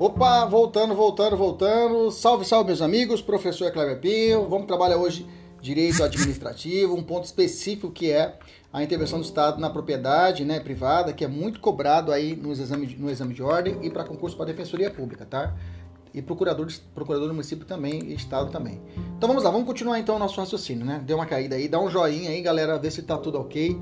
Opa, 0.00 0.46
voltando, 0.46 0.94
voltando, 0.94 1.36
voltando. 1.36 2.10
Salve, 2.10 2.46
salve, 2.46 2.68
meus 2.68 2.80
amigos. 2.80 3.20
Professor 3.20 3.70
Cleber 3.70 4.00
Pinho. 4.00 4.48
Vamos 4.48 4.66
trabalhar 4.66 4.96
hoje 4.96 5.26
direito 5.60 6.02
administrativo, 6.02 6.94
um 6.94 7.02
ponto 7.02 7.24
específico 7.24 7.90
que 7.90 8.10
é 8.10 8.38
a 8.72 8.82
intervenção 8.82 9.18
do 9.18 9.26
Estado 9.26 9.60
na 9.60 9.68
propriedade 9.68 10.42
né, 10.42 10.58
privada, 10.58 11.12
que 11.12 11.22
é 11.22 11.28
muito 11.28 11.60
cobrado 11.60 12.12
aí 12.12 12.34
no 12.34 12.50
exame, 12.50 12.96
no 12.98 13.10
exame 13.10 13.34
de 13.34 13.42
ordem 13.42 13.76
e 13.82 13.90
para 13.90 14.02
concurso 14.04 14.38
para 14.38 14.46
defensoria 14.46 14.90
pública, 14.90 15.26
tá? 15.26 15.54
E 16.14 16.22
procurador, 16.22 16.66
procurador 16.94 17.28
do 17.28 17.34
município 17.34 17.66
também 17.66 18.02
e 18.04 18.14
Estado 18.14 18.50
também. 18.50 18.80
Então 19.18 19.28
vamos 19.28 19.44
lá, 19.44 19.50
vamos 19.50 19.66
continuar 19.66 19.98
então 19.98 20.16
o 20.16 20.18
nosso 20.18 20.40
raciocínio, 20.40 20.86
né? 20.86 21.02
Deu 21.04 21.18
uma 21.18 21.26
caída 21.26 21.56
aí, 21.56 21.68
dá 21.68 21.78
um 21.78 21.90
joinha 21.90 22.30
aí, 22.30 22.40
galera, 22.40 22.78
ver 22.78 22.90
se 22.90 23.02
tá 23.02 23.18
tudo 23.18 23.38
ok. 23.38 23.78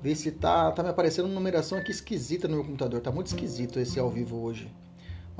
Ver 0.00 0.14
se 0.14 0.30
tá, 0.32 0.72
tá 0.72 0.82
me 0.82 0.88
aparecendo 0.88 1.26
uma 1.26 1.34
numeração 1.34 1.76
aqui 1.76 1.90
esquisita 1.90 2.48
no 2.48 2.54
meu 2.54 2.64
computador. 2.64 3.02
Tá 3.02 3.12
muito 3.12 3.26
esquisito 3.26 3.78
esse 3.78 4.00
ao 4.00 4.08
vivo 4.08 4.42
hoje. 4.42 4.72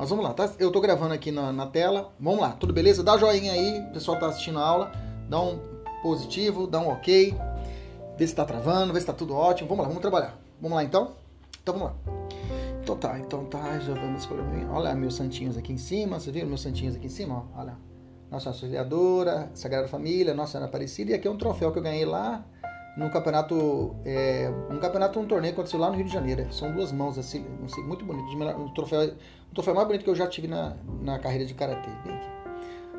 Mas 0.02 0.10
vamos 0.10 0.24
lá, 0.24 0.34
tá? 0.34 0.50
Eu 0.58 0.72
tô 0.72 0.80
gravando 0.80 1.14
aqui 1.14 1.30
na, 1.30 1.52
na 1.52 1.64
tela. 1.64 2.12
Vamos 2.18 2.40
lá, 2.40 2.50
tudo 2.50 2.72
beleza? 2.72 3.04
Dá 3.04 3.16
joinha 3.16 3.52
aí, 3.52 3.78
o 3.88 3.92
pessoal 3.92 4.18
tá 4.18 4.26
assistindo 4.26 4.58
a 4.58 4.66
aula. 4.66 4.90
Dá 5.28 5.40
um 5.40 5.60
positivo, 6.02 6.66
dá 6.66 6.80
um 6.80 6.88
ok. 6.88 7.32
Vê 8.18 8.26
se 8.26 8.34
tá 8.34 8.44
travando, 8.44 8.92
vê 8.92 8.98
se 8.98 9.06
tá 9.06 9.12
tudo 9.12 9.32
ótimo. 9.32 9.68
Vamos 9.68 9.84
lá, 9.84 9.88
vamos 9.88 10.02
trabalhar. 10.02 10.36
Vamos 10.60 10.74
lá 10.74 10.82
então? 10.82 11.12
Então 11.62 11.78
vamos 11.78 11.90
lá. 11.90 11.94
Então 12.82 12.96
tá, 12.96 13.16
então 13.16 13.44
tá, 13.44 13.78
já 13.78 13.94
vamos 13.94 14.22
escolher. 14.22 14.42
Olha 14.72 14.92
meus 14.96 15.14
santinhos 15.14 15.56
aqui 15.56 15.72
em 15.72 15.78
cima, 15.78 16.18
você 16.18 16.32
viu 16.32 16.48
meus 16.48 16.62
santinhos 16.62 16.96
aqui 16.96 17.06
em 17.06 17.08
cima? 17.08 17.46
Olha. 17.56 17.76
Nossa 18.28 18.48
Auxiliadora, 18.48 19.52
Sagrada 19.54 19.86
Família, 19.86 20.34
Nossa 20.34 20.50
Senhora 20.50 20.68
Aparecida. 20.68 21.12
E 21.12 21.14
aqui 21.14 21.28
é 21.28 21.30
um 21.30 21.38
troféu 21.38 21.70
que 21.70 21.78
eu 21.78 21.82
ganhei 21.82 22.04
lá 22.04 22.44
num 22.96 23.08
campeonato, 23.08 23.94
é, 24.04 24.52
um 24.68 24.78
campeonato, 24.78 25.20
um 25.20 25.26
torneio 25.26 25.54
que 25.54 25.60
aconteceu 25.60 25.78
lá 25.78 25.90
no 25.90 25.96
Rio 25.96 26.06
de 26.06 26.12
Janeiro. 26.12 26.52
São 26.52 26.72
duas 26.72 26.90
mãos 26.90 27.16
assim, 27.18 27.46
muito 27.86 28.04
bonito. 28.04 28.26
Um 28.58 28.74
troféu 28.74 29.14
troféu 29.54 29.74
mais 29.74 29.86
bonito 29.86 30.04
que 30.04 30.10
eu 30.10 30.14
já 30.14 30.26
tive 30.26 30.48
na, 30.48 30.76
na 31.00 31.18
carreira 31.18 31.44
de 31.44 31.54
karatê. 31.54 31.90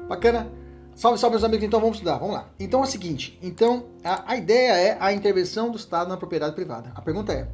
Bacana? 0.08 0.52
Salve, 0.96 1.18
salve, 1.18 1.34
meus 1.34 1.44
amigos. 1.44 1.66
Então 1.66 1.80
vamos 1.80 1.98
estudar. 1.98 2.18
Vamos 2.18 2.36
lá. 2.36 2.50
Então 2.59 2.82
é 2.82 2.84
o 2.84 2.88
seguinte: 2.88 3.38
então 3.42 3.86
a, 4.04 4.34
a 4.34 4.36
ideia 4.38 4.74
é 4.74 4.98
a 5.00 5.12
intervenção 5.12 5.72
do 5.72 5.78
Estado 5.78 6.09
na 6.09 6.18
propriedade 6.18 6.56
privada. 6.56 6.92
A 6.96 7.02
pergunta 7.02 7.34
é: 7.34 7.47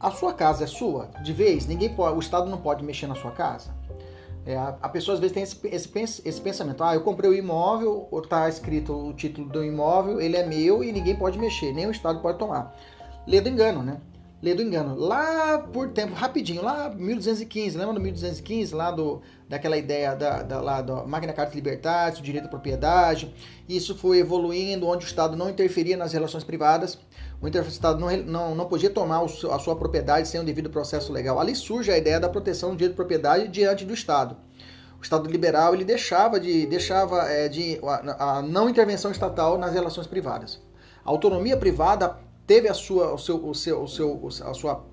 a 0.00 0.10
sua 0.10 0.32
casa 0.32 0.64
é 0.64 0.66
sua 0.66 1.08
de 1.22 1.32
vez? 1.32 1.66
Ninguém 1.66 1.94
pode, 1.94 2.16
o 2.16 2.20
Estado 2.20 2.50
não 2.50 2.58
pode 2.58 2.84
mexer 2.84 3.06
na 3.06 3.14
sua 3.14 3.30
casa? 3.30 3.70
É, 4.44 4.56
a, 4.56 4.76
a, 4.82 4.88
pessoa 4.88 5.14
às 5.14 5.20
vezes 5.20 5.32
tem 5.32 5.44
esse, 5.44 5.60
esse, 5.68 6.28
esse 6.28 6.40
pensamento: 6.40 6.82
ah, 6.82 6.94
eu 6.94 7.02
comprei 7.02 7.30
o 7.30 7.34
imóvel, 7.34 8.08
ou 8.10 8.20
está 8.20 8.48
escrito 8.48 8.92
o 8.92 9.12
título 9.12 9.48
do 9.48 9.64
imóvel, 9.64 10.20
ele 10.20 10.36
é 10.36 10.44
meu 10.44 10.82
e 10.82 10.90
ninguém 10.90 11.14
pode 11.14 11.38
mexer, 11.38 11.72
nem 11.72 11.86
o 11.86 11.92
Estado 11.92 12.20
pode 12.20 12.38
tomar. 12.38 12.74
Lê 13.26 13.40
do 13.40 13.48
engano, 13.48 13.84
né? 13.84 14.00
Lê 14.42 14.54
do 14.54 14.62
engano. 14.62 14.96
Lá 14.96 15.58
por 15.58 15.90
tempo, 15.90 16.14
rapidinho, 16.14 16.62
lá 16.62 16.90
1215, 16.90 17.78
lembra 17.78 17.94
do 17.94 18.00
1215, 18.00 18.74
lá 18.74 18.90
do, 18.90 19.22
daquela 19.48 19.78
ideia 19.78 20.16
da, 20.16 20.42
da, 20.42 20.60
lá 20.60 20.82
da 20.82 21.04
Magna 21.04 21.32
Carta 21.32 21.54
Liberdade, 21.54 22.20
o 22.20 22.24
direito 22.24 22.46
à 22.46 22.48
propriedade. 22.48 23.32
Isso 23.68 23.96
foi 23.96 24.18
evoluindo, 24.18 24.88
onde 24.88 25.04
o 25.04 25.06
Estado 25.06 25.36
não 25.36 25.48
interferia 25.48 25.96
nas 25.96 26.12
relações 26.12 26.42
privadas. 26.42 26.98
O 27.40 27.48
Estado 27.48 28.00
não, 28.00 28.16
não, 28.16 28.54
não 28.54 28.64
podia 28.66 28.90
tomar 28.90 29.22
a 29.24 29.58
sua 29.58 29.76
propriedade 29.76 30.26
sem 30.26 30.40
um 30.40 30.44
devido 30.44 30.68
processo 30.68 31.12
legal. 31.12 31.38
Ali 31.38 31.54
surge 31.54 31.92
a 31.92 31.96
ideia 31.96 32.18
da 32.18 32.28
proteção 32.28 32.70
do 32.70 32.76
direito 32.76 32.92
de 32.92 32.96
propriedade 32.96 33.48
diante 33.48 33.84
do 33.84 33.94
Estado. 33.94 34.36
O 34.98 35.02
Estado 35.02 35.28
liberal 35.28 35.74
ele 35.74 35.84
deixava 35.84 36.38
de, 36.38 36.66
deixava, 36.66 37.28
é, 37.28 37.48
de 37.48 37.80
a, 37.82 38.38
a 38.38 38.42
não 38.42 38.68
intervenção 38.68 39.10
estatal 39.10 39.58
nas 39.58 39.72
relações 39.72 40.06
privadas. 40.06 40.60
A 41.04 41.10
autonomia 41.10 41.56
privada 41.56 42.16
teve 42.46 42.68
a 42.68 42.74
sua, 42.74 43.12
o 43.12 43.18
seu, 43.18 43.48
o 43.48 43.54
seu, 43.54 43.82
o 43.82 43.88
seu, 43.88 44.28
a 44.44 44.54
sua, 44.54 44.84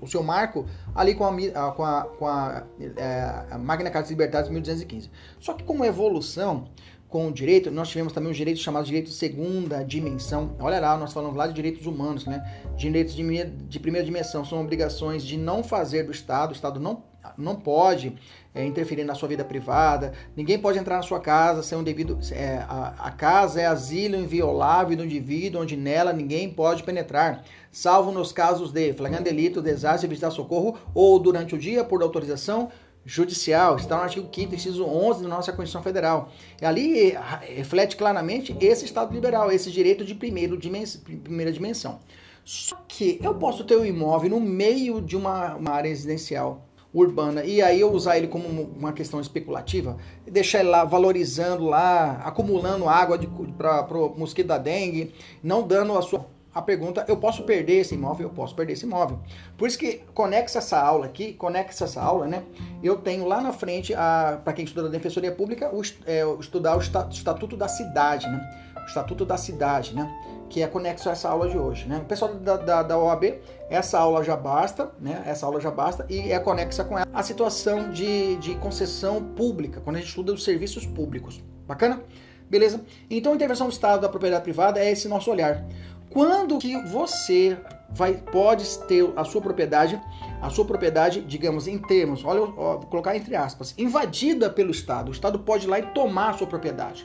o 0.00 0.06
seu 0.06 0.22
marco 0.22 0.66
ali 0.94 1.14
com 1.14 1.24
a, 1.24 1.72
com 1.72 1.84
a, 1.84 2.02
com 2.04 2.26
a, 2.26 2.64
é, 2.96 3.46
a 3.50 3.58
Magna 3.58 3.90
Carta 3.90 4.08
Liberdade 4.08 4.48
de 4.48 4.52
1215. 4.52 5.10
Só 5.38 5.54
que 5.54 5.64
com 5.64 5.84
evolução, 5.84 6.68
com 7.08 7.28
o 7.28 7.32
direito, 7.32 7.70
nós 7.70 7.88
tivemos 7.88 8.12
também 8.12 8.30
os 8.30 8.36
direitos 8.36 8.62
chamados 8.62 8.88
direitos 8.88 9.12
de 9.12 9.18
segunda 9.18 9.84
dimensão. 9.84 10.56
Olha 10.58 10.80
lá, 10.80 10.96
nós 10.96 11.12
falamos 11.12 11.36
lá 11.36 11.46
de 11.46 11.54
direitos 11.54 11.86
humanos, 11.86 12.26
né? 12.26 12.42
Direitos 12.76 13.14
de, 13.14 13.44
de 13.44 13.78
primeira 13.78 14.04
dimensão 14.04 14.44
são 14.44 14.60
obrigações 14.60 15.22
de 15.22 15.36
não 15.36 15.62
fazer 15.62 16.02
do 16.02 16.10
Estado, 16.10 16.50
o 16.50 16.54
Estado 16.54 16.80
não 16.80 17.04
não 17.36 17.56
pode 17.56 18.14
é, 18.54 18.64
interferir 18.64 19.04
na 19.04 19.14
sua 19.14 19.28
vida 19.28 19.44
privada, 19.44 20.12
ninguém 20.36 20.58
pode 20.58 20.78
entrar 20.78 20.96
na 20.96 21.02
sua 21.02 21.20
casa 21.20 21.62
sem 21.62 21.76
um 21.76 21.82
devido. 21.82 22.18
É, 22.32 22.64
a, 22.68 22.94
a, 22.98 23.10
casa 23.10 23.60
é 23.60 23.66
asilo 23.66 24.16
inviolável 24.16 24.96
do 24.96 25.04
indivíduo, 25.04 25.62
onde 25.62 25.76
nela 25.76 26.12
ninguém 26.12 26.50
pode 26.50 26.82
penetrar, 26.82 27.44
salvo 27.72 28.12
nos 28.12 28.32
casos 28.32 28.70
de 28.70 28.92
flagrante 28.92 29.24
delito, 29.24 29.60
desastre, 29.60 30.08
visitar 30.08 30.30
socorro 30.30 30.78
ou 30.94 31.18
durante 31.18 31.54
o 31.54 31.58
dia 31.58 31.82
por 31.82 32.02
autorização 32.02 32.70
judicial. 33.04 33.76
Está 33.76 33.96
no 33.96 34.02
artigo 34.02 34.28
5 34.32 34.54
inciso 34.54 34.84
11 34.84 35.22
da 35.22 35.28
nossa 35.28 35.52
Constituição 35.52 35.82
Federal. 35.82 36.32
E 36.60 36.64
ali 36.64 37.10
eh, 37.10 37.20
reflete 37.56 37.96
claramente 37.96 38.56
esse 38.60 38.84
Estado 38.84 39.12
liberal, 39.12 39.52
esse 39.52 39.70
direito 39.70 40.04
de 40.04 40.14
primeiro 40.14 40.56
dimens 40.56 40.96
primeira 40.96 41.52
dimensão. 41.52 42.00
Só 42.44 42.76
que 42.86 43.18
eu 43.22 43.34
posso 43.34 43.64
ter 43.64 43.76
um 43.76 43.84
imóvel 43.84 44.30
no 44.30 44.40
meio 44.40 45.00
de 45.00 45.16
uma, 45.16 45.54
uma 45.54 45.70
área 45.70 45.88
residencial 45.88 46.66
urbana 46.94 47.44
e 47.44 47.60
aí 47.60 47.80
eu 47.80 47.92
usar 47.92 48.16
ele 48.16 48.28
como 48.28 48.46
uma 48.48 48.92
questão 48.92 49.20
especulativa, 49.20 49.96
deixar 50.24 50.60
ele 50.60 50.68
lá 50.68 50.84
valorizando 50.84 51.64
lá, 51.64 52.22
acumulando 52.24 52.88
água 52.88 53.18
para 53.58 53.98
o 53.98 54.16
mosquito 54.16 54.46
da 54.46 54.58
dengue, 54.58 55.12
não 55.42 55.66
dando 55.66 55.98
a 55.98 56.02
sua 56.02 56.32
a 56.54 56.62
pergunta, 56.62 57.04
eu 57.08 57.16
posso 57.16 57.42
perder 57.42 57.80
esse 57.80 57.96
imóvel? 57.96 58.28
Eu 58.28 58.32
posso 58.32 58.54
perder 58.54 58.74
esse 58.74 58.86
imóvel. 58.86 59.18
Por 59.58 59.66
isso 59.66 59.76
que 59.76 60.02
conexa 60.14 60.58
essa 60.58 60.78
aula 60.80 61.06
aqui, 61.06 61.32
conexa 61.32 61.84
essa 61.84 62.00
aula, 62.00 62.28
né? 62.28 62.44
Eu 62.80 62.96
tenho 62.96 63.26
lá 63.26 63.40
na 63.40 63.52
frente, 63.52 63.92
para 63.92 64.52
quem 64.52 64.64
estuda 64.64 64.86
a 64.86 64.90
Defensoria 64.90 65.32
Pública, 65.32 65.74
o, 65.74 65.82
é, 66.06 66.22
estudar 66.38 66.76
o 66.76 66.80
Estatuto 66.80 67.56
da 67.56 67.66
Cidade, 67.66 68.28
né? 68.28 68.72
O 68.76 68.86
Estatuto 68.86 69.24
da 69.24 69.36
Cidade, 69.36 69.96
né? 69.96 70.08
Que 70.48 70.62
é 70.62 70.66
conexo 70.66 71.08
a 71.08 71.12
essa 71.12 71.28
aula 71.28 71.48
de 71.48 71.58
hoje. 71.58 71.86
Né? 71.86 71.98
O 71.98 72.04
pessoal 72.04 72.34
da, 72.34 72.56
da, 72.56 72.82
da 72.82 72.98
OAB, 72.98 73.40
essa 73.68 73.98
aula 73.98 74.22
já 74.22 74.36
basta, 74.36 74.90
né? 75.00 75.22
essa 75.26 75.46
aula 75.46 75.60
já 75.60 75.70
basta, 75.70 76.06
e 76.08 76.32
é 76.32 76.38
conexa 76.38 76.84
com 76.84 76.98
ela 76.98 77.08
a 77.12 77.22
situação 77.22 77.90
de, 77.90 78.36
de 78.36 78.54
concessão 78.56 79.22
pública, 79.22 79.80
quando 79.80 79.96
a 79.96 79.98
gente 79.98 80.08
estuda 80.08 80.32
os 80.32 80.44
serviços 80.44 80.86
públicos. 80.86 81.42
Bacana? 81.66 82.02
Beleza? 82.48 82.84
Então 83.10 83.32
a 83.32 83.34
intervenção 83.34 83.66
do 83.66 83.72
Estado 83.72 84.02
da 84.02 84.08
propriedade 84.08 84.44
privada 84.44 84.78
é 84.78 84.90
esse 84.90 85.08
nosso 85.08 85.30
olhar. 85.30 85.64
Quando 86.10 86.58
que 86.58 86.80
você 86.82 87.58
vai 87.90 88.14
pode 88.14 88.78
ter 88.80 89.12
a 89.16 89.24
sua 89.24 89.40
propriedade, 89.40 90.00
a 90.40 90.50
sua 90.50 90.64
propriedade, 90.64 91.22
digamos 91.22 91.66
em 91.66 91.78
termos, 91.78 92.24
olha, 92.24 92.42
ó, 92.42 92.76
vou 92.76 92.86
colocar 92.86 93.16
entre 93.16 93.34
aspas, 93.34 93.74
invadida 93.76 94.50
pelo 94.50 94.70
Estado. 94.70 95.08
O 95.08 95.12
Estado 95.12 95.38
pode 95.38 95.66
ir 95.66 95.70
lá 95.70 95.78
e 95.78 95.86
tomar 95.86 96.30
a 96.30 96.32
sua 96.34 96.46
propriedade 96.46 97.04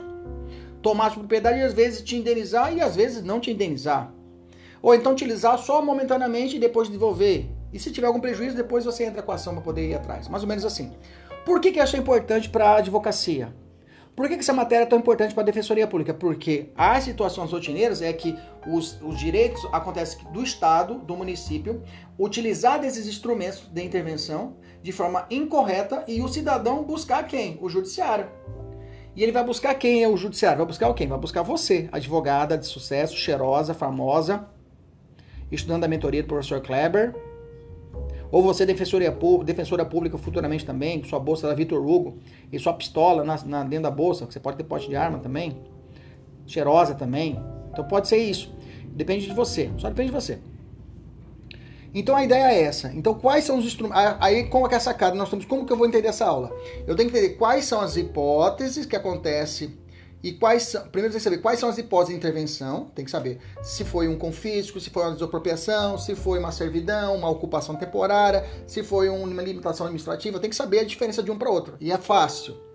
tomar 0.81 1.07
a 1.07 1.11
propriedade 1.11 1.59
e 1.59 1.63
às 1.63 1.73
vezes 1.73 2.01
te 2.01 2.15
indenizar 2.15 2.73
e 2.73 2.81
às 2.81 2.95
vezes 2.95 3.23
não 3.23 3.39
te 3.39 3.51
indenizar. 3.51 4.13
Ou 4.81 4.95
então 4.95 5.11
utilizar 5.11 5.57
só 5.57 5.81
momentaneamente 5.81 6.55
e 6.55 6.59
depois 6.59 6.87
devolver. 6.87 7.49
E 7.71 7.79
se 7.79 7.91
tiver 7.91 8.07
algum 8.07 8.19
prejuízo, 8.19 8.55
depois 8.55 8.85
você 8.85 9.03
entra 9.03 9.21
com 9.21 9.31
a 9.31 9.35
ação 9.35 9.53
para 9.53 9.61
poder 9.61 9.87
ir 9.87 9.93
atrás. 9.93 10.27
Mais 10.27 10.43
ou 10.43 10.49
menos 10.49 10.65
assim. 10.65 10.91
Por 11.45 11.59
que, 11.59 11.71
que 11.71 11.81
isso 11.81 11.95
é 11.95 11.99
importante 11.99 12.49
para 12.49 12.69
a 12.69 12.77
advocacia? 12.77 13.53
Por 14.15 14.27
que, 14.27 14.35
que 14.35 14.41
essa 14.41 14.51
matéria 14.51 14.83
é 14.83 14.85
tão 14.85 14.99
importante 14.99 15.33
para 15.33 15.43
a 15.43 15.45
defensoria 15.45 15.87
pública? 15.87 16.13
Porque 16.13 16.71
as 16.75 17.05
situações 17.05 17.51
rotineiras 17.51 18.01
é 18.01 18.11
que 18.11 18.37
os, 18.67 19.01
os 19.01 19.17
direitos 19.17 19.65
acontecem 19.71 20.19
do 20.33 20.43
Estado, 20.43 20.95
do 20.95 21.15
município, 21.15 21.81
utilizar 22.17 22.81
desses 22.81 23.07
instrumentos 23.07 23.63
de 23.71 23.81
intervenção 23.81 24.57
de 24.83 24.91
forma 24.91 25.25
incorreta 25.29 26.03
e 26.05 26.21
o 26.21 26.27
cidadão 26.27 26.83
buscar 26.83 27.25
quem? 27.27 27.57
O 27.61 27.69
judiciário. 27.69 28.27
E 29.19 29.23
ele 29.23 29.33
vai 29.33 29.43
buscar 29.43 29.75
quem 29.75 30.01
é 30.01 30.07
o 30.07 30.15
judiciário? 30.15 30.59
Vai 30.59 30.67
buscar 30.67 30.93
quem? 30.93 31.05
Vai 31.05 31.19
buscar 31.19 31.41
você, 31.41 31.89
advogada 31.91 32.57
de 32.57 32.65
sucesso, 32.65 33.17
cheirosa, 33.17 33.73
famosa, 33.73 34.47
estudando 35.51 35.83
a 35.83 35.89
mentoria 35.89 36.23
do 36.23 36.27
professor 36.29 36.61
Kleber. 36.61 37.13
Ou 38.31 38.41
você, 38.41 38.65
defensoria, 38.65 39.13
defensora 39.43 39.83
pública 39.83 40.17
futuramente 40.17 40.65
também, 40.65 41.03
sua 41.03 41.19
bolsa 41.19 41.49
da 41.49 41.53
Vitor 41.53 41.85
Hugo 41.85 42.17
e 42.49 42.57
sua 42.59 42.71
pistola 42.71 43.25
na, 43.25 43.37
na, 43.43 43.63
dentro 43.65 43.83
da 43.83 43.91
bolsa, 43.91 44.25
você 44.25 44.39
pode 44.39 44.55
ter 44.55 44.63
pote 44.63 44.87
de 44.87 44.95
arma 44.95 45.19
também. 45.19 45.57
Cheirosa 46.47 46.95
também. 46.95 47.37
Então 47.73 47.83
pode 47.83 48.07
ser 48.07 48.19
isso. 48.19 48.55
Depende 48.85 49.27
de 49.27 49.33
você. 49.33 49.69
Só 49.79 49.89
depende 49.89 50.11
de 50.11 50.15
você. 50.15 50.39
Então 51.93 52.15
a 52.15 52.23
ideia 52.23 52.51
é 52.51 52.61
essa. 52.63 52.91
Então 52.93 53.13
quais 53.13 53.43
são 53.43 53.57
os 53.57 53.65
instrumentos? 53.65 54.01
Aí 54.19 54.45
com 54.45 54.67
é 54.67 54.75
a 54.75 54.79
sacada 54.79 55.15
nós 55.15 55.29
temos 55.29 55.45
como 55.45 55.65
que 55.65 55.73
eu 55.73 55.77
vou 55.77 55.87
entender 55.87 56.07
essa 56.07 56.25
aula? 56.25 56.51
Eu 56.85 56.95
tenho 56.95 57.09
que 57.09 57.17
entender 57.17 57.35
quais 57.35 57.65
são 57.65 57.81
as 57.81 57.97
hipóteses 57.97 58.85
que 58.85 58.95
acontecem 58.95 59.77
e 60.21 60.33
quais 60.33 60.63
são. 60.63 60.81
Primeiro 60.89 61.13
tem 61.13 61.19
que 61.19 61.23
saber 61.23 61.37
quais 61.37 61.59
são 61.59 61.69
as 61.69 61.77
hipóteses 61.77 62.13
de 62.13 62.17
intervenção. 62.17 62.85
Tem 62.93 63.05
que 63.05 63.11
saber 63.11 63.39
se 63.61 63.83
foi 63.83 64.07
um 64.07 64.17
confisco, 64.17 64.79
se 64.79 64.89
foi 64.89 65.03
uma 65.03 65.13
desapropriação, 65.13 65.97
se 65.97 66.15
foi 66.15 66.39
uma 66.39 66.51
servidão, 66.51 67.15
uma 67.15 67.29
ocupação 67.29 67.75
temporária, 67.75 68.45
se 68.67 68.83
foi 68.83 69.09
uma 69.09 69.41
limitação 69.41 69.85
administrativa. 69.85 70.39
Tem 70.39 70.49
que 70.49 70.55
saber 70.55 70.79
a 70.79 70.83
diferença 70.83 71.23
de 71.23 71.31
um 71.31 71.37
para 71.37 71.49
outro. 71.49 71.75
E 71.79 71.91
é 71.91 71.97
fácil. 71.97 72.68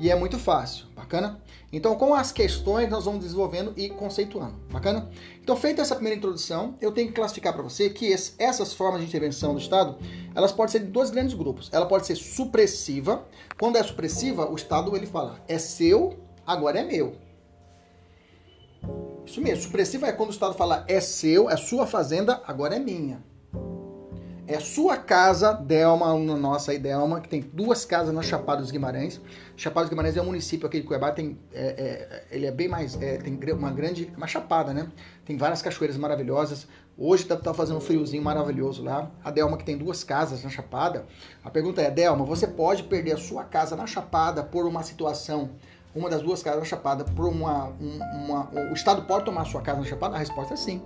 E 0.00 0.10
é 0.10 0.14
muito 0.14 0.38
fácil. 0.38 0.86
Bacana? 0.94 1.40
Então, 1.72 1.96
com 1.96 2.14
as 2.14 2.32
questões, 2.32 2.88
nós 2.88 3.04
vamos 3.04 3.20
desenvolvendo 3.20 3.72
e 3.76 3.90
conceituando. 3.90 4.54
Bacana? 4.70 5.10
Então, 5.42 5.56
feita 5.56 5.82
essa 5.82 5.94
primeira 5.94 6.16
introdução, 6.16 6.74
eu 6.80 6.92
tenho 6.92 7.08
que 7.08 7.14
classificar 7.14 7.52
para 7.52 7.62
você 7.62 7.90
que 7.90 8.06
esse, 8.06 8.32
essas 8.38 8.72
formas 8.72 9.00
de 9.00 9.06
intervenção 9.06 9.52
do 9.52 9.60
Estado, 9.60 9.96
elas 10.34 10.52
podem 10.52 10.72
ser 10.72 10.80
de 10.80 10.86
dois 10.86 11.10
grandes 11.10 11.34
grupos. 11.34 11.68
Ela 11.72 11.86
pode 11.86 12.06
ser 12.06 12.16
supressiva. 12.16 13.26
Quando 13.58 13.76
é 13.76 13.82
supressiva, 13.82 14.50
o 14.50 14.54
Estado 14.54 14.96
ele 14.96 15.06
fala, 15.06 15.40
é 15.46 15.58
seu, 15.58 16.18
agora 16.46 16.78
é 16.78 16.84
meu. 16.84 17.16
Isso 19.26 19.42
mesmo. 19.42 19.64
Supressiva 19.64 20.06
é 20.06 20.12
quando 20.12 20.30
o 20.30 20.32
Estado 20.32 20.54
fala, 20.54 20.84
é 20.88 21.00
seu, 21.00 21.50
é 21.50 21.56
sua 21.56 21.86
fazenda, 21.86 22.40
agora 22.46 22.76
é 22.76 22.78
minha. 22.78 23.22
É 24.48 24.58
sua 24.60 24.96
casa, 24.96 25.52
Delma, 25.52 26.10
uma 26.14 26.34
nossa 26.34 26.72
aí, 26.72 26.78
Delma, 26.78 27.20
que 27.20 27.28
tem 27.28 27.42
duas 27.52 27.84
casas 27.84 28.14
na 28.14 28.22
Chapada 28.22 28.62
dos 28.62 28.70
Guimarães. 28.70 29.20
Chapada 29.54 29.84
dos 29.84 29.90
Guimarães 29.90 30.16
é 30.16 30.22
um 30.22 30.24
município 30.24 30.66
aqui 30.66 30.80
de 30.80 30.86
Cuiabá, 30.86 31.12
tem, 31.12 31.38
é, 31.52 31.66
é, 31.66 32.24
ele 32.34 32.46
é 32.46 32.50
bem 32.50 32.66
mais, 32.66 32.98
é, 33.02 33.18
tem 33.18 33.38
uma 33.52 33.70
grande, 33.70 34.10
uma 34.16 34.26
chapada, 34.26 34.72
né? 34.72 34.88
Tem 35.26 35.36
várias 35.36 35.60
cachoeiras 35.60 35.98
maravilhosas. 35.98 36.66
Hoje 36.96 37.24
deve 37.24 37.42
estar 37.42 37.52
fazendo 37.52 37.76
um 37.76 37.80
friozinho 37.82 38.22
maravilhoso 38.22 38.82
lá. 38.82 39.10
A 39.22 39.30
Delma, 39.30 39.58
que 39.58 39.64
tem 39.64 39.76
duas 39.76 40.02
casas 40.02 40.42
na 40.42 40.48
Chapada. 40.48 41.04
A 41.44 41.50
pergunta 41.50 41.82
é, 41.82 41.90
Delma, 41.90 42.24
você 42.24 42.46
pode 42.46 42.84
perder 42.84 43.12
a 43.12 43.18
sua 43.18 43.44
casa 43.44 43.76
na 43.76 43.86
Chapada 43.86 44.42
por 44.42 44.64
uma 44.64 44.82
situação, 44.82 45.50
uma 45.94 46.08
das 46.08 46.22
duas 46.22 46.42
casas 46.42 46.60
na 46.60 46.64
Chapada, 46.64 47.04
por 47.04 47.26
uma, 47.26 47.66
uma, 47.78 48.48
uma 48.48 48.70
o 48.70 48.72
Estado 48.72 49.02
pode 49.02 49.26
tomar 49.26 49.44
sua 49.44 49.60
casa 49.60 49.80
na 49.80 49.84
Chapada? 49.84 50.16
A 50.16 50.18
resposta 50.18 50.54
é 50.54 50.56
sim 50.56 50.80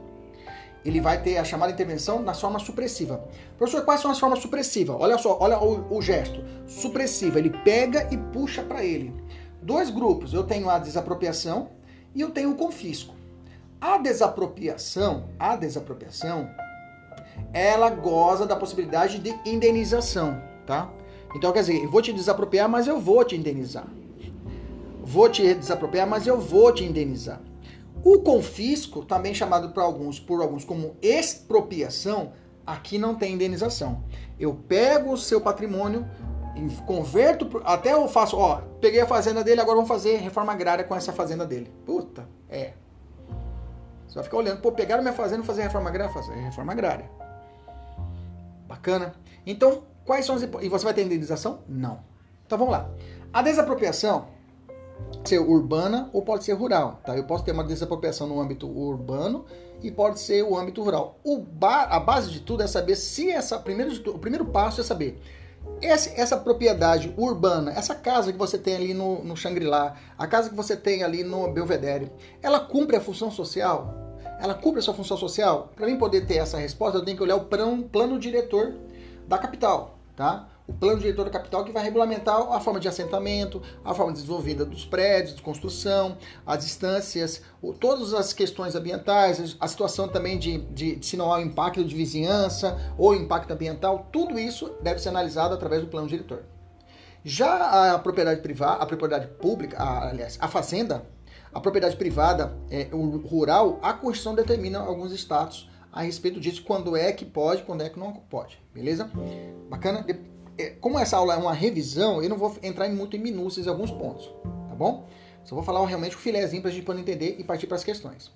ele 0.84 1.00
vai 1.00 1.22
ter 1.22 1.38
a 1.38 1.44
chamada 1.44 1.72
intervenção 1.72 2.22
na 2.22 2.34
forma 2.34 2.58
supressiva. 2.58 3.24
Professor, 3.56 3.84
quais 3.84 4.00
são 4.00 4.10
as 4.10 4.18
formas 4.18 4.40
supressivas? 4.40 4.96
Olha 4.98 5.16
só, 5.18 5.38
olha 5.40 5.58
o, 5.58 5.96
o 5.96 6.02
gesto. 6.02 6.42
Supressiva, 6.66 7.38
ele 7.38 7.50
pega 7.50 8.08
e 8.10 8.16
puxa 8.16 8.62
para 8.62 8.84
ele. 8.84 9.14
Dois 9.60 9.90
grupos, 9.90 10.34
eu 10.34 10.42
tenho 10.44 10.68
a 10.68 10.78
desapropriação 10.78 11.68
e 12.14 12.20
eu 12.20 12.30
tenho 12.30 12.50
o 12.50 12.56
confisco. 12.56 13.14
A 13.80 13.98
desapropriação, 13.98 15.28
a 15.38 15.56
desapropriação, 15.56 16.48
ela 17.52 17.90
goza 17.90 18.46
da 18.46 18.56
possibilidade 18.56 19.18
de 19.18 19.34
indenização, 19.44 20.40
tá? 20.66 20.90
Então, 21.34 21.52
quer 21.52 21.60
dizer, 21.60 21.82
eu 21.82 21.90
vou 21.90 22.02
te 22.02 22.12
desapropriar, 22.12 22.68
mas 22.68 22.86
eu 22.86 23.00
vou 23.00 23.24
te 23.24 23.36
indenizar. 23.36 23.86
Vou 25.02 25.28
te 25.28 25.54
desapropriar, 25.54 26.06
mas 26.06 26.26
eu 26.26 26.38
vou 26.40 26.72
te 26.72 26.84
indenizar. 26.84 27.40
O 28.04 28.20
confisco, 28.20 29.04
também 29.04 29.32
chamado 29.32 29.70
por 29.70 29.82
alguns, 29.82 30.18
por 30.18 30.42
alguns 30.42 30.64
como 30.64 30.96
expropriação, 31.00 32.32
aqui 32.66 32.98
não 32.98 33.14
tem 33.14 33.34
indenização. 33.34 34.02
Eu 34.38 34.54
pego 34.54 35.12
o 35.12 35.18
seu 35.18 35.40
patrimônio, 35.40 36.06
converto, 36.86 37.62
até 37.64 37.92
eu 37.92 38.08
faço, 38.08 38.36
ó, 38.36 38.60
peguei 38.80 39.00
a 39.00 39.06
fazenda 39.06 39.42
dele, 39.44 39.60
agora 39.60 39.76
vamos 39.76 39.88
fazer 39.88 40.16
reforma 40.16 40.52
agrária 40.52 40.84
com 40.84 40.94
essa 40.94 41.12
fazenda 41.12 41.46
dele. 41.46 41.72
Puta, 41.86 42.28
é. 42.48 42.72
Você 44.06 44.14
vai 44.16 44.24
ficar 44.24 44.36
olhando, 44.36 44.60
pô, 44.60 44.72
pegaram 44.72 45.02
minha 45.02 45.14
fazenda 45.14 45.42
e 45.42 45.46
fazer 45.46 45.62
reforma 45.62 45.88
agrária? 45.88 46.12
Fazer 46.12 46.34
reforma 46.34 46.72
agrária. 46.72 47.10
Bacana. 48.66 49.14
Então, 49.46 49.84
quais 50.04 50.26
são 50.26 50.34
as 50.34 50.42
E 50.42 50.68
você 50.68 50.84
vai 50.84 50.92
ter 50.92 51.04
indenização? 51.04 51.60
Não. 51.68 52.00
Então 52.46 52.58
vamos 52.58 52.72
lá. 52.72 52.90
A 53.32 53.40
desapropriação 53.40 54.26
ser 55.24 55.38
urbana 55.38 56.10
ou 56.12 56.22
pode 56.22 56.44
ser 56.44 56.52
rural, 56.52 57.00
tá? 57.04 57.16
Eu 57.16 57.24
posso 57.24 57.44
ter 57.44 57.52
uma 57.52 57.64
desapropriação 57.64 58.26
no 58.26 58.40
âmbito 58.40 58.68
urbano 58.68 59.44
e 59.82 59.90
pode 59.90 60.20
ser 60.20 60.42
o 60.42 60.56
âmbito 60.56 60.82
rural. 60.82 61.18
O 61.24 61.38
ba 61.38 61.84
a 61.84 62.00
base 62.00 62.30
de 62.30 62.40
tudo 62.40 62.62
é 62.62 62.66
saber 62.66 62.96
se 62.96 63.30
essa 63.30 63.58
primeiro 63.58 63.92
o 64.10 64.18
primeiro 64.18 64.46
passo 64.46 64.80
é 64.80 64.84
saber 64.84 65.20
essa, 65.80 66.10
essa 66.20 66.36
propriedade 66.36 67.12
urbana, 67.16 67.72
essa 67.72 67.94
casa 67.94 68.32
que 68.32 68.38
você 68.38 68.58
tem 68.58 68.74
ali 68.74 68.94
no, 68.94 69.22
no 69.24 69.36
Xangri-Lá, 69.36 69.96
a 70.16 70.26
casa 70.26 70.48
que 70.48 70.54
você 70.54 70.76
tem 70.76 71.02
ali 71.02 71.24
no 71.24 71.52
Belvedere, 71.52 72.10
ela 72.40 72.60
cumpre 72.60 72.96
a 72.96 73.00
função 73.00 73.30
social? 73.30 73.94
Ela 74.40 74.54
cumpre 74.54 74.80
a 74.80 74.82
sua 74.82 74.94
função 74.94 75.16
social? 75.16 75.70
Para 75.76 75.86
mim 75.86 75.96
poder 75.96 76.26
ter 76.26 76.38
essa 76.38 76.58
resposta, 76.58 76.98
eu 76.98 77.04
tenho 77.04 77.16
que 77.16 77.22
olhar 77.22 77.36
o 77.36 77.44
plano 77.44 78.18
diretor 78.18 78.74
da 79.26 79.38
capital, 79.38 79.98
tá? 80.16 80.48
O 80.66 80.72
plano 80.72 81.00
diretor 81.00 81.24
da 81.24 81.30
capital 81.30 81.64
que 81.64 81.72
vai 81.72 81.82
regulamentar 81.82 82.36
a 82.36 82.60
forma 82.60 82.78
de 82.78 82.88
assentamento, 82.88 83.60
a 83.84 83.94
forma 83.94 84.12
de 84.12 84.18
desenvolvida 84.18 84.64
dos 84.64 84.84
prédios, 84.84 85.34
de 85.34 85.42
construção, 85.42 86.16
as 86.46 86.64
distâncias, 86.64 87.42
todas 87.80 88.14
as 88.14 88.32
questões 88.32 88.74
ambientais, 88.74 89.56
a 89.58 89.68
situação 89.68 90.08
também 90.08 90.38
de, 90.38 90.58
de, 90.58 90.96
de 90.96 91.06
se 91.06 91.16
não 91.16 91.32
há 91.32 91.42
impacto 91.42 91.84
de 91.84 91.94
vizinhança 91.94 92.78
ou 92.96 93.14
impacto 93.14 93.50
ambiental, 93.50 94.08
tudo 94.12 94.38
isso 94.38 94.72
deve 94.82 95.00
ser 95.00 95.08
analisado 95.08 95.54
através 95.54 95.82
do 95.82 95.88
plano 95.88 96.08
diretor. 96.08 96.44
Já 97.24 97.94
a 97.94 97.98
propriedade 97.98 98.40
privada, 98.40 98.82
a 98.82 98.86
propriedade 98.86 99.28
pública, 99.38 99.78
a, 99.78 100.08
aliás, 100.08 100.36
a 100.40 100.48
fazenda, 100.48 101.06
a 101.52 101.60
propriedade 101.60 101.96
privada, 101.96 102.56
é, 102.70 102.88
o 102.92 103.18
rural, 103.18 103.78
a 103.82 103.92
Constituição 103.92 104.34
determina 104.34 104.80
alguns 104.80 105.12
status 105.12 105.70
a 105.92 106.02
respeito 106.02 106.40
disso, 106.40 106.64
quando 106.64 106.96
é 106.96 107.12
que 107.12 107.24
pode, 107.24 107.62
quando 107.62 107.82
é 107.82 107.90
que 107.90 107.98
não 107.98 108.12
pode, 108.12 108.58
beleza? 108.72 109.10
Bacana? 109.68 110.04
É, 110.58 110.70
como 110.70 110.98
essa 110.98 111.16
aula 111.16 111.34
é 111.34 111.36
uma 111.36 111.52
revisão, 111.52 112.22
eu 112.22 112.28
não 112.28 112.36
vou 112.36 112.56
entrar 112.62 112.88
muito 112.90 113.16
em 113.16 113.20
minúcias 113.20 113.66
em 113.66 113.70
alguns 113.70 113.90
pontos, 113.90 114.30
tá 114.68 114.74
bom? 114.74 115.06
Só 115.44 115.54
vou 115.54 115.64
falar 115.64 115.84
realmente 115.86 116.14
o 116.14 116.18
filézinho 116.18 116.62
para 116.62 116.70
a 116.70 116.74
gente 116.74 116.84
poder 116.84 117.00
entender 117.00 117.36
e 117.38 117.44
partir 117.44 117.66
para 117.66 117.76
as 117.76 117.84
questões. 117.84 118.30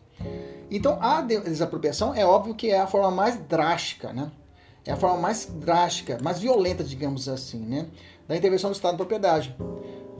Então, 0.71 0.99
a 1.01 1.21
desapropriação 1.21 2.15
é 2.15 2.25
óbvio 2.25 2.55
que 2.55 2.71
é 2.71 2.81
a 2.81 2.87
forma 2.87 3.11
mais 3.11 3.37
drástica, 3.37 4.13
né? 4.13 4.31
É 4.85 4.93
a 4.93 4.97
forma 4.97 5.19
mais 5.19 5.47
drástica, 5.47 6.19
mais 6.23 6.39
violenta, 6.39 6.83
digamos 6.83 7.29
assim, 7.29 7.59
né? 7.59 7.87
Da 8.27 8.37
intervenção 8.37 8.71
do 8.71 8.75
Estado 8.75 8.93
na 8.93 8.99
propriedade. 8.99 9.55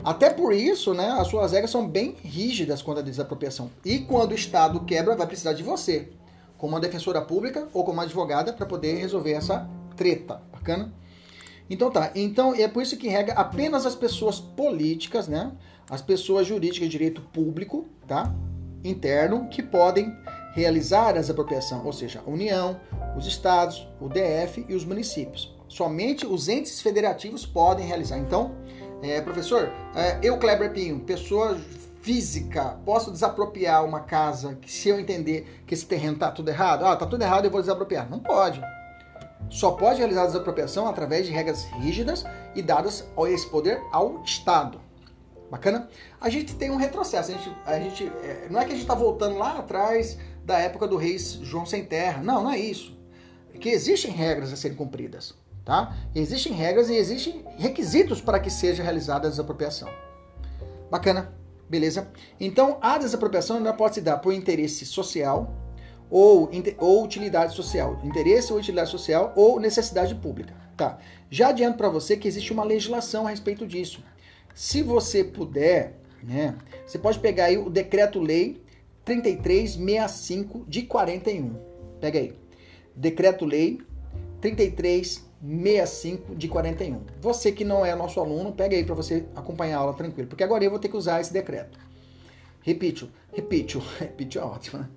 Até 0.03 0.29
por 0.29 0.53
isso, 0.53 0.93
né, 0.93 1.09
as 1.19 1.27
suas 1.27 1.51
regras 1.51 1.71
são 1.71 1.87
bem 1.87 2.15
rígidas 2.23 2.81
quanto 2.81 2.99
à 2.99 3.01
desapropriação. 3.01 3.69
E 3.83 3.99
quando 3.99 4.31
o 4.31 4.35
Estado 4.35 4.79
quebra, 4.81 5.15
vai 5.15 5.27
precisar 5.27 5.53
de 5.53 5.63
você, 5.63 6.09
como 6.57 6.73
uma 6.73 6.79
defensora 6.79 7.21
pública 7.21 7.67
ou 7.73 7.83
como 7.83 7.97
uma 7.97 8.03
advogada, 8.03 8.53
para 8.53 8.65
poder 8.65 8.95
resolver 8.95 9.33
essa 9.33 9.69
treta. 9.97 10.41
Bacana? 10.51 10.93
Então 11.69 11.91
tá, 11.91 12.11
então 12.15 12.55
é 12.55 12.67
por 12.67 12.81
isso 12.81 12.97
que 12.97 13.07
regra 13.07 13.33
apenas 13.33 13.85
as 13.85 13.95
pessoas 13.95 14.39
políticas, 14.39 15.27
né? 15.27 15.51
As 15.89 16.01
pessoas 16.01 16.47
jurídicas 16.47 16.87
de 16.87 16.89
direito 16.89 17.21
público, 17.21 17.85
tá? 18.07 18.33
Interno, 18.83 19.47
que 19.49 19.61
podem 19.61 20.15
realizar 20.53 21.15
essa 21.17 21.31
apropriação, 21.31 21.85
ou 21.85 21.91
seja, 21.93 22.21
a 22.25 22.29
União, 22.29 22.79
os 23.17 23.27
estados, 23.27 23.87
o 23.99 24.07
DF 24.07 24.65
e 24.67 24.73
os 24.73 24.85
municípios. 24.85 25.53
Somente 25.67 26.25
os 26.25 26.47
entes 26.47 26.81
federativos 26.81 27.45
podem 27.45 27.85
realizar. 27.85 28.17
Então, 28.17 28.55
é, 29.03 29.19
professor, 29.21 29.69
é, 29.93 30.19
eu, 30.23 30.37
Kleber 30.37 30.71
Pinho, 30.71 30.99
pessoa 31.01 31.57
física, 32.01 32.79
posso 32.85 33.11
desapropriar 33.11 33.83
uma 33.83 33.99
casa 33.99 34.55
que 34.55 34.71
se 34.71 34.87
eu 34.87 34.99
entender 34.99 35.61
que 35.67 35.73
esse 35.73 35.85
terreno 35.85 36.17
tá 36.17 36.31
tudo 36.31 36.49
errado? 36.49 36.85
Ah, 36.85 36.95
tá 36.95 37.05
tudo 37.05 37.21
errado, 37.21 37.45
eu 37.45 37.51
vou 37.51 37.59
desapropriar. 37.59 38.09
Não 38.09 38.19
pode 38.19 38.61
só 39.49 39.71
pode 39.71 39.99
realizar 39.99 40.23
a 40.23 40.27
desapropriação 40.27 40.87
através 40.87 41.25
de 41.25 41.31
regras 41.31 41.65
rígidas 41.79 42.25
e 42.55 42.61
dadas 42.61 43.07
esse 43.29 43.49
poder 43.49 43.81
ao 43.91 44.23
Estado. 44.23 44.81
Bacana? 45.49 45.89
A 46.19 46.29
gente 46.29 46.55
tem 46.55 46.69
um 46.69 46.75
retrocesso. 46.75 47.31
A 47.31 47.33
gente, 47.35 47.57
a 47.65 47.79
gente, 47.79 48.05
é, 48.21 48.47
não 48.49 48.59
é 48.59 48.65
que 48.65 48.71
a 48.71 48.75
gente 48.75 48.83
está 48.83 48.93
voltando 48.93 49.37
lá 49.37 49.59
atrás 49.59 50.17
da 50.43 50.59
época 50.59 50.87
do 50.87 50.97
rei 50.97 51.17
João 51.17 51.65
Sem 51.65 51.85
Terra. 51.85 52.21
Não, 52.21 52.43
não 52.43 52.51
é 52.51 52.59
isso. 52.59 52.97
É 53.53 53.57
que 53.57 53.69
existem 53.69 54.11
regras 54.11 54.51
a 54.51 54.57
serem 54.57 54.75
cumpridas. 54.75 55.33
Tá? 55.63 55.95
Existem 56.15 56.53
regras 56.53 56.89
e 56.89 56.95
existem 56.95 57.45
requisitos 57.57 58.21
para 58.21 58.39
que 58.39 58.49
seja 58.49 58.83
realizada 58.83 59.27
a 59.27 59.29
desapropriação. 59.29 59.89
Bacana? 60.89 61.33
Beleza? 61.69 62.09
Então, 62.39 62.77
a 62.81 62.97
desapropriação 62.97 63.59
não 63.59 63.75
pode 63.75 63.95
se 63.95 64.01
dar 64.01 64.17
por 64.17 64.33
interesse 64.33 64.85
social, 64.85 65.53
ou, 66.09 66.49
ou 66.77 67.03
utilidade 67.03 67.55
social, 67.55 67.99
interesse 68.03 68.51
ou 68.51 68.59
utilidade 68.59 68.89
social 68.89 69.33
ou 69.35 69.59
necessidade 69.59 70.15
pública. 70.15 70.53
Tá. 70.75 70.99
Já 71.29 71.49
adianto 71.49 71.77
para 71.77 71.89
você 71.89 72.15
que 72.15 72.27
existe 72.27 72.53
uma 72.53 72.63
legislação 72.63 73.25
a 73.27 73.31
respeito 73.31 73.65
disso. 73.65 74.03
Se 74.53 74.81
você 74.81 75.23
puder, 75.23 75.97
né? 76.23 76.55
Você 76.85 76.97
pode 76.97 77.19
pegar 77.19 77.45
aí 77.45 77.57
o 77.57 77.69
decreto-lei 77.69 78.61
3365 79.05 80.65
de 80.67 80.83
41. 80.83 81.55
Pega 81.99 82.19
aí. 82.19 82.33
Decreto-lei 82.95 83.79
3365 84.41 86.35
de 86.35 86.47
41. 86.47 87.01
Você 87.21 87.51
que 87.51 87.63
não 87.63 87.85
é 87.85 87.95
nosso 87.95 88.19
aluno, 88.19 88.51
pega 88.51 88.75
aí 88.75 88.83
para 88.83 88.95
você 88.95 89.25
acompanhar 89.35 89.77
a 89.77 89.81
aula 89.81 89.93
tranquilo, 89.93 90.27
porque 90.27 90.43
agora 90.43 90.63
eu 90.63 90.69
vou 90.69 90.79
ter 90.79 90.89
que 90.89 90.97
usar 90.97 91.21
esse 91.21 91.31
decreto. 91.31 91.79
Repito, 92.61 93.09
repito, 93.31 93.81
repito 93.99 94.37
é 94.37 94.43
ótimo, 94.43 94.79
né? 94.79 94.89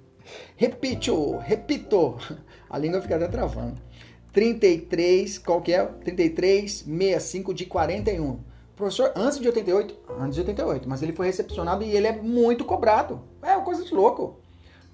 Repito, 0.56 1.36
repito. 1.38 2.16
A 2.68 2.78
língua 2.78 3.00
fica 3.00 3.16
até 3.16 3.28
travando. 3.28 3.80
33, 4.32 5.38
qual 5.38 5.60
que 5.60 5.72
é? 5.72 5.84
3365 5.84 7.52
de 7.52 7.66
41. 7.66 8.38
Professor, 8.76 9.12
antes 9.14 9.38
de 9.38 9.46
88? 9.46 9.94
Antes 10.18 10.34
de 10.36 10.40
88, 10.40 10.88
mas 10.88 11.02
ele 11.02 11.12
foi 11.12 11.26
recepcionado 11.26 11.84
e 11.84 11.94
ele 11.94 12.06
é 12.06 12.12
muito 12.12 12.64
cobrado. 12.64 13.20
É 13.42 13.54
uma 13.56 13.64
coisa 13.64 13.84
de 13.84 13.92
louco. 13.92 14.38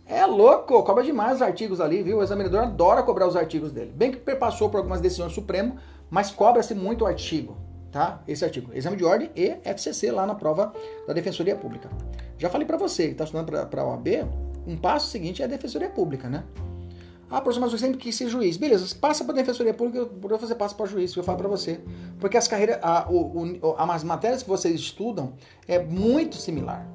É 0.05 0.25
louco, 0.25 0.83
cobra 0.83 1.03
demais 1.03 1.37
os 1.37 1.43
artigos 1.43 1.81
ali, 1.81 2.03
viu? 2.03 2.19
O 2.19 2.23
examinador 2.23 2.61
adora 2.61 3.03
cobrar 3.03 3.27
os 3.27 3.37
artigos 3.37 3.73
dele. 3.73 3.93
Bem 3.95 4.13
que 4.13 4.19
passou 4.37 4.71
por 4.71 4.79
algumas 4.79 5.01
decisões 5.01 5.33
Supremo, 5.33 5.77
mas 6.09 6.31
cobra-se 6.31 6.75
muito 6.75 7.03
o 7.03 7.07
artigo, 7.07 7.57
tá? 7.93 8.23
Esse 8.27 8.45
artigo. 8.45 8.73
Exame 8.73 8.97
de 8.97 9.05
ordem 9.05 9.31
e 9.35 9.57
FCC 9.65 10.11
lá 10.11 10.25
na 10.25 10.35
prova 10.35 10.73
da 11.07 11.13
Defensoria 11.13 11.57
Pública. 11.57 11.91
Já 12.39 12.49
falei 12.49 12.67
para 12.67 12.77
você 12.77 13.07
que 13.07 13.13
está 13.13 13.25
estudando 13.25 13.69
para 13.69 13.83
a 13.83 13.87
OAB, 13.87 14.07
um 14.67 14.77
passo 14.77 15.09
seguinte 15.09 15.43
é 15.43 15.45
a 15.45 15.49
Defensoria 15.49 15.89
Pública, 15.89 16.29
né? 16.29 16.45
Ah, 17.29 17.41
professor, 17.41 17.61
mas 17.61 17.73
eu 17.73 17.79
sempre 17.79 17.99
quis 17.99 18.15
ser 18.15 18.29
juiz. 18.29 18.57
Beleza, 18.57 18.95
passa 19.01 19.25
para 19.25 19.33
a 19.33 19.37
Defensoria 19.37 19.75
Pública, 19.75 20.09
você 20.39 20.55
passa 20.55 20.75
para 20.75 20.87
juiz, 20.87 21.15
eu 21.15 21.25
falo 21.25 21.39
para 21.39 21.49
você. 21.49 21.81
Porque 22.21 22.37
as 22.37 22.47
carreiras, 22.47 22.79
a, 22.83 23.07
o, 23.11 23.59
o, 23.61 23.75
as 23.77 24.05
matérias 24.05 24.43
que 24.43 24.49
vocês 24.49 24.75
estudam 24.77 25.35
é 25.67 25.83
muito 25.83 26.37
similar. 26.37 26.87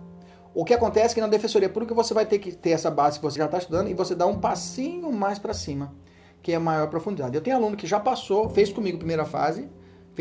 O 0.54 0.64
que 0.64 0.74
acontece 0.74 1.14
é 1.14 1.16
que 1.16 1.22
na 1.22 1.28
Defensoria 1.28 1.70
Pública 1.70 1.94
você 1.94 2.14
vai 2.14 2.26
ter 2.26 2.40
que 2.40 2.52
ter 2.52 2.72
essa 2.72 2.90
base 2.90 3.20
que 3.20 3.24
você 3.24 3.40
já 3.40 3.46
está 3.46 3.58
estudando 3.58 3.90
e 3.90 3.94
você 3.94 4.16
dá 4.16 4.26
um 4.26 4.40
passinho 4.40 5.12
mais 5.12 5.38
para 5.38 5.54
cima, 5.54 5.94
que 6.42 6.54
é 6.54 6.60
maior 6.60 6.90
profundidade. 6.90 7.36
Eu 7.36 7.42
tenho 7.42 7.56
aluno 7.56 7.76
que 7.76 7.88
já 7.88 8.00
passou, 8.00 8.50
fez 8.50 8.72
comigo 8.72 8.98
a 8.98 9.00
primeira 9.00 9.26
fase, 9.26 9.70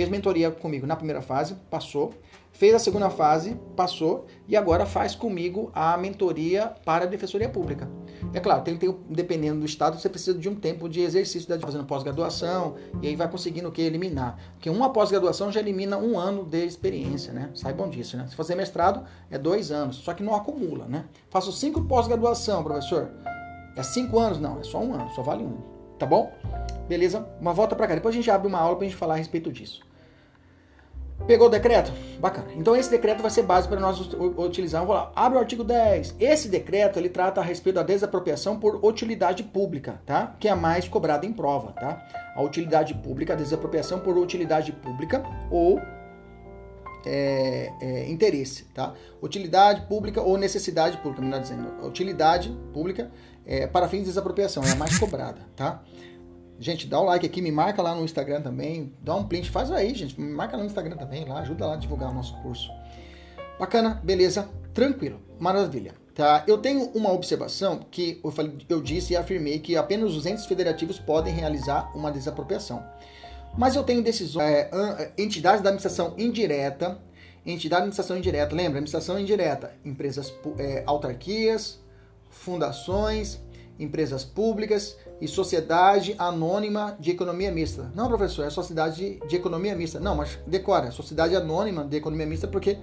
fez 0.00 0.09
mentoria 0.09 0.50
comigo 0.50 0.87
na 0.87 0.97
primeira 0.97 1.21
fase, 1.21 1.54
passou 1.71 2.14
fez 2.61 2.75
a 2.75 2.78
segunda 2.78 3.09
fase, 3.09 3.57
passou 3.75 4.26
e 4.47 4.54
agora 4.54 4.85
faz 4.85 5.14
comigo 5.14 5.71
a 5.75 5.97
mentoria 5.97 6.66
para 6.85 7.04
a 7.04 7.07
Defensoria 7.07 7.49
Pública. 7.49 7.88
É 8.35 8.40
claro, 8.40 8.62
tem, 8.62 8.76
tem, 8.76 8.95
dependendo 9.09 9.61
do 9.61 9.64
estado, 9.64 9.99
você 9.99 10.11
precisa 10.11 10.38
de 10.38 10.47
um 10.47 10.54
tempo 10.54 10.87
de 10.87 11.00
exercício, 11.00 11.49
de 11.49 11.64
fazendo 11.64 11.85
pós-graduação, 11.85 12.75
e 13.00 13.09
aí 13.09 13.16
vai 13.16 13.30
conseguindo 13.30 13.69
o 13.71 13.73
que? 13.73 13.80
Eliminar. 13.80 14.37
Porque 14.52 14.69
uma 14.69 14.92
pós-graduação 14.92 15.50
já 15.50 15.59
elimina 15.59 15.97
um 15.97 16.19
ano 16.19 16.45
de 16.45 16.62
experiência, 16.66 17.33
né? 17.33 17.49
Saibam 17.54 17.88
disso, 17.88 18.19
né? 18.19 18.26
Se 18.28 18.37
fazer 18.37 18.54
mestrado, 18.57 19.04
é 19.30 19.38
dois 19.38 19.71
anos, 19.71 19.97
só 19.97 20.12
que 20.12 20.23
não 20.23 20.35
acumula, 20.35 20.85
né? 20.87 21.07
Faço 21.30 21.50
cinco 21.52 21.83
pós-graduação, 21.85 22.62
professor. 22.62 23.11
É 23.75 23.83
cinco 23.83 24.19
anos? 24.19 24.38
Não, 24.38 24.61
é 24.61 24.64
só 24.64 24.80
um 24.80 24.92
ano, 24.92 25.11
só 25.14 25.23
vale 25.23 25.45
um. 25.45 25.57
Tá 25.99 26.04
bom? 26.04 26.30
Beleza? 26.87 27.26
Uma 27.40 27.54
volta 27.54 27.75
para 27.75 27.87
cá. 27.87 27.95
Depois 27.95 28.14
a 28.14 28.16
gente 28.16 28.30
abre 28.30 28.47
uma 28.47 28.59
aula 28.59 28.76
para 28.76 28.85
a 28.85 28.88
gente 28.88 28.99
falar 28.99 29.14
a 29.14 29.16
respeito 29.16 29.50
disso. 29.50 29.80
Pegou 31.26 31.46
o 31.46 31.50
decreto? 31.50 31.92
Bacana. 32.18 32.48
Então 32.56 32.74
esse 32.76 32.90
decreto 32.90 33.22
vai 33.22 33.30
ser 33.30 33.42
base 33.42 33.68
para 33.68 33.80
nós 33.80 34.00
utilizar. 34.36 34.80
Vamos 34.82 34.96
lá. 34.96 35.12
Abre 35.14 35.38
o 35.38 35.40
artigo 35.40 35.62
10. 35.62 36.16
Esse 36.18 36.48
decreto 36.48 36.98
ele 36.98 37.08
trata 37.08 37.40
a 37.40 37.44
respeito 37.44 37.76
da 37.76 37.82
desapropriação 37.82 38.58
por 38.58 38.84
utilidade 38.84 39.42
pública, 39.42 40.00
tá? 40.04 40.34
Que 40.38 40.48
é 40.48 40.50
a 40.50 40.56
mais 40.56 40.88
cobrada 40.88 41.24
em 41.24 41.32
prova, 41.32 41.72
tá? 41.72 42.04
A 42.34 42.42
utilidade 42.42 42.94
pública, 42.94 43.32
a 43.32 43.36
desapropriação 43.36 44.00
por 44.00 44.18
utilidade 44.18 44.72
pública 44.72 45.22
ou 45.50 45.80
é, 47.06 47.72
é, 47.80 48.10
interesse, 48.10 48.64
tá? 48.74 48.94
Utilidade 49.22 49.82
pública 49.82 50.20
ou 50.20 50.36
necessidade 50.36 50.96
pública, 50.98 51.22
melhor 51.22 51.40
dizendo. 51.40 51.86
Utilidade 51.86 52.50
pública 52.72 53.10
é, 53.46 53.66
para 53.66 53.88
fins 53.88 54.00
de 54.00 54.06
desapropriação 54.06 54.62
é 54.64 54.72
a 54.72 54.76
mais 54.76 54.98
cobrada, 54.98 55.40
tá? 55.56 55.82
Gente, 56.61 56.87
dá 56.87 57.00
o 57.00 57.05
like 57.05 57.25
aqui, 57.25 57.40
me 57.40 57.50
marca 57.50 57.81
lá 57.81 57.95
no 57.95 58.05
Instagram 58.05 58.43
também, 58.43 58.93
dá 59.00 59.17
um 59.17 59.26
print, 59.26 59.49
faz 59.49 59.73
aí, 59.73 59.95
gente, 59.95 60.21
me 60.21 60.31
marca 60.31 60.59
lá 60.59 60.62
no 60.62 60.69
Instagram 60.69 60.95
também, 60.95 61.25
lá, 61.25 61.40
ajuda 61.40 61.67
lá 61.67 61.73
a 61.73 61.76
divulgar 61.76 62.11
o 62.11 62.14
nosso 62.14 62.37
curso. 62.43 62.71
Bacana, 63.59 63.99
beleza, 64.05 64.47
tranquilo, 64.75 65.23
maravilha. 65.38 65.95
Tá? 66.14 66.45
Eu 66.47 66.59
tenho 66.59 66.90
uma 66.90 67.11
observação 67.12 67.81
que 67.90 68.21
eu, 68.23 68.31
falei, 68.31 68.52
eu 68.69 68.83
disse 68.83 69.14
e 69.14 69.17
afirmei 69.17 69.59
que 69.59 69.75
apenas 69.75 70.14
os 70.14 70.26
entes 70.26 70.45
federativos 70.45 70.99
podem 70.99 71.33
realizar 71.33 71.90
uma 71.97 72.12
desapropriação. 72.12 72.85
Mas 73.57 73.75
eu 73.75 73.83
tenho 73.83 74.02
decisões, 74.02 74.45
é, 74.45 75.12
entidades 75.17 75.62
da 75.62 75.71
administração 75.71 76.14
indireta, 76.19 77.00
entidade 77.47 77.71
da 77.71 77.76
administração 77.79 78.19
indireta, 78.19 78.55
lembra? 78.55 78.73
Administração 78.73 79.19
indireta, 79.19 79.73
empresas, 79.83 80.31
é, 80.59 80.83
autarquias, 80.87 81.81
fundações, 82.29 83.40
empresas 83.80 84.25
públicas 84.25 84.96
e 85.20 85.26
sociedade 85.26 86.14
anônima 86.18 86.96
de 87.00 87.10
economia 87.10 87.50
mista. 87.50 87.90
Não, 87.94 88.06
professor, 88.08 88.44
é 88.44 88.50
sociedade 88.50 89.18
de 89.26 89.37
economia 89.37 89.75
mista. 89.75 89.99
Não, 89.99 90.14
mas 90.14 90.38
decora, 90.46 90.88
é 90.88 90.90
sociedade 90.90 91.34
anônima 91.34 91.84
de 91.84 91.96
economia 91.96 92.26
mista 92.26 92.46
porque 92.46 92.78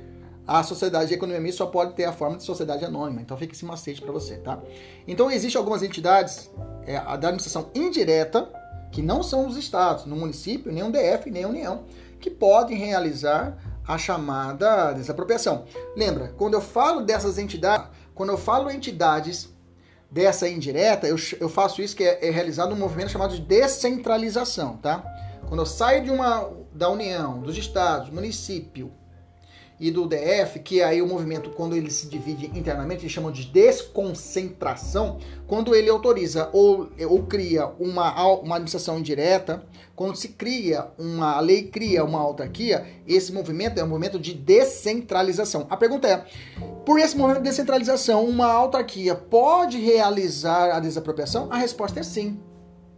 a 0.45 0.63
sociedade 0.63 1.09
de 1.09 1.13
economia 1.13 1.41
mista 1.41 1.59
só 1.59 1.69
pode 1.69 1.93
ter 1.93 2.05
a 2.05 2.11
forma 2.11 2.37
de 2.37 2.43
sociedade 2.43 2.83
anônima. 2.83 3.21
Então 3.21 3.37
fica 3.37 3.53
esse 3.53 3.65
macete 3.65 4.01
para 4.01 4.11
você, 4.11 4.37
tá? 4.37 4.59
Então 5.07 5.29
existem 5.29 5.59
algumas 5.59 5.83
entidades 5.83 6.49
é, 6.85 6.93
da 6.95 7.13
administração 7.13 7.69
indireta 7.75 8.49
que 8.91 9.01
não 9.01 9.21
são 9.21 9.45
os 9.45 9.57
estados, 9.57 10.05
no 10.05 10.15
município, 10.15 10.71
nem 10.71 10.83
o 10.83 10.91
DF, 10.91 11.29
nem 11.29 11.43
a 11.43 11.47
União, 11.47 11.83
que 12.19 12.29
podem 12.29 12.77
realizar 12.77 13.57
a 13.85 13.97
chamada 13.97 14.93
desapropriação. 14.93 15.65
Lembra, 15.95 16.33
quando 16.37 16.55
eu 16.55 16.61
falo 16.61 17.01
dessas 17.01 17.37
entidades, 17.37 17.89
quando 18.15 18.29
eu 18.29 18.37
falo 18.37 18.69
entidades 18.69 19.55
dessa 20.09 20.47
indireta, 20.47 21.07
eu, 21.07 21.17
eu 21.39 21.49
faço 21.49 21.81
isso 21.81 21.95
que 21.95 22.03
é, 22.03 22.27
é 22.27 22.31
realizado 22.31 22.73
um 22.73 22.77
movimento 22.77 23.11
chamado 23.11 23.35
de 23.35 23.41
descentralização, 23.41 24.77
tá? 24.77 25.03
Quando 25.47 25.61
eu 25.61 25.65
saio 25.65 26.03
de 26.03 26.09
uma 26.09 26.49
da 26.73 26.89
União, 26.89 27.39
dos 27.39 27.57
estados, 27.57 28.09
do 28.09 28.15
município 28.15 28.91
e 29.79 29.91
do 29.91 30.07
DF, 30.07 30.59
que 30.59 30.81
é 30.81 30.85
aí 30.85 31.01
o 31.01 31.07
movimento, 31.07 31.51
quando 31.51 31.75
ele 31.75 31.91
se 31.91 32.07
divide 32.07 32.47
internamente, 32.57 33.03
eles 33.03 33.11
chamam 33.11 33.31
de 33.31 33.45
desconcentração, 33.45 35.19
quando 35.45 35.75
ele 35.75 35.89
autoriza 35.89 36.49
ou, 36.51 36.89
ou 37.07 37.23
cria 37.23 37.67
uma, 37.79 38.27
uma 38.39 38.55
administração 38.55 38.97
indireta, 38.97 39.63
quando 39.95 40.15
se 40.15 40.29
cria 40.29 40.87
uma 40.97 41.39
lei 41.39 41.63
cria 41.63 42.03
uma 42.03 42.19
autarquia, 42.19 42.85
esse 43.07 43.31
movimento 43.31 43.79
é 43.79 43.83
um 43.83 43.87
movimento 43.87 44.19
de 44.19 44.33
descentralização. 44.33 45.67
A 45.69 45.77
pergunta 45.77 46.07
é: 46.07 46.25
por 46.85 46.99
esse 46.99 47.15
movimento 47.15 47.43
de 47.43 47.49
descentralização, 47.49 48.25
uma 48.25 48.47
autarquia 48.47 49.15
pode 49.15 49.79
realizar 49.79 50.75
a 50.75 50.79
desapropriação? 50.79 51.51
A 51.51 51.57
resposta 51.57 51.99
é 51.99 52.03
sim, 52.03 52.39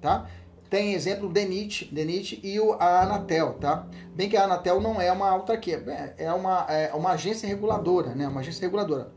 tá? 0.02 0.30
Tem 0.70 0.94
exemplo 0.94 1.28
o 1.28 1.34
DENIT, 1.34 1.90
DENIT 1.92 2.40
e 2.44 2.60
o, 2.60 2.74
a 2.74 3.02
Anatel, 3.02 3.54
tá? 3.54 3.88
Bem 4.14 4.30
que 4.30 4.38
a 4.38 4.44
Anatel 4.44 4.80
não 4.80 5.02
é 5.02 5.12
uma 5.12 5.28
autarquia, 5.28 5.84
é, 5.88 6.26
é 6.26 6.34
uma, 6.34 6.66
é 6.70 6.94
uma 6.94 7.12
agência 7.12 7.48
reguladora, 7.48 8.14
né? 8.14 8.28
Uma 8.28 8.42
agência 8.42 8.62
reguladora. 8.62 9.12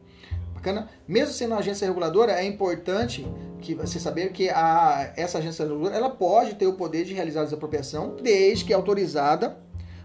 Bacana? 0.55 0.89
Mesmo 1.07 1.35
sendo 1.35 1.51
uma 1.51 1.59
agência 1.59 1.87
reguladora, 1.87 2.33
é 2.33 2.45
importante 2.45 3.27
que 3.61 3.75
você 3.75 4.01
saber 4.01 4.33
que 4.33 4.49
a, 4.49 5.13
essa 5.15 5.39
agência 5.39 5.65
reguladora 5.65 5.95
ela 5.95 6.09
pode 6.09 6.55
ter 6.55 6.67
o 6.67 6.73
poder 6.73 7.05
de 7.05 7.13
realizar 7.13 7.43
a 7.43 7.45
desapropriação 7.45 8.17
desde 8.23 8.65
que 8.65 8.73
autorizada 8.73 9.59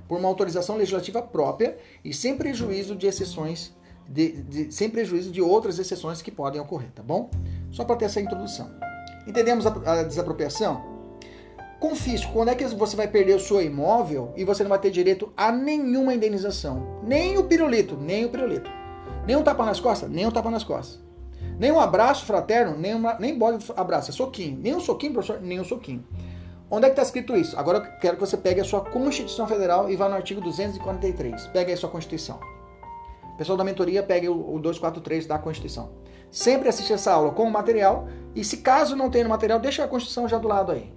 por 0.07 0.17
uma 0.19 0.27
autorização 0.27 0.75
legislativa 0.75 1.21
própria 1.21 1.77
e 2.03 2.13
sem 2.13 2.35
prejuízo 2.35 2.95
de 2.95 3.07
exceções, 3.07 3.73
de, 4.07 4.41
de, 4.43 4.71
sem 4.71 4.89
prejuízo 4.89 5.31
de 5.31 5.41
outras 5.41 5.79
exceções 5.79 6.21
que 6.21 6.31
podem 6.31 6.59
ocorrer, 6.59 6.91
tá 6.91 7.03
bom? 7.03 7.29
Só 7.71 7.85
para 7.85 7.95
ter 7.95 8.05
essa 8.05 8.19
introdução. 8.19 8.69
Entendemos 9.25 9.65
a, 9.65 9.99
a 9.99 10.03
desapropriação? 10.03 10.96
Confisco, 11.79 12.33
quando 12.33 12.49
é 12.49 12.55
que 12.55 12.65
você 12.65 12.95
vai 12.95 13.07
perder 13.07 13.35
o 13.35 13.39
seu 13.39 13.61
imóvel 13.61 14.33
e 14.35 14.43
você 14.43 14.63
não 14.63 14.69
vai 14.69 14.79
ter 14.79 14.89
direito 14.89 15.31
a 15.37 15.51
nenhuma 15.51 16.13
indenização? 16.13 17.01
Nem 17.03 17.37
o 17.37 17.43
pirulito, 17.43 17.95
nem 17.95 18.25
o 18.25 18.29
pirulito. 18.29 18.69
Nem 19.27 19.35
um 19.35 19.43
tapa 19.43 19.63
nas 19.63 19.79
costas, 19.79 20.09
nem 20.09 20.25
um 20.25 20.31
tapa 20.31 20.49
nas 20.49 20.63
costas. 20.63 20.99
Nem 21.59 21.71
um 21.71 21.79
abraço 21.79 22.25
fraterno, 22.25 22.75
nem, 22.75 22.95
uma, 22.95 23.19
nem 23.19 23.37
bode 23.37 23.63
abraço, 23.75 24.09
é 24.09 24.13
soquinho. 24.13 24.57
Nem 24.59 24.75
um 24.75 24.79
soquinho, 24.79 25.13
professor, 25.13 25.39
nem 25.39 25.59
um 25.59 25.63
soquinho. 25.63 26.03
Onde 26.69 26.85
é 26.85 26.89
que 26.89 26.93
está 26.93 27.03
escrito 27.03 27.35
isso? 27.35 27.57
Agora 27.57 27.77
eu 27.77 27.99
quero 27.99 28.17
que 28.17 28.21
você 28.21 28.35
pegue 28.35 28.59
a 28.59 28.65
sua 28.65 28.81
Constituição 28.81 29.47
Federal 29.47 29.89
e 29.89 29.95
vá 29.95 30.09
no 30.09 30.15
artigo 30.15 30.41
243. 30.41 31.47
Pegue 31.47 31.71
aí 31.71 31.73
a 31.73 31.77
sua 31.77 31.89
Constituição. 31.89 32.39
Pessoal 33.37 33.57
da 33.57 33.63
mentoria, 33.63 34.01
pegue 34.01 34.27
o 34.27 34.59
243 34.59 35.27
da 35.27 35.37
Constituição. 35.37 35.91
Sempre 36.31 36.69
assista 36.69 36.95
essa 36.95 37.13
aula 37.13 37.31
com 37.31 37.43
o 37.43 37.51
material 37.51 38.07
e 38.35 38.43
se 38.43 38.57
caso 38.57 38.95
não 38.95 39.11
tenha 39.11 39.23
no 39.23 39.29
material, 39.29 39.59
deixa 39.59 39.83
a 39.83 39.87
Constituição 39.87 40.27
já 40.27 40.39
do 40.39 40.47
lado 40.47 40.71
aí. 40.71 40.91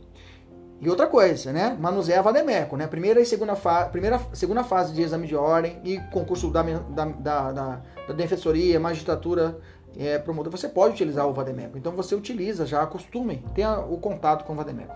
E 0.80 0.88
outra 0.88 1.06
coisa, 1.06 1.52
né? 1.52 1.76
Manuseia 1.78 2.22
Vademeco, 2.22 2.76
né? 2.76 2.86
Primeira 2.86 3.20
e 3.20 3.26
segunda, 3.26 3.54
fa 3.54 3.84
primeira, 3.84 4.18
segunda 4.32 4.64
fase 4.64 4.94
de 4.94 5.02
exame 5.02 5.26
de 5.26 5.36
ordem 5.36 5.78
e 5.84 5.98
concurso 6.10 6.50
da, 6.50 6.62
da, 6.62 7.04
da, 7.04 7.52
da, 7.52 7.82
da 8.08 8.14
defensoria, 8.14 8.80
magistratura, 8.80 9.58
é, 9.98 10.18
promotor. 10.18 10.50
Você 10.50 10.68
pode 10.68 10.94
utilizar 10.94 11.26
o 11.26 11.34
Vademeco. 11.34 11.76
Então 11.76 11.92
você 11.92 12.14
utiliza 12.14 12.64
já, 12.64 12.82
acostume, 12.82 13.44
tenha 13.54 13.78
o 13.78 13.98
contato 13.98 14.44
com 14.46 14.54
o 14.54 14.56
Vademeco. 14.56 14.94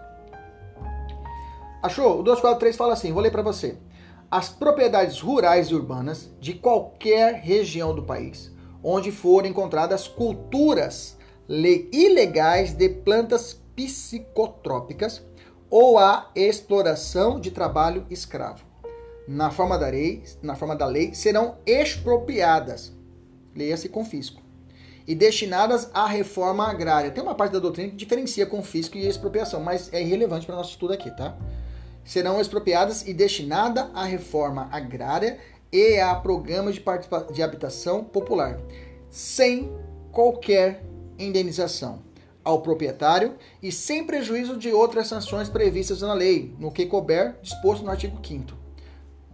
Achou? 1.83 2.21
O 2.21 2.23
243 2.23 2.77
fala 2.77 2.95
assim, 2.95 3.13
vou 3.13 3.23
ler 3.23 3.31
para 3.31 3.43
você. 3.43 3.77
as 4.31 4.49
propriedades 4.49 5.21
rurais 5.21 5.69
e 5.69 5.75
urbanas 5.75 6.31
de 6.41 6.55
qualquer 6.55 7.35
região 7.35 7.95
do 7.95 8.03
país 8.03 8.55
onde 8.85 9.11
forem 9.11 9.51
encontradas 9.51 10.07
culturas 10.07 11.17
ilegais 11.49 12.75
de 12.75 12.89
plantas 12.91 13.59
psicotrópicas 13.75 15.25
ou 15.77 15.99
a 15.99 16.31
exploração 16.37 17.41
de 17.41 17.51
trabalho 17.51 18.07
escravo. 18.09 18.65
Na 19.27 19.51
forma 19.51 19.77
da 19.77 19.89
lei, 19.89 20.23
na 20.41 20.55
forma 20.55 20.77
da 20.77 20.87
lei 20.87 21.13
serão 21.15 21.57
expropriadas, 21.67 22.93
leia-se 23.57 23.89
confisco, 23.89 24.41
e 25.05 25.17
destinadas 25.17 25.91
à 25.93 26.07
reforma 26.07 26.71
agrária. 26.71 27.11
Tem 27.11 27.21
uma 27.21 27.35
parte 27.35 27.55
da 27.55 27.59
doutrina 27.59 27.91
que 27.91 27.97
diferencia 27.97 28.47
confisco 28.47 28.97
e 28.97 29.05
expropriação, 29.05 29.61
mas 29.65 29.93
é 29.93 30.01
irrelevante 30.01 30.47
para 30.47 30.55
o 30.55 30.59
nosso 30.59 30.71
estudo 30.71 30.93
aqui, 30.93 31.11
tá? 31.11 31.37
Serão 32.05 32.41
expropriadas 32.41 33.05
e 33.05 33.13
destinadas 33.13 33.87
à 33.95 34.05
reforma 34.05 34.69
agrária 34.71 35.41
e 35.73 35.99
a 35.99 36.15
programas 36.15 36.77
de, 36.77 36.85
de 37.33 37.43
habitação 37.43 38.05
popular, 38.05 38.61
sem 39.11 39.77
qualquer 40.13 40.85
indenização 41.19 42.14
ao 42.45 42.61
proprietário 42.61 43.35
e 43.63 43.73
sem 43.73 44.05
prejuízo 44.05 44.57
de 44.57 44.73
outras 44.73 45.07
sanções 45.07 45.49
previstas 45.49 46.03
na 46.03 46.13
lei, 46.13 46.55
no 46.59 46.71
que 46.71 46.87
couber 46.87 47.37
disposto 47.43 47.83
no 47.83 47.91
artigo 47.91 48.19
5 48.23 48.53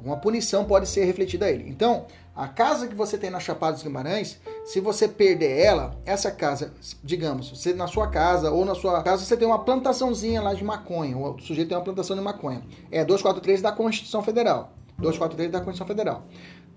Uma 0.03 0.17
punição 0.17 0.65
pode 0.65 0.89
ser 0.89 1.05
refletida 1.05 1.47
a 1.47 1.51
ele. 1.51 1.69
Então, 1.69 2.07
a 2.35 2.49
casa 2.49 2.87
que 2.87 2.95
você 2.95 3.19
tem 3.19 3.29
na 3.29 3.41
Chapada 3.41 3.73
dos 3.73 3.83
Guimarães, 3.83 4.41
se 4.65 4.81
você 4.81 5.09
perder 5.09 5.59
ela, 5.59 6.01
essa 6.07 6.31
casa, 6.31 6.73
digamos, 7.03 7.51
você 7.51 7.75
na 7.75 7.87
sua 7.87 8.07
casa 8.09 8.51
ou 8.51 8.65
na 8.65 8.75
sua 8.75 9.03
casa 9.03 9.25
você 9.25 9.37
tem 9.37 9.47
uma 9.47 9.59
plantaçãozinha 9.59 10.41
lá 10.41 10.55
de 10.55 10.65
maconha, 10.65 11.19
o 11.19 11.39
sujeito 11.41 11.69
tem 11.69 11.77
uma 11.77 11.85
plantação 11.85 12.17
de 12.17 12.23
maconha. 12.23 12.63
É 12.91 13.05
243 13.05 13.61
da 13.61 13.73
Constituição 13.73 14.23
Federal. 14.23 14.73
243 14.99 15.51
da 15.51 15.59
Constituição 15.59 15.87
Federal. 15.87 16.23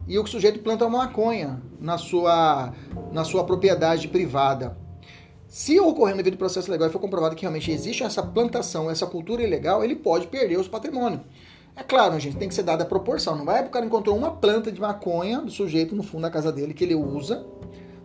E 0.07 0.19
o 0.19 0.25
sujeito 0.25 0.59
planta 0.59 0.85
uma 0.85 1.05
maconha 1.05 1.61
na 1.79 1.97
sua, 1.97 2.73
na 3.11 3.23
sua 3.23 3.45
propriedade 3.45 4.07
privada. 4.07 4.77
Se 5.53 5.79
ocorrer 5.79 6.15
no 6.15 6.23
devido 6.23 6.39
processo 6.39 6.71
legal 6.71 6.89
e 6.89 6.91
for 6.91 6.97
comprovado 6.97 7.35
que 7.35 7.43
realmente 7.43 7.69
existe 7.69 8.03
essa 8.03 8.23
plantação, 8.23 8.89
essa 8.89 9.05
cultura 9.05 9.43
ilegal, 9.43 9.83
ele 9.83 9.95
pode 9.95 10.25
perder 10.25 10.57
o 10.57 10.63
seu 10.63 10.71
patrimônio. 10.71 11.21
É 11.75 11.83
claro, 11.83 12.19
gente, 12.19 12.37
tem 12.37 12.49
que 12.49 12.55
ser 12.55 12.63
dada 12.63 12.81
a 12.81 12.87
proporção. 12.87 13.35
Não 13.35 13.45
vai 13.45 13.57
porque 13.57 13.69
o 13.69 13.71
cara 13.73 13.85
encontrou 13.85 14.17
uma 14.17 14.31
planta 14.31 14.71
de 14.71 14.81
maconha 14.81 15.41
do 15.41 15.51
sujeito 15.51 15.95
no 15.95 16.01
fundo 16.01 16.23
da 16.23 16.31
casa 16.31 16.51
dele 16.51 16.73
que 16.73 16.83
ele 16.83 16.95
usa 16.95 17.45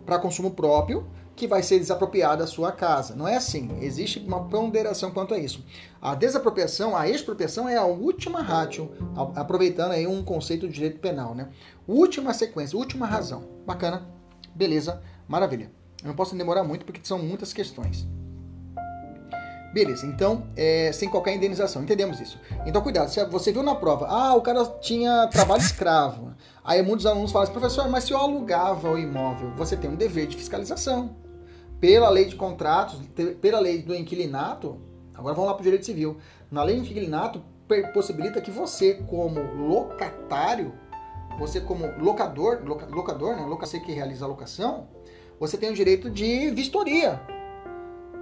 para 0.05 0.19
consumo 0.19 0.51
próprio 0.51 1.07
que 1.35 1.47
vai 1.47 1.63
ser 1.63 1.79
desapropriada 1.79 2.43
a 2.43 2.47
sua 2.47 2.71
casa. 2.71 3.15
Não 3.15 3.27
é 3.27 3.37
assim. 3.37 3.79
Existe 3.81 4.19
uma 4.19 4.43
ponderação 4.43 5.09
quanto 5.09 5.33
a 5.33 5.39
isso. 5.39 5.65
A 5.99 6.13
desapropriação, 6.13 6.95
a 6.95 7.09
expropriação 7.09 7.67
é 7.67 7.77
a 7.77 7.83
última 7.83 8.43
ratio, 8.43 8.91
aproveitando 9.35 9.93
aí 9.93 10.05
um 10.05 10.23
conceito 10.23 10.67
de 10.67 10.73
direito 10.75 10.99
penal, 10.99 11.33
né? 11.33 11.49
Última 11.87 12.31
sequência, 12.31 12.77
última 12.77 13.07
razão. 13.07 13.41
Bacana? 13.65 14.07
Beleza? 14.53 15.01
Maravilha. 15.27 15.78
Eu 16.03 16.09
não 16.09 16.15
posso 16.15 16.35
demorar 16.35 16.63
muito 16.63 16.85
porque 16.85 17.01
são 17.03 17.19
muitas 17.19 17.53
questões. 17.53 18.07
Beleza, 19.73 20.07
então, 20.07 20.47
é, 20.55 20.91
sem 20.91 21.07
qualquer 21.07 21.35
indenização, 21.35 21.83
entendemos 21.83 22.19
isso. 22.19 22.39
Então, 22.65 22.81
cuidado, 22.81 23.09
se 23.09 23.23
você 23.25 23.51
viu 23.51 23.61
na 23.61 23.75
prova, 23.75 24.07
ah, 24.07 24.33
o 24.33 24.41
cara 24.41 24.65
tinha 24.81 25.27
trabalho 25.27 25.61
escravo. 25.61 26.33
Aí 26.63 26.81
muitos 26.81 27.05
alunos 27.05 27.31
falam 27.31 27.43
assim, 27.43 27.53
professor, 27.53 27.87
mas 27.87 28.03
se 28.03 28.11
eu 28.11 28.17
alugava 28.17 28.89
o 28.89 28.97
imóvel, 28.97 29.51
você 29.55 29.77
tem 29.77 29.89
um 29.89 29.95
dever 29.95 30.25
de 30.27 30.37
fiscalização 30.37 31.15
pela 31.79 32.09
lei 32.09 32.25
de 32.25 32.35
contratos, 32.35 32.99
pela 33.41 33.59
lei 33.59 33.81
do 33.81 33.95
inquilinato, 33.95 34.77
agora 35.13 35.33
vamos 35.33 35.49
lá 35.49 35.53
para 35.53 35.61
o 35.61 35.63
direito 35.63 35.85
civil. 35.85 36.17
Na 36.51 36.63
lei 36.63 36.75
do 36.75 36.81
inquilinato, 36.81 37.41
possibilita 37.93 38.41
que 38.41 38.51
você, 38.51 38.95
como 39.07 39.39
locatário, 39.55 40.73
você 41.37 41.61
como 41.61 41.85
locador, 41.97 42.61
locador, 42.65 43.35
né, 43.35 43.45
você 43.47 43.79
que 43.79 43.93
realiza 43.93 44.25
a 44.25 44.27
locação, 44.27 44.87
você 45.39 45.57
tem 45.57 45.69
o 45.69 45.73
direito 45.73 46.09
de 46.09 46.51
vistoria. 46.51 47.19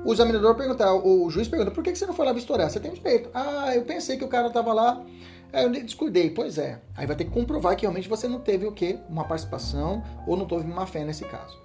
O 0.05 0.13
examinador 0.13 0.55
pergunta, 0.55 0.93
o 0.93 1.29
juiz 1.29 1.47
pergunta, 1.47 1.71
por 1.71 1.83
que 1.83 1.95
você 1.95 2.05
não 2.05 2.13
foi 2.13 2.25
lá 2.25 2.31
vistoriar? 2.31 2.69
Você 2.69 2.79
tem 2.79 2.93
direito. 2.93 3.29
Ah, 3.33 3.75
eu 3.75 3.81
pensei 3.83 4.17
que 4.17 4.23
o 4.23 4.27
cara 4.27 4.47
estava 4.47 4.71
lá, 4.71 5.03
eu 5.51 5.69
descuidei. 5.69 6.29
Pois 6.29 6.57
é. 6.57 6.79
Aí 6.95 7.07
vai 7.07 7.15
ter 7.15 7.25
que 7.25 7.31
comprovar 7.31 7.75
que 7.75 7.81
realmente 7.81 8.07
você 8.07 8.27
não 8.27 8.39
teve 8.39 8.65
o 8.65 8.71
quê? 8.71 8.99
Uma 9.09 9.23
participação 9.23 10.03
ou 10.25 10.37
não 10.37 10.45
teve 10.45 10.71
uma 10.71 10.85
fé 10.85 11.03
nesse 11.03 11.25
caso. 11.25 11.57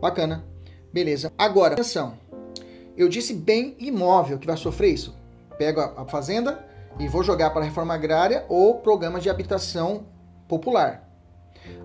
Bacana. 0.00 0.44
Beleza. 0.92 1.32
Agora, 1.36 1.74
atenção. 1.74 2.14
Eu 2.96 3.08
disse 3.08 3.34
bem 3.34 3.76
imóvel 3.78 4.38
que 4.38 4.46
vai 4.46 4.56
sofrer 4.56 4.92
isso. 4.92 5.14
Pego 5.58 5.80
a 5.80 6.06
fazenda 6.06 6.64
e 6.98 7.08
vou 7.08 7.22
jogar 7.22 7.50
para 7.50 7.62
a 7.62 7.64
reforma 7.64 7.94
agrária 7.94 8.44
ou 8.48 8.78
programa 8.78 9.20
de 9.20 9.28
habitação 9.28 10.06
popular. 10.48 11.09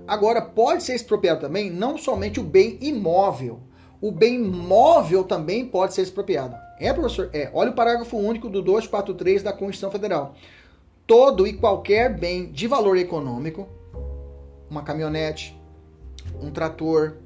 Agora, 0.08 0.42
pode 0.42 0.84
ser 0.84 0.96
expropriado 0.96 1.42
também 1.42 1.70
não 1.70 1.98
somente 1.98 2.40
o 2.40 2.44
bem 2.44 2.78
imóvel. 2.82 3.60
O 4.02 4.12
bem 4.12 4.40
móvel 4.40 5.24
também 5.24 5.66
pode 5.66 5.94
ser 5.94 6.02
expropriado. 6.02 6.56
É, 6.80 6.94
professor? 6.94 7.30
É. 7.34 7.50
Olha 7.54 7.72
o 7.72 7.76
parágrafo 7.76 8.18
único 8.18 8.50
do 8.50 8.62
243 8.62 9.42
da 9.42 9.52
Constituição 9.52 9.92
Federal. 9.92 10.36
Todo 11.08 11.48
e 11.48 11.54
qualquer 11.54 12.16
bem 12.18 12.52
de 12.52 12.68
valor 12.68 12.98
econômico, 12.98 13.68
uma 14.70 14.84
caminhonete, 14.84 15.60
um 16.42 16.52
trator, 16.52 17.18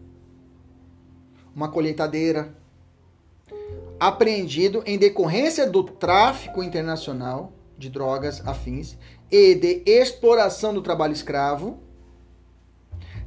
uma 1.55 1.69
colheitadeira, 1.69 2.53
apreendido 3.99 4.83
em 4.85 4.97
decorrência 4.97 5.69
do 5.69 5.83
tráfico 5.83 6.63
internacional 6.63 7.51
de 7.77 7.89
drogas 7.89 8.45
afins 8.45 8.97
e 9.31 9.55
de 9.55 9.83
exploração 9.85 10.73
do 10.73 10.81
trabalho 10.81 11.13
escravo, 11.13 11.79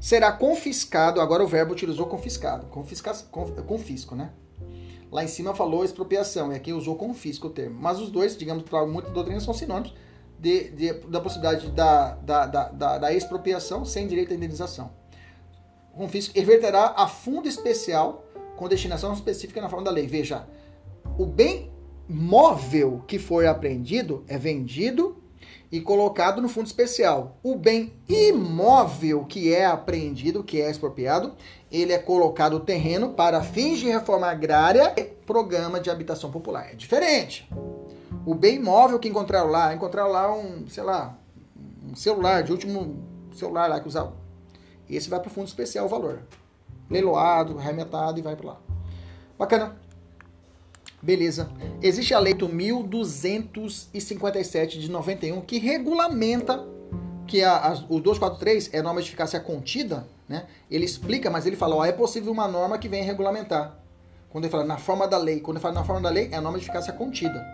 será 0.02 0.32
confiscado. 0.32 1.20
Agora 1.20 1.42
o 1.42 1.46
verbo 1.46 1.72
utilizou 1.72 2.06
confiscado, 2.06 2.66
confisca, 2.66 3.14
confisco, 3.66 4.14
né? 4.14 4.32
Lá 5.10 5.22
em 5.22 5.28
cima 5.28 5.54
falou 5.54 5.84
expropriação, 5.84 6.52
e 6.52 6.56
aqui 6.56 6.72
usou 6.72 6.96
confisco 6.96 7.46
o 7.46 7.50
termo. 7.50 7.78
Mas 7.80 8.00
os 8.00 8.10
dois, 8.10 8.36
digamos, 8.36 8.64
para 8.64 8.84
muitas 8.86 9.12
doutrinas 9.12 9.44
são 9.44 9.54
sinônimos 9.54 9.94
de, 10.38 10.70
de, 10.70 10.92
da 11.08 11.20
possibilidade 11.20 11.70
da, 11.70 12.14
da, 12.16 12.46
da, 12.46 12.98
da 12.98 13.12
expropriação 13.12 13.84
sem 13.84 14.06
direito 14.06 14.32
à 14.32 14.36
indenização 14.36 15.02
confisco 15.92 16.34
reverterá 16.34 16.94
a 16.96 17.06
fundo 17.06 17.48
especial 17.48 18.24
com 18.56 18.68
destinação 18.68 19.12
específica 19.12 19.60
na 19.60 19.68
forma 19.68 19.84
da 19.84 19.90
lei. 19.90 20.06
Veja, 20.06 20.46
o 21.18 21.26
bem 21.26 21.70
móvel 22.08 23.02
que 23.06 23.18
for 23.18 23.46
apreendido 23.46 24.24
é 24.26 24.36
vendido 24.36 25.21
e 25.72 25.80
colocado 25.80 26.42
no 26.42 26.48
fundo 26.48 26.66
especial. 26.66 27.38
O 27.42 27.56
bem 27.56 27.94
imóvel 28.06 29.24
que 29.24 29.52
é 29.52 29.64
apreendido, 29.64 30.44
que 30.44 30.60
é 30.60 30.70
expropriado, 30.70 31.32
ele 31.70 31.94
é 31.94 31.98
colocado 31.98 32.58
no 32.58 32.60
terreno 32.60 33.14
para 33.14 33.42
fins 33.42 33.78
de 33.78 33.88
reforma 33.88 34.26
agrária 34.26 34.92
e 34.96 35.02
programa 35.02 35.80
de 35.80 35.90
habitação 35.90 36.30
popular. 36.30 36.70
É 36.70 36.74
diferente. 36.74 37.50
O 38.26 38.34
bem 38.34 38.56
imóvel 38.56 38.98
que 38.98 39.08
encontraram 39.08 39.48
lá, 39.48 39.74
encontraram 39.74 40.10
lá 40.10 40.32
um, 40.32 40.68
sei 40.68 40.84
lá, 40.84 41.18
um 41.90 41.96
celular 41.96 42.42
de 42.42 42.52
último 42.52 43.02
celular 43.32 43.66
lá 43.66 43.80
que 43.80 43.88
usava 43.88 44.22
esse 44.96 45.08
vai 45.08 45.20
para 45.20 45.28
o 45.28 45.32
fundo 45.32 45.46
especial 45.46 45.86
o 45.86 45.88
valor. 45.88 46.22
Leiloado, 46.90 47.58
arremetado 47.58 48.18
e 48.18 48.22
vai 48.22 48.36
para 48.36 48.48
lá. 48.48 48.60
Bacana. 49.38 49.81
Beleza. 51.02 51.50
Existe 51.82 52.14
a 52.14 52.20
lei 52.20 52.32
do 52.32 52.48
1257 52.48 54.78
de 54.78 54.88
91 54.88 55.40
que 55.40 55.58
regulamenta 55.58 56.64
que 57.26 57.42
a, 57.42 57.56
a, 57.56 57.72
o 57.88 57.98
243 57.98 58.70
é 58.72 58.80
norma 58.80 59.02
de 59.02 59.08
eficácia 59.08 59.40
contida, 59.40 60.06
né? 60.28 60.46
Ele 60.70 60.84
explica, 60.84 61.28
mas 61.28 61.44
ele 61.44 61.56
fala, 61.56 61.74
ó, 61.74 61.84
é 61.84 61.90
possível 61.90 62.30
uma 62.30 62.46
norma 62.46 62.78
que 62.78 62.88
venha 62.88 63.04
regulamentar. 63.04 63.76
Quando 64.30 64.44
ele 64.44 64.52
fala 64.52 64.64
na 64.64 64.78
forma 64.78 65.08
da 65.08 65.18
lei, 65.18 65.40
quando 65.40 65.56
ele 65.56 65.62
fala 65.62 65.74
na 65.74 65.84
forma 65.84 66.02
da 66.02 66.08
lei, 66.08 66.28
é 66.30 66.36
a 66.36 66.40
norma 66.40 66.58
de 66.58 66.64
eficácia 66.64 66.92
contida. 66.92 67.44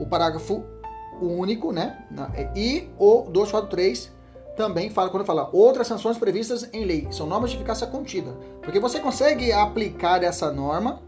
O 0.00 0.06
parágrafo 0.06 0.64
único, 1.20 1.72
né? 1.72 1.98
E 2.56 2.88
o 2.98 3.24
243 3.30 4.16
também 4.56 4.88
fala, 4.88 5.10
quando 5.10 5.24
fala 5.24 5.50
outras 5.52 5.86
sanções 5.86 6.16
previstas 6.16 6.68
em 6.72 6.84
lei, 6.84 7.06
são 7.10 7.26
normas 7.26 7.50
de 7.50 7.56
eficácia 7.56 7.86
contida. 7.86 8.32
Porque 8.62 8.80
você 8.80 8.98
consegue 8.98 9.52
aplicar 9.52 10.22
essa 10.22 10.50
norma, 10.50 11.02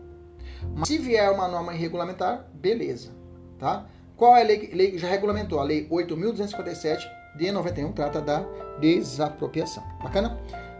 mas 0.76 0.88
se 0.88 0.98
vier 0.98 1.30
uma 1.30 1.48
norma 1.48 1.74
irregulamentar, 1.74 2.46
beleza. 2.54 3.10
Tá? 3.58 3.86
Qual 4.16 4.36
é 4.36 4.42
a 4.42 4.44
lei, 4.44 4.58
que 4.58 4.98
já 4.98 5.08
regulamentou? 5.08 5.60
A 5.60 5.64
lei 5.64 5.88
8.257 5.88 7.00
de 7.36 7.50
91 7.50 7.92
trata 7.92 8.20
da 8.20 8.44
desapropriação. 8.80 9.82
Bacana? 10.02 10.38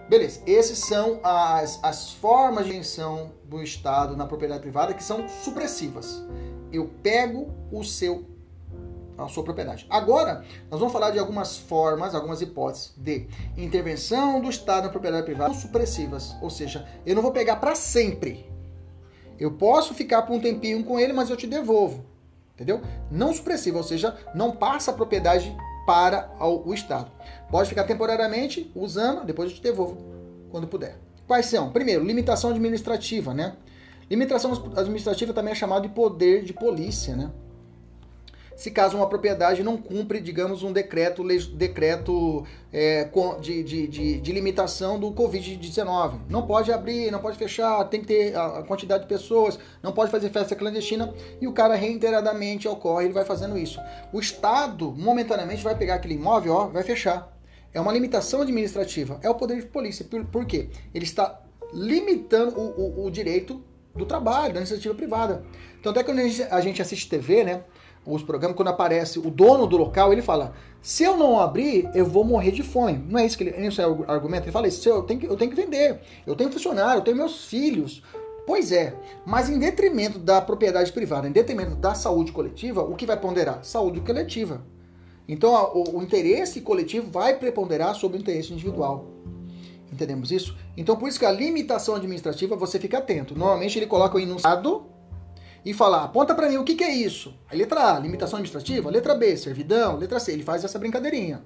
Beleza, 0.08 0.42
essas 0.46 0.78
são 0.78 1.20
as, 1.22 1.78
as 1.84 2.12
formas 2.14 2.66
de 2.66 2.72
intenção 2.72 3.32
do 3.44 3.62
Estado 3.62 4.16
na 4.16 4.26
propriedade 4.26 4.60
privada 4.60 4.92
que 4.92 5.04
são 5.04 5.28
supressivas. 5.28 6.22
Eu 6.72 6.90
pego 7.02 7.54
o 7.70 7.84
seu 7.84 8.26
a 9.16 9.28
sua 9.28 9.44
propriedade. 9.44 9.86
Agora, 9.90 10.44
nós 10.70 10.80
vamos 10.80 10.92
falar 10.92 11.10
de 11.10 11.18
algumas 11.18 11.56
formas, 11.56 12.14
algumas 12.14 12.40
hipóteses 12.40 12.92
de 12.96 13.28
intervenção 13.56 14.40
do 14.40 14.48
Estado 14.48 14.84
na 14.84 14.88
propriedade 14.88 15.24
privada 15.24 15.54
supressivas. 15.54 16.34
Ou 16.40 16.50
seja, 16.50 16.88
eu 17.04 17.14
não 17.14 17.22
vou 17.22 17.32
pegar 17.32 17.56
para 17.56 17.74
sempre. 17.74 18.50
Eu 19.40 19.52
posso 19.52 19.94
ficar 19.94 20.22
por 20.22 20.34
um 20.34 20.40
tempinho 20.40 20.84
com 20.84 21.00
ele, 21.00 21.14
mas 21.14 21.30
eu 21.30 21.36
te 21.36 21.46
devolvo. 21.46 22.04
Entendeu? 22.54 22.82
Não 23.10 23.32
supressiva, 23.32 23.78
ou 23.78 23.82
seja, 23.82 24.14
não 24.34 24.52
passa 24.52 24.90
a 24.90 24.94
propriedade 24.94 25.56
para 25.86 26.30
o 26.38 26.74
Estado. 26.74 27.10
Pode 27.50 27.70
ficar 27.70 27.84
temporariamente 27.84 28.70
usando, 28.76 29.24
depois 29.24 29.50
eu 29.50 29.56
te 29.56 29.62
devolvo 29.62 29.96
quando 30.50 30.68
puder. 30.68 30.98
Quais 31.26 31.46
são? 31.46 31.70
Primeiro, 31.70 32.04
limitação 32.04 32.50
administrativa, 32.50 33.32
né? 33.32 33.56
Limitação 34.10 34.52
administrativa 34.76 35.32
também 35.32 35.52
é 35.52 35.54
chamado 35.54 35.88
de 35.88 35.94
poder 35.94 36.42
de 36.44 36.52
polícia, 36.52 37.16
né? 37.16 37.30
Se 38.60 38.70
caso 38.70 38.94
uma 38.94 39.08
propriedade 39.08 39.62
não 39.62 39.78
cumpre, 39.78 40.20
digamos, 40.20 40.62
um 40.62 40.70
decreto, 40.70 41.24
decreto 41.54 42.44
é, 42.70 43.08
de, 43.40 43.62
de, 43.62 43.86
de, 43.86 44.20
de, 44.20 44.32
limitação 44.32 45.00
do 45.00 45.10
Covid-19. 45.12 46.20
Não 46.28 46.46
pode 46.46 46.70
abrir, 46.70 47.10
não 47.10 47.20
pode 47.20 47.38
fechar, 47.38 47.82
tem 47.84 48.02
que 48.02 48.08
ter 48.08 48.36
a 48.36 48.62
quantidade 48.62 49.04
de 49.04 49.08
pessoas, 49.08 49.58
não 49.82 49.92
pode 49.92 50.10
fazer 50.10 50.28
festa 50.28 50.54
clandestina 50.54 51.10
e 51.40 51.48
o 51.48 51.54
cara 51.54 51.74
reiteradamente 51.74 52.68
ocorre, 52.68 53.06
ele 53.06 53.14
vai 53.14 53.24
fazendo 53.24 53.56
isso. 53.56 53.80
O 54.12 54.20
Estado, 54.20 54.92
momentaneamente, 54.92 55.64
vai 55.64 55.74
pegar 55.74 55.94
aquele 55.94 56.16
imóvel, 56.16 56.52
ó, 56.52 56.66
vai 56.66 56.82
fechar. 56.82 57.34
É 57.72 57.80
uma 57.80 57.94
limitação 57.94 58.42
administrativa, 58.42 59.18
é 59.22 59.30
o 59.30 59.34
poder 59.34 59.56
de 59.56 59.68
polícia. 59.68 60.04
Por, 60.04 60.22
por 60.26 60.44
quê? 60.44 60.68
Ele 60.92 61.06
está 61.06 61.40
limitando 61.72 62.60
o, 62.60 63.00
o, 63.00 63.06
o 63.06 63.10
direito 63.10 63.64
do 63.94 64.04
trabalho, 64.04 64.52
da 64.52 64.60
iniciativa 64.60 64.94
privada. 64.94 65.46
Então, 65.80 65.92
até 65.92 66.04
quando 66.04 66.18
a 66.18 66.60
gente 66.60 66.82
assiste 66.82 67.08
TV, 67.08 67.42
né? 67.42 67.64
Os 68.04 68.22
programas, 68.22 68.56
quando 68.56 68.68
aparece 68.68 69.18
o 69.18 69.30
dono 69.30 69.66
do 69.66 69.76
local, 69.76 70.12
ele 70.12 70.22
fala: 70.22 70.54
se 70.80 71.04
eu 71.04 71.16
não 71.16 71.38
abrir, 71.38 71.88
eu 71.94 72.06
vou 72.06 72.24
morrer 72.24 72.50
de 72.50 72.62
fome. 72.62 72.98
Não 73.08 73.18
é 73.18 73.26
isso 73.26 73.36
que 73.36 73.44
ele, 73.44 73.66
esse 73.66 73.80
é 73.80 73.86
o 73.86 74.04
argumento. 74.10 74.44
Ele 74.44 74.52
fala: 74.52 74.68
isso, 74.68 74.88
eu, 74.88 75.02
tenho 75.02 75.20
que, 75.20 75.26
eu 75.26 75.36
tenho 75.36 75.50
que 75.50 75.56
vender, 75.56 76.00
eu 76.26 76.34
tenho 76.34 76.50
funcionário, 76.50 77.00
eu 77.00 77.04
tenho 77.04 77.16
meus 77.16 77.44
filhos. 77.44 78.02
Pois 78.46 78.72
é, 78.72 78.94
mas 79.24 79.48
em 79.48 79.58
detrimento 79.58 80.18
da 80.18 80.40
propriedade 80.40 80.90
privada, 80.92 81.28
em 81.28 81.32
detrimento 81.32 81.76
da 81.76 81.94
saúde 81.94 82.32
coletiva, 82.32 82.82
o 82.82 82.96
que 82.96 83.06
vai 83.06 83.16
ponderar? 83.16 83.62
Saúde 83.62 84.00
coletiva. 84.00 84.62
Então 85.28 85.52
o, 85.74 85.98
o 85.98 86.02
interesse 86.02 86.60
coletivo 86.60 87.08
vai 87.10 87.38
preponderar 87.38 87.94
sobre 87.94 88.18
o 88.18 88.20
interesse 88.20 88.52
individual. 88.52 89.06
Entendemos 89.92 90.32
isso? 90.32 90.56
Então 90.76 90.96
por 90.96 91.08
isso 91.08 91.18
que 91.18 91.26
a 91.26 91.30
limitação 91.30 91.94
administrativa 91.94 92.56
você 92.56 92.78
fica 92.80 92.98
atento. 92.98 93.38
Normalmente 93.38 93.78
ele 93.78 93.86
coloca 93.86 94.16
o 94.16 94.20
enunciado 94.20 94.86
e 95.64 95.74
falar, 95.74 96.04
aponta 96.04 96.34
para 96.34 96.48
mim 96.48 96.56
o 96.56 96.64
que, 96.64 96.74
que 96.74 96.84
é 96.84 96.94
isso. 96.94 97.34
A 97.50 97.54
letra 97.54 97.94
A, 97.94 97.98
limitação 97.98 98.38
administrativa. 98.38 98.90
Letra 98.90 99.14
B, 99.14 99.36
servidão. 99.36 99.96
Letra 99.96 100.18
C, 100.18 100.32
ele 100.32 100.42
faz 100.42 100.64
essa 100.64 100.78
brincadeirinha. 100.78 101.42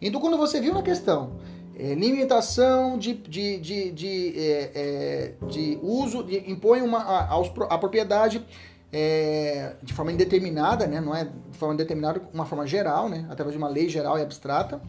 Então, 0.00 0.20
quando 0.20 0.36
você 0.36 0.60
viu 0.60 0.74
na 0.74 0.82
questão 0.82 1.38
é, 1.76 1.94
limitação 1.94 2.98
de, 2.98 3.14
de, 3.14 3.58
de, 3.58 3.90
de, 3.92 4.34
é, 4.36 4.70
é, 4.74 5.46
de 5.48 5.78
uso, 5.82 6.22
de, 6.24 6.50
impõe 6.50 6.82
uma, 6.82 6.98
a, 6.98 7.42
a 7.70 7.78
propriedade 7.78 8.44
é, 8.92 9.74
de 9.82 9.92
forma 9.92 10.12
indeterminada, 10.12 10.86
né? 10.86 11.00
não 11.00 11.14
é 11.14 11.24
de 11.24 11.58
forma 11.58 11.74
indeterminada, 11.74 12.22
uma 12.32 12.46
forma 12.46 12.66
geral, 12.66 13.08
né? 13.08 13.26
através 13.28 13.52
de 13.52 13.58
uma 13.58 13.68
lei 13.68 13.88
geral 13.88 14.18
e 14.18 14.22
abstrata. 14.22 14.80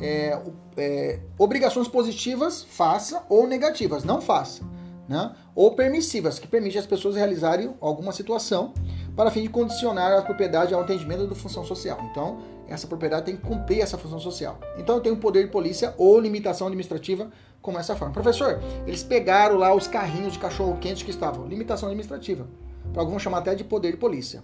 É, 0.00 0.38
é, 0.76 1.20
obrigações 1.38 1.86
positivas, 1.86 2.64
faça, 2.64 3.22
ou 3.28 3.46
negativas, 3.46 4.02
não 4.02 4.20
faça 4.20 4.62
né? 5.08 5.34
ou 5.54 5.74
permissivas, 5.74 6.38
que 6.38 6.46
permitem 6.46 6.78
as 6.78 6.86
pessoas 6.86 7.16
realizarem 7.16 7.74
alguma 7.80 8.12
situação 8.12 8.72
para 9.14 9.30
fim 9.30 9.42
de 9.42 9.48
condicionar 9.48 10.12
a 10.12 10.22
propriedade 10.22 10.74
ao 10.74 10.80
atendimento 10.80 11.26
da 11.26 11.34
função 11.34 11.64
social. 11.64 11.98
Então, 12.10 12.38
essa 12.68 12.86
propriedade 12.86 13.26
tem 13.26 13.36
que 13.36 13.42
cumprir 13.42 13.80
essa 13.80 13.98
função 13.98 14.18
social. 14.18 14.58
Então, 14.78 14.96
eu 14.96 15.00
tenho 15.00 15.16
poder 15.16 15.44
de 15.44 15.50
polícia 15.50 15.94
ou 15.98 16.18
limitação 16.18 16.66
administrativa 16.66 17.30
como 17.60 17.78
essa 17.78 17.94
forma. 17.94 18.12
Professor, 18.12 18.60
eles 18.86 19.02
pegaram 19.02 19.56
lá 19.56 19.74
os 19.74 19.86
carrinhos 19.86 20.32
de 20.32 20.38
cachorro-quente 20.38 21.04
que 21.04 21.10
estavam. 21.10 21.46
Limitação 21.46 21.88
administrativa. 21.88 22.46
Para 22.92 23.02
alguns 23.02 23.22
chamar 23.22 23.38
até 23.38 23.54
de 23.54 23.64
poder 23.64 23.92
de 23.92 23.96
polícia. 23.98 24.42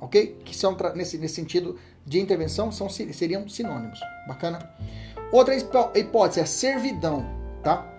Ok? 0.00 0.38
Que 0.44 0.56
são, 0.56 0.76
nesse, 0.94 1.16
nesse 1.18 1.34
sentido 1.34 1.78
de 2.04 2.20
intervenção, 2.20 2.72
são, 2.72 2.88
seriam 2.88 3.48
sinônimos. 3.48 4.00
Bacana? 4.26 4.58
Outra 5.30 5.54
hipótese 5.94 6.40
é 6.40 6.44
servidão, 6.44 7.24
tá? 7.62 7.91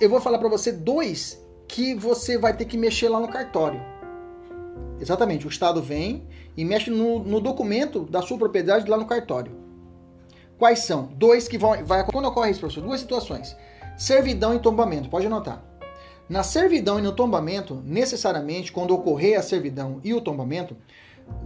Eu 0.00 0.08
vou 0.08 0.20
falar 0.20 0.38
para 0.38 0.48
você 0.48 0.72
dois 0.72 1.42
que 1.66 1.94
você 1.94 2.38
vai 2.38 2.56
ter 2.56 2.64
que 2.64 2.78
mexer 2.78 3.08
lá 3.08 3.20
no 3.20 3.28
cartório. 3.28 3.80
Exatamente, 5.00 5.46
o 5.46 5.50
Estado 5.50 5.82
vem 5.82 6.26
e 6.56 6.64
mexe 6.64 6.90
no, 6.90 7.20
no 7.20 7.40
documento 7.40 8.00
da 8.00 8.20
sua 8.22 8.38
propriedade 8.38 8.90
lá 8.90 8.96
no 8.96 9.06
cartório. 9.06 9.52
Quais 10.58 10.80
são? 10.80 11.10
Dois 11.14 11.46
que 11.46 11.56
vão. 11.56 11.84
Vai, 11.84 12.04
quando 12.04 12.26
ocorre 12.26 12.50
isso, 12.50 12.60
professor? 12.60 12.82
Duas 12.82 13.00
situações. 13.00 13.56
Servidão 13.96 14.54
e 14.54 14.58
tombamento, 14.58 15.08
pode 15.08 15.26
anotar. 15.26 15.62
Na 16.28 16.42
servidão 16.42 16.98
e 16.98 17.02
no 17.02 17.12
tombamento, 17.12 17.80
necessariamente, 17.84 18.72
quando 18.72 18.92
ocorrer 18.92 19.38
a 19.38 19.42
servidão 19.42 20.00
e 20.04 20.12
o 20.12 20.20
tombamento, 20.20 20.76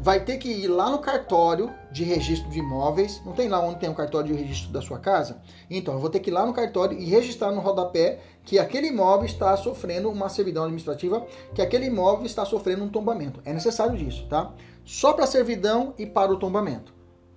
vai 0.02 0.24
ter 0.24 0.36
que 0.38 0.48
ir 0.48 0.66
lá 0.66 0.90
no 0.90 0.98
cartório 0.98 1.72
de 1.92 2.02
registro 2.02 2.50
de 2.50 2.58
imóveis. 2.58 3.22
Não 3.24 3.32
tem 3.32 3.48
lá 3.48 3.60
onde 3.60 3.78
tem 3.78 3.88
o 3.88 3.94
cartório 3.94 4.34
de 4.34 4.42
registro 4.42 4.72
da 4.72 4.82
sua 4.82 4.98
casa? 4.98 5.40
Então, 5.70 5.94
eu 5.94 6.00
vou 6.00 6.10
ter 6.10 6.18
que 6.18 6.30
ir 6.30 6.32
lá 6.32 6.44
no 6.44 6.52
cartório 6.52 6.98
e 6.98 7.04
registrar 7.04 7.52
no 7.52 7.60
rodapé 7.60 8.18
que 8.44 8.58
aquele 8.58 8.88
imóvel 8.88 9.26
está 9.26 9.56
sofrendo 9.56 10.10
uma 10.10 10.28
servidão 10.28 10.64
administrativa, 10.64 11.24
que 11.54 11.62
aquele 11.62 11.86
imóvel 11.86 12.26
está 12.26 12.44
sofrendo 12.44 12.82
um 12.82 12.88
tombamento. 12.88 13.40
É 13.44 13.52
necessário 13.52 13.96
disso, 13.96 14.26
tá? 14.28 14.52
Só 14.84 15.12
para 15.12 15.26
servidão 15.26 15.94
e 15.96 16.04
para 16.04 16.32
o 16.32 16.36
tombamento, 16.36 16.92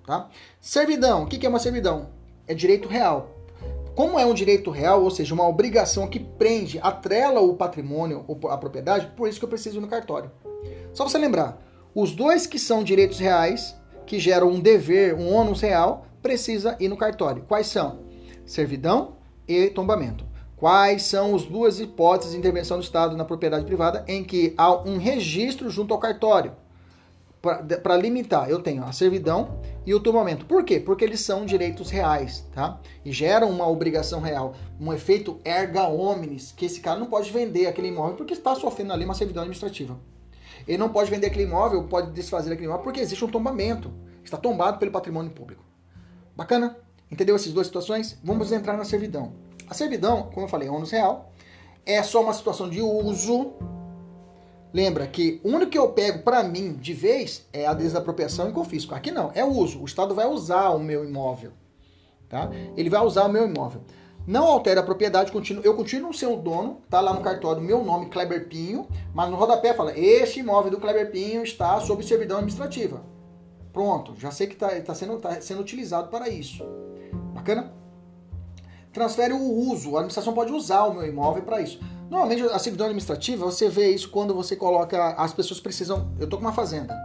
tá? 0.06 0.30
Servidão, 0.60 1.24
o 1.24 1.28
que 1.28 1.46
é 1.46 1.50
uma 1.50 1.60
servidão? 1.60 2.10
É 2.48 2.56
direito 2.56 2.88
real. 2.88 3.30
Como 3.96 4.20
é 4.20 4.26
um 4.26 4.34
direito 4.34 4.72
real, 4.72 5.04
ou 5.04 5.12
seja, 5.12 5.34
uma 5.34 5.48
obrigação 5.48 6.08
que 6.08 6.20
prende, 6.20 6.80
atrela 6.82 7.40
o 7.40 7.56
patrimônio 7.56 8.26
ou 8.28 8.50
a 8.50 8.58
propriedade, 8.58 9.08
por 9.16 9.30
isso 9.30 9.40
que 9.40 9.46
eu 9.46 9.50
preciso 9.50 9.78
ir 9.78 9.82
no 9.82 9.88
cartório. 9.88 10.32
Só 10.92 11.08
você 11.08 11.18
lembrar, 11.18 11.65
os 11.96 12.12
dois 12.12 12.46
que 12.46 12.60
são 12.60 12.84
direitos 12.84 13.20
reais, 13.20 13.74
que 14.06 14.20
geram 14.20 14.50
um 14.50 14.60
dever, 14.60 15.16
um 15.16 15.34
ônus 15.34 15.62
real, 15.62 16.06
precisa 16.22 16.76
ir 16.78 16.90
no 16.90 16.98
cartório. 16.98 17.46
Quais 17.48 17.68
são? 17.68 18.00
Servidão 18.46 19.16
e 19.48 19.70
tombamento. 19.70 20.26
Quais 20.58 21.04
são 21.04 21.34
as 21.34 21.46
duas 21.46 21.80
hipóteses 21.80 22.34
de 22.34 22.38
intervenção 22.38 22.78
do 22.78 22.84
Estado 22.84 23.16
na 23.16 23.24
propriedade 23.24 23.64
privada 23.64 24.04
em 24.10 24.26
que 24.26 24.54
há 24.58 24.74
um 24.74 24.98
registro 24.98 25.70
junto 25.70 25.94
ao 25.94 26.00
cartório? 26.00 26.52
Para 27.42 27.96
limitar, 27.96 28.50
eu 28.50 28.62
tenho 28.62 28.84
a 28.84 28.92
servidão 28.92 29.62
e 29.86 29.94
o 29.94 30.00
tombamento. 30.00 30.46
Por 30.46 30.66
quê? 30.66 30.82
Porque 30.82 31.06
eles 31.06 31.22
são 31.22 31.46
direitos 31.46 31.92
reais, 31.92 32.46
tá? 32.54 32.78
E 33.06 33.12
geram 33.12 33.50
uma 33.50 33.70
obrigação 33.70 34.20
real, 34.20 34.56
um 34.82 34.92
efeito 34.92 35.40
erga 35.46 35.88
omnes, 35.88 36.52
que 36.52 36.66
esse 36.66 36.82
cara 36.82 37.00
não 37.00 37.08
pode 37.08 37.32
vender 37.32 37.68
aquele 37.68 37.88
imóvel 37.88 38.16
porque 38.16 38.34
está 38.34 38.54
sofrendo 38.54 38.92
ali 38.92 39.06
uma 39.06 39.14
servidão 39.14 39.44
administrativa. 39.44 39.98
Ele 40.68 40.78
não 40.78 40.90
pode 40.90 41.12
vender 41.12 41.28
aquele 41.28 41.44
imóvel, 41.44 41.84
pode 41.84 42.12
desfazer 42.12 42.52
aquele 42.52 42.68
imóvel, 42.68 42.84
porque 42.84 43.00
existe 43.00 43.24
um 43.24 43.30
tombamento. 43.30 43.92
Está 44.24 44.38
tombado 44.38 44.80
pelo 44.80 44.92
patrimônio 44.92 45.32
público. 45.32 45.64
Bacana? 46.36 46.78
Entendeu 47.12 47.36
essas 47.36 47.54
duas 47.54 47.68
situações? 47.68 48.18
Vamos 48.24 48.52
entrar 48.52 48.76
na 48.76 48.84
servidão. 48.84 49.34
A 49.68 49.74
servidão, 49.74 50.24
como 50.34 50.46
eu 50.46 50.50
falei, 50.50 50.68
é 50.68 50.72
ônus 50.72 50.92
real, 50.92 51.32
é 51.86 52.02
só 52.02 52.22
uma 52.22 52.34
situação 52.34 52.70
de 52.70 52.82
uso. 52.82 53.54
Lembra 54.74 55.08
que 55.08 55.40
o 55.44 55.50
único 55.50 55.72
que 55.72 55.78
eu 55.78 55.90
pego 55.90 56.24
para 56.24 56.44
mim 56.44 56.74
de 56.74 56.94
vez 56.94 57.48
é 57.54 57.66
a 57.66 57.74
desapropriação 57.74 58.50
e 58.50 58.52
confisco. 58.52 58.94
Aqui 58.94 59.12
não, 59.12 59.32
é 59.34 59.46
uso. 59.46 59.80
O 59.82 59.86
Estado 59.86 60.14
vai 60.14 60.26
usar 60.26 60.72
o 60.72 60.80
meu 60.80 61.06
imóvel. 61.06 61.52
Tá? 62.28 62.50
Ele 62.76 62.90
vai 62.90 63.02
usar 63.02 63.26
o 63.26 63.32
meu 63.32 63.48
imóvel. 63.48 63.82
Não 64.28 64.48
altera 64.48 64.80
a 64.80 64.84
propriedade, 64.84 65.32
eu 65.64 65.76
continuo 65.76 66.12
sendo 66.12 66.34
o 66.34 66.42
dono, 66.42 66.82
tá 66.90 67.00
lá 67.00 67.14
no 67.14 67.22
cartório 67.22 67.62
meu 67.62 67.84
nome, 67.84 68.08
Kleber 68.08 68.48
Pinho, 68.48 68.88
mas 69.14 69.30
no 69.30 69.36
rodapé 69.36 69.72
fala, 69.72 69.98
este 69.98 70.40
imóvel 70.40 70.72
do 70.72 70.80
Kleber 70.80 71.12
Pinho 71.12 71.44
está 71.44 71.80
sob 71.80 72.04
servidão 72.04 72.38
administrativa. 72.38 73.04
Pronto, 73.72 74.16
já 74.18 74.32
sei 74.32 74.48
que 74.48 74.54
está 74.54 74.70
tá 74.82 74.96
sendo, 74.96 75.18
tá 75.20 75.40
sendo 75.42 75.62
utilizado 75.62 76.08
para 76.08 76.28
isso. 76.28 76.66
Bacana? 77.36 77.72
Transfere 78.92 79.34
o 79.34 79.44
uso, 79.70 79.90
a 79.96 80.00
administração 80.00 80.34
pode 80.34 80.52
usar 80.52 80.86
o 80.86 80.94
meu 80.96 81.06
imóvel 81.06 81.44
para 81.44 81.62
isso. 81.62 81.80
Normalmente 82.10 82.42
a 82.44 82.58
servidão 82.58 82.88
administrativa, 82.88 83.46
você 83.46 83.70
vê 83.70 83.92
isso 83.92 84.10
quando 84.10 84.34
você 84.34 84.56
coloca, 84.56 85.10
as 85.18 85.34
pessoas 85.34 85.60
precisam, 85.60 86.12
eu 86.20 86.28
tô 86.28 86.38
com 86.38 86.44
uma 86.44 86.54
fazenda, 86.54 86.96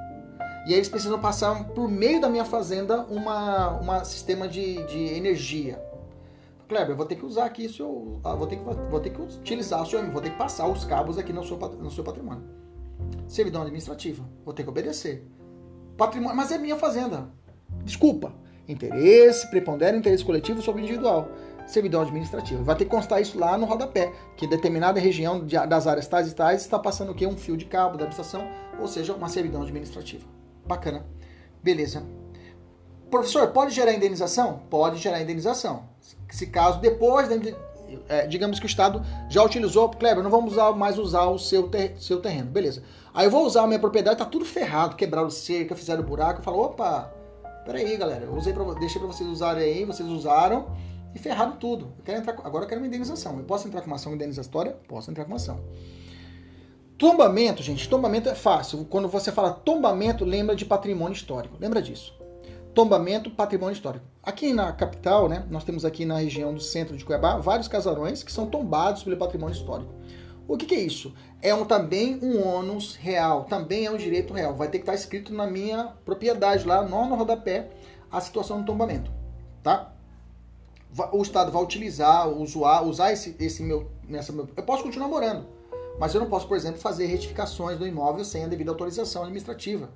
e 0.66 0.70
aí 0.70 0.74
eles 0.74 0.88
precisam 0.88 1.18
passar 1.18 1.64
por 1.64 1.86
meio 1.86 2.20
da 2.20 2.30
minha 2.30 2.44
fazenda 2.46 3.02
uma, 3.10 3.70
uma 3.78 4.04
sistema 4.04 4.48
de, 4.48 4.82
de 4.84 4.98
energia 5.14 5.89
Kleber, 6.70 6.94
vou 6.94 7.04
ter 7.04 7.16
que 7.16 7.26
usar 7.26 7.46
aqui 7.46 7.68
seu. 7.68 8.20
Ah, 8.22 8.36
vou, 8.36 8.46
ter 8.46 8.54
que, 8.54 8.62
vou 8.62 9.00
ter 9.00 9.10
que 9.10 9.20
utilizar 9.20 9.82
o 9.82 9.86
seu. 9.86 10.08
Vou 10.12 10.22
ter 10.22 10.30
que 10.30 10.38
passar 10.38 10.68
os 10.68 10.84
cabos 10.84 11.18
aqui 11.18 11.32
no 11.32 11.44
seu, 11.44 11.56
no 11.56 11.90
seu 11.90 12.04
patrimônio. 12.04 12.44
Servidão 13.26 13.62
administrativa. 13.62 14.24
Vou 14.44 14.54
ter 14.54 14.62
que 14.62 14.68
obedecer. 14.68 15.26
Patrimônio. 15.96 16.36
Mas 16.36 16.52
é 16.52 16.58
minha 16.58 16.76
fazenda. 16.76 17.28
Desculpa. 17.82 18.32
Interesse, 18.68 19.50
prepondera 19.50 19.96
interesse 19.96 20.24
coletivo 20.24 20.62
sobre 20.62 20.82
individual. 20.82 21.28
Servidão 21.66 22.02
administrativa. 22.02 22.62
Vai 22.62 22.76
ter 22.76 22.84
que 22.84 22.90
constar 22.92 23.20
isso 23.20 23.36
lá 23.36 23.58
no 23.58 23.66
rodapé, 23.66 24.12
que 24.36 24.46
determinada 24.46 25.00
região 25.00 25.44
de, 25.44 25.56
das 25.66 25.88
áreas 25.88 26.06
tais 26.06 26.30
e 26.30 26.34
tais 26.36 26.62
está 26.62 26.78
passando 26.78 27.10
o 27.10 27.14
quê? 27.16 27.26
Um 27.26 27.36
fio 27.36 27.56
de 27.56 27.64
cabo 27.64 27.98
da 27.98 28.04
administração, 28.04 28.48
ou 28.78 28.86
seja, 28.86 29.12
uma 29.12 29.28
servidão 29.28 29.62
administrativa. 29.62 30.24
Bacana. 30.64 31.04
Beleza. 31.60 32.06
Professor, 33.10 33.48
pode 33.48 33.74
gerar 33.74 33.92
indenização? 33.92 34.62
Pode 34.70 34.98
gerar 34.98 35.20
indenização. 35.20 35.89
Se 36.30 36.46
caso 36.46 36.80
depois, 36.80 37.28
é, 38.08 38.26
digamos 38.26 38.58
que 38.58 38.66
o 38.66 38.68
Estado 38.68 39.04
já 39.28 39.42
utilizou, 39.42 39.88
Kleber, 39.88 40.22
não 40.22 40.30
vamos 40.30 40.54
mais 40.76 40.98
usar 40.98 41.26
o 41.26 41.38
seu, 41.38 41.68
ter, 41.68 41.94
seu 41.98 42.20
terreno. 42.20 42.50
Beleza. 42.50 42.82
Aí 43.12 43.26
eu 43.26 43.30
vou 43.30 43.44
usar 43.44 43.62
a 43.62 43.66
minha 43.66 43.78
propriedade, 43.78 44.18
tá 44.18 44.24
tudo 44.24 44.44
ferrado, 44.44 44.96
quebraram 44.96 45.30
cerca, 45.30 45.74
fizeram 45.74 46.02
buraco. 46.02 46.40
Eu 46.40 46.44
falo, 46.44 46.60
opa, 46.60 47.12
Peraí, 47.64 47.96
galera, 47.96 48.24
eu 48.24 48.34
usei 48.34 48.52
pra, 48.52 48.64
deixei 48.74 48.98
para 48.98 49.06
vocês 49.06 49.28
usarem 49.28 49.62
aí, 49.62 49.84
vocês 49.84 50.08
usaram 50.08 50.74
e 51.14 51.18
ferraram 51.18 51.52
tudo. 51.52 51.92
Eu 51.98 52.04
quero 52.04 52.18
entrar, 52.18 52.32
agora 52.44 52.64
eu 52.64 52.68
quero 52.68 52.80
uma 52.80 52.86
indenização. 52.86 53.38
Eu 53.38 53.44
posso 53.44 53.68
entrar 53.68 53.80
com 53.80 53.86
uma 53.86 53.96
ação 53.96 54.14
indenizatória? 54.14 54.76
Posso 54.88 55.10
entrar 55.10 55.24
com 55.24 55.30
uma 55.30 55.36
ação. 55.36 55.60
Tombamento, 56.96 57.62
gente, 57.62 57.88
tombamento 57.88 58.28
é 58.28 58.34
fácil. 58.34 58.84
Quando 58.86 59.08
você 59.08 59.30
fala 59.30 59.52
tombamento, 59.52 60.24
lembra 60.24 60.56
de 60.56 60.64
patrimônio 60.64 61.14
histórico. 61.14 61.56
Lembra 61.60 61.80
disso. 61.80 62.19
Tombamento, 62.74 63.30
patrimônio 63.30 63.72
histórico. 63.72 64.06
Aqui 64.22 64.52
na 64.52 64.72
capital, 64.72 65.28
né, 65.28 65.44
nós 65.50 65.64
temos 65.64 65.84
aqui 65.84 66.04
na 66.04 66.18
região 66.18 66.54
do 66.54 66.60
centro 66.60 66.96
de 66.96 67.04
Cuiabá 67.04 67.36
vários 67.38 67.66
casarões 67.66 68.22
que 68.22 68.30
são 68.30 68.46
tombados 68.46 69.02
pelo 69.02 69.16
patrimônio 69.16 69.54
histórico. 69.54 69.92
O 70.46 70.56
que, 70.56 70.66
que, 70.66 70.74
é 70.74 70.80
isso? 70.80 71.14
É 71.40 71.54
um, 71.54 71.64
também 71.64 72.18
um 72.22 72.44
ônus 72.44 72.94
real, 72.96 73.44
também 73.44 73.86
é 73.86 73.90
um 73.90 73.96
direito 73.96 74.34
real. 74.34 74.54
Vai 74.54 74.68
ter 74.68 74.78
que 74.78 74.82
estar 74.82 74.94
escrito 74.94 75.32
na 75.32 75.46
minha 75.46 75.94
propriedade 76.04 76.66
lá, 76.66 76.82
no, 76.82 77.06
no 77.06 77.14
rodapé, 77.14 77.70
a 78.10 78.20
situação 78.20 78.60
do 78.60 78.66
tombamento, 78.66 79.10
tá? 79.62 79.92
O 81.12 81.22
Estado 81.22 81.52
vai 81.52 81.62
utilizar, 81.62 82.28
usar, 82.28 82.82
usar 82.82 83.12
esse, 83.12 83.36
esse 83.38 83.62
meu, 83.62 83.90
nessa 84.08 84.32
meu... 84.32 84.48
Eu 84.56 84.62
posso 84.64 84.82
continuar 84.82 85.08
morando, 85.08 85.46
mas 85.98 86.14
eu 86.14 86.20
não 86.20 86.28
posso, 86.28 86.48
por 86.48 86.56
exemplo, 86.56 86.80
fazer 86.80 87.06
retificações 87.06 87.78
do 87.78 87.86
imóvel 87.86 88.24
sem 88.24 88.44
a 88.44 88.48
devida 88.48 88.72
autorização 88.72 89.22
administrativa. 89.22 89.88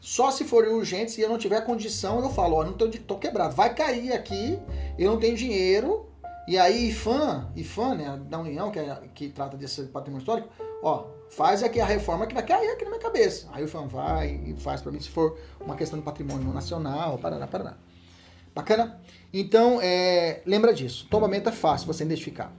Só 0.00 0.30
se 0.30 0.44
forem 0.44 0.70
urgentes 0.70 1.18
e 1.18 1.20
eu 1.20 1.28
não 1.28 1.38
tiver 1.38 1.60
condição, 1.62 2.20
eu 2.20 2.30
falo, 2.30 2.56
ó, 2.56 2.64
não 2.64 2.72
tô, 2.72 2.88
tô 2.88 3.16
quebrado, 3.16 3.54
vai 3.54 3.74
cair 3.74 4.12
aqui, 4.12 4.58
eu 4.96 5.10
não 5.10 5.18
tenho 5.18 5.36
dinheiro, 5.36 6.08
e 6.48 6.56
aí, 6.56 6.88
IFAM, 6.88 7.46
IFAM, 7.54 7.94
né, 7.94 8.20
da 8.26 8.38
União, 8.38 8.70
que, 8.70 8.78
é, 8.78 8.98
que 9.14 9.28
trata 9.28 9.54
desse 9.54 9.82
patrimônio 9.82 10.22
histórico, 10.22 10.48
ó, 10.82 11.04
faz 11.28 11.62
aqui 11.62 11.78
a 11.78 11.84
reforma 11.84 12.26
que 12.26 12.32
vai 12.32 12.42
cair 12.42 12.70
aqui 12.70 12.84
na 12.84 12.90
minha 12.90 13.02
cabeça. 13.02 13.48
Aí 13.52 13.62
o 13.62 13.66
IFAM 13.66 13.86
vai 13.86 14.40
e 14.46 14.54
faz 14.58 14.80
para 14.80 14.90
mim, 14.90 14.98
se 14.98 15.10
for 15.10 15.38
uma 15.60 15.76
questão 15.76 15.98
de 15.98 16.04
patrimônio 16.06 16.50
nacional, 16.50 17.18
paraná, 17.18 17.46
paraná. 17.46 17.76
Bacana? 18.54 18.98
Então, 19.30 19.78
é, 19.82 20.40
lembra 20.46 20.72
disso. 20.72 21.06
Tombamento 21.10 21.50
é 21.50 21.52
fácil 21.52 21.86
você 21.86 22.02
identificar, 22.02 22.50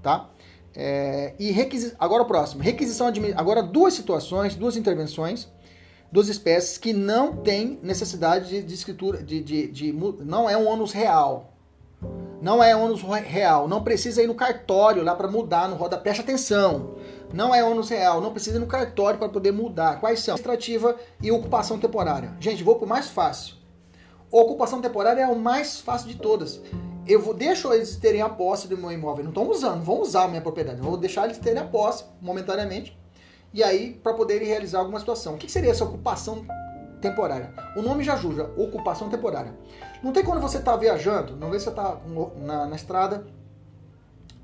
tá? 0.00 0.30
É, 0.72 1.34
e 1.36 1.50
requisi... 1.50 1.96
agora 1.98 2.22
o 2.22 2.26
próximo. 2.26 2.62
Requisição. 2.62 3.10
Agora 3.34 3.60
duas 3.60 3.94
situações, 3.94 4.54
duas 4.54 4.76
intervenções, 4.76 5.48
duas 6.16 6.30
espécies 6.30 6.78
que 6.78 6.94
não 6.94 7.36
tem 7.36 7.78
necessidade 7.82 8.48
de, 8.48 8.62
de 8.62 8.72
escritura, 8.72 9.22
de, 9.22 9.42
de, 9.42 9.66
de, 9.68 9.92
não 10.24 10.48
é 10.48 10.56
um 10.56 10.66
ônus 10.66 10.90
real, 10.90 11.52
não 12.40 12.64
é 12.64 12.74
ônus 12.74 13.02
real. 13.02 13.68
Não 13.68 13.82
precisa 13.82 14.22
ir 14.22 14.26
no 14.26 14.34
cartório 14.34 15.02
lá 15.02 15.14
para 15.14 15.28
mudar 15.28 15.68
no 15.68 15.76
roda. 15.76 15.98
Preste 15.98 16.20
atenção. 16.20 16.94
Não 17.32 17.54
é 17.54 17.62
ônus 17.62 17.90
real. 17.90 18.20
Não 18.20 18.30
precisa 18.30 18.56
ir 18.56 18.60
no 18.60 18.66
cartório 18.66 19.18
para 19.18 19.28
poder 19.28 19.52
mudar. 19.52 20.00
Quais 20.00 20.20
são? 20.20 20.34
Administrativa 20.34 20.96
e 21.22 21.30
ocupação 21.30 21.78
temporária. 21.78 22.34
Gente, 22.40 22.62
vou 22.62 22.76
para 22.76 22.84
o 22.84 22.88
mais 22.88 23.08
fácil. 23.08 23.56
Ocupação 24.30 24.80
temporária 24.80 25.22
é 25.22 25.26
o 25.26 25.38
mais 25.38 25.80
fácil 25.80 26.08
de 26.08 26.16
todas. 26.16 26.60
Eu 27.06 27.20
vou, 27.20 27.34
deixo 27.34 27.72
eles 27.72 27.96
terem 27.96 28.22
a 28.22 28.28
posse 28.28 28.68
do 28.68 28.76
meu 28.76 28.92
imóvel. 28.92 29.24
Não 29.24 29.30
estão 29.30 29.50
usando, 29.50 29.82
vão 29.82 30.00
usar 30.00 30.24
a 30.24 30.28
minha 30.28 30.42
propriedade. 30.42 30.78
Eu 30.78 30.84
vou 30.84 30.96
deixar 30.96 31.24
eles 31.24 31.38
terem 31.38 31.62
a 31.62 31.66
posse 31.66 32.04
momentaneamente. 32.20 32.96
E 33.52 33.62
aí, 33.62 33.94
para 34.02 34.12
poderem 34.12 34.46
realizar 34.46 34.80
alguma 34.80 34.98
situação. 34.98 35.34
O 35.34 35.38
que 35.38 35.50
seria 35.50 35.70
essa 35.70 35.84
ocupação 35.84 36.44
temporária. 37.00 37.52
O 37.76 37.82
nome 37.82 38.02
já 38.02 38.14
ajuda, 38.14 38.50
ocupação 38.56 39.08
temporária. 39.08 39.54
Não 40.02 40.12
tem 40.12 40.24
quando 40.24 40.40
você 40.40 40.58
está 40.58 40.76
viajando, 40.76 41.36
não 41.36 41.50
vê 41.50 41.58
se 41.58 41.64
você 41.64 41.70
está 41.70 41.98
na, 42.38 42.66
na, 42.66 42.76
estrada, 42.76 43.26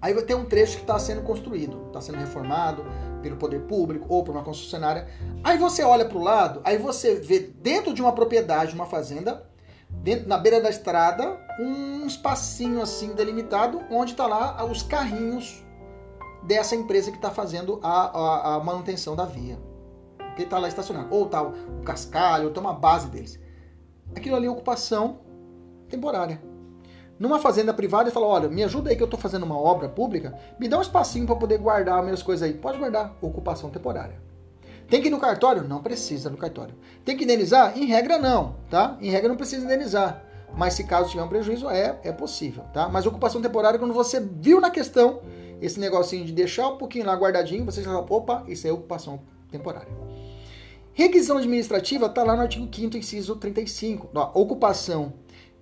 aí 0.00 0.14
vai 0.14 0.22
ter 0.22 0.34
um 0.34 0.44
trecho 0.44 0.76
que 0.76 0.82
está 0.82 0.98
sendo 0.98 1.22
construído, 1.22 1.86
está 1.88 2.00
sendo 2.00 2.18
reformado 2.18 2.84
pelo 3.22 3.36
poder 3.36 3.60
público 3.62 4.06
ou 4.08 4.24
por 4.24 4.32
uma 4.32 4.42
concessionária. 4.42 5.06
Aí 5.44 5.58
você 5.58 5.82
olha 5.82 6.04
para 6.04 6.18
o 6.18 6.22
lado, 6.22 6.60
aí 6.64 6.78
você 6.78 7.16
vê 7.16 7.38
dentro 7.38 7.94
de 7.94 8.02
uma 8.02 8.12
propriedade, 8.12 8.74
uma 8.74 8.86
fazenda, 8.86 9.44
dentro, 9.88 10.28
na 10.28 10.38
beira 10.38 10.60
da 10.60 10.70
estrada, 10.70 11.38
um 11.58 12.06
espacinho 12.06 12.82
assim 12.82 13.14
delimitado, 13.14 13.82
onde 13.90 14.12
está 14.12 14.26
lá 14.26 14.64
os 14.64 14.82
carrinhos 14.82 15.62
dessa 16.42 16.74
empresa 16.74 17.10
que 17.10 17.16
está 17.16 17.30
fazendo 17.30 17.78
a, 17.82 18.18
a, 18.18 18.54
a 18.56 18.60
manutenção 18.60 19.14
da 19.14 19.24
via 19.24 19.58
que 20.36 20.42
está 20.42 20.58
lá 20.58 20.68
estacionado. 20.68 21.08
Ou 21.10 21.26
tá 21.26 21.42
o 21.42 21.82
cascalho, 21.84 22.46
ou 22.46 22.52
tá 22.52 22.60
uma 22.60 22.72
base 22.72 23.08
deles. 23.08 23.38
Aquilo 24.14 24.36
ali 24.36 24.46
é 24.46 24.50
ocupação 24.50 25.20
temporária. 25.88 26.40
Numa 27.18 27.38
fazenda 27.38 27.72
privada, 27.72 28.04
ele 28.04 28.10
fala: 28.14 28.26
olha, 28.26 28.48
me 28.48 28.64
ajuda 28.64 28.90
aí 28.90 28.96
que 28.96 29.02
eu 29.02 29.06
estou 29.06 29.20
fazendo 29.20 29.44
uma 29.44 29.58
obra 29.58 29.88
pública, 29.88 30.38
me 30.58 30.68
dá 30.68 30.78
um 30.78 30.82
espacinho 30.82 31.26
para 31.26 31.36
poder 31.36 31.58
guardar 31.58 31.98
as 31.98 32.04
minhas 32.04 32.22
coisas 32.22 32.48
aí. 32.48 32.54
Pode 32.54 32.78
guardar, 32.78 33.16
ocupação 33.20 33.70
temporária. 33.70 34.20
Tem 34.88 35.00
que 35.00 35.08
ir 35.08 35.10
no 35.10 35.18
cartório? 35.18 35.62
Não 35.62 35.82
precisa 35.82 36.28
no 36.28 36.36
cartório. 36.36 36.74
Tem 37.04 37.16
que 37.16 37.24
indenizar? 37.24 37.78
Em 37.78 37.86
regra 37.86 38.18
não, 38.18 38.56
tá? 38.68 38.96
Em 39.00 39.10
regra 39.10 39.28
não 39.28 39.36
precisa 39.36 39.64
indenizar. 39.64 40.22
Mas 40.54 40.74
se 40.74 40.84
caso 40.84 41.08
tiver 41.08 41.22
um 41.22 41.28
prejuízo, 41.28 41.70
é, 41.70 41.98
é 42.04 42.12
possível, 42.12 42.64
tá? 42.74 42.88
Mas 42.88 43.06
ocupação 43.06 43.40
temporária, 43.40 43.78
quando 43.78 43.94
você 43.94 44.20
viu 44.20 44.60
na 44.60 44.68
questão 44.68 45.20
esse 45.62 45.78
negocinho 45.78 46.24
de 46.24 46.32
deixar 46.32 46.68
um 46.68 46.76
pouquinho 46.76 47.06
lá 47.06 47.14
guardadinho, 47.14 47.64
você 47.64 47.82
já 47.82 47.90
fala, 47.90 48.04
opa, 48.10 48.44
isso 48.48 48.66
é 48.66 48.72
ocupação 48.72 49.20
temporária. 49.50 49.88
Requisição 50.92 51.38
administrativa 51.38 52.06
está 52.06 52.22
lá 52.22 52.34
no 52.34 52.42
artigo 52.42 52.68
5 52.70 52.96
inciso 52.96 53.36
35. 53.36 54.10
Ó, 54.12 54.40
ocupação 54.40 55.12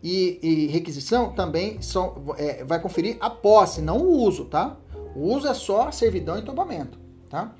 e, 0.03 0.39
e, 0.43 0.67
requisição 0.69 1.33
também 1.33 1.81
são, 1.83 2.35
é, 2.39 2.65
vai 2.65 2.81
conferir 2.81 3.19
a 3.21 3.29
posse, 3.29 3.83
não 3.83 3.99
o 3.99 4.11
uso, 4.23 4.47
tá? 4.47 4.77
O 5.15 5.35
uso 5.35 5.47
é 5.47 5.55
só 5.55 5.91
servidão 5.91 6.39
e 6.39 6.43
tombamento, 6.43 6.99
tá? 7.29 7.55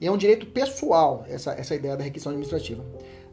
E 0.00 0.06
é 0.06 0.10
um 0.10 0.16
direito 0.16 0.46
pessoal, 0.46 1.24
essa, 1.28 1.52
essa 1.52 1.74
ideia 1.74 1.96
da 1.96 2.02
requisição 2.02 2.32
administrativa. 2.32 2.84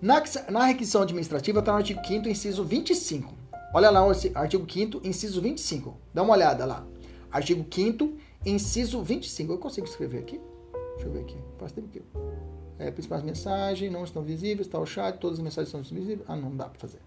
Na, 0.02 0.22
na 0.50 0.66
requisição 0.66 1.02
administrativa 1.02 1.60
está 1.60 1.72
no 1.72 1.78
artigo 1.78 2.06
5 2.06 2.28
inciso 2.28 2.64
25. 2.64 3.34
Olha 3.74 3.90
lá 3.90 4.06
o 4.06 4.12
artigo 4.36 4.72
5 4.72 5.02
inciso 5.04 5.42
25. 5.42 5.98
Dá 6.14 6.22
uma 6.22 6.34
olhada 6.34 6.66
lá. 6.66 6.86
Artigo 7.32 7.66
5 7.74 8.14
inciso 8.46 9.02
25. 9.02 9.54
Eu 9.54 9.58
consigo 9.58 9.88
escrever 9.88 10.20
aqui? 10.20 10.40
Deixa 10.96 11.08
eu 11.08 11.12
ver 11.12 11.22
aqui. 11.22 11.38
Faz 11.58 11.72
tempo 11.72 11.88
que 11.88 12.02
é, 12.80 12.92
principais 12.92 13.24
mensagens 13.24 13.92
não 13.92 14.04
estão 14.04 14.24
visíveis, 14.24 14.68
está 14.68 14.80
o 14.80 14.86
chat, 14.86 15.18
todas 15.18 15.38
as 15.38 15.44
mensagens 15.44 15.74
estão 15.74 15.82
visíveis. 15.82 16.28
Ah, 16.28 16.36
não 16.36 16.56
dá 16.56 16.66
para 16.66 16.80
fazer. 16.80 17.00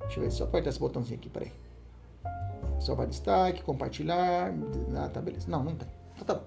Deixa 0.00 0.18
eu 0.18 0.24
ver, 0.24 0.30
só 0.30 0.44
apertar 0.44 0.70
esse 0.70 0.78
botãozinho 0.78 1.18
aqui, 1.18 1.28
peraí. 1.28 1.52
Salvar 2.80 3.06
destaque, 3.06 3.62
compartilhar. 3.62 4.54
Ah, 4.96 5.08
tá, 5.08 5.20
beleza. 5.20 5.46
Não, 5.48 5.62
não 5.62 5.74
tem. 5.74 5.88
Ah, 6.20 6.24
tá 6.24 6.34
bom. 6.34 6.44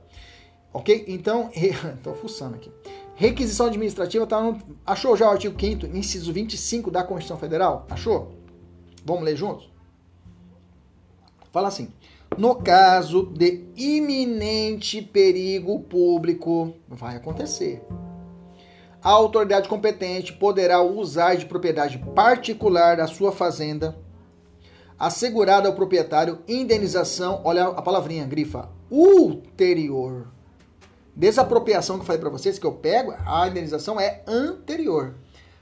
Ok? 0.74 1.06
Então, 1.08 1.50
estou 1.54 2.16
fuçando 2.16 2.56
aqui. 2.56 2.72
Requisição 3.16 3.66
administrativa 3.66 4.28
tá 4.28 4.42
no. 4.42 4.60
Achou 4.86 5.16
já 5.16 5.28
o 5.28 5.32
artigo 5.32 5.60
5, 5.60 5.88
inciso 5.88 6.32
25 6.32 6.92
da 6.92 7.04
Constituição 7.04 7.38
Federal? 7.38 7.86
Achou? 7.90 8.34
Vamos 9.04 9.24
ler 9.24 9.36
juntos? 9.36 9.72
Fala 11.52 11.68
assim. 11.68 11.92
No 12.36 12.56
caso 12.56 13.28
de 13.28 13.66
iminente 13.76 15.02
perigo 15.02 15.80
público, 15.82 16.74
vai 16.88 17.16
acontecer 17.16 17.84
a 19.08 19.10
autoridade 19.10 19.70
competente 19.70 20.34
poderá 20.34 20.82
usar 20.82 21.36
de 21.36 21.46
propriedade 21.46 21.98
particular 22.14 22.98
da 22.98 23.08
sua 23.08 23.32
fazenda, 23.32 23.98
assegurada 25.00 25.70
ao 25.70 25.76
proprietário 25.76 26.40
indenização, 26.46 27.42
olha 27.46 27.68
a 27.68 27.82
palavrinha, 27.82 28.26
grifa, 28.26 28.70
ulterior. 28.92 30.28
Desapropriação 31.16 31.96
que 31.96 32.02
eu 32.02 32.06
falei 32.06 32.20
para 32.20 32.30
vocês, 32.30 32.60
que 32.60 32.66
eu 32.66 32.74
pego, 32.74 33.14
a 33.26 33.48
indenização 33.48 33.98
é 33.98 34.24
anterior. 34.28 35.16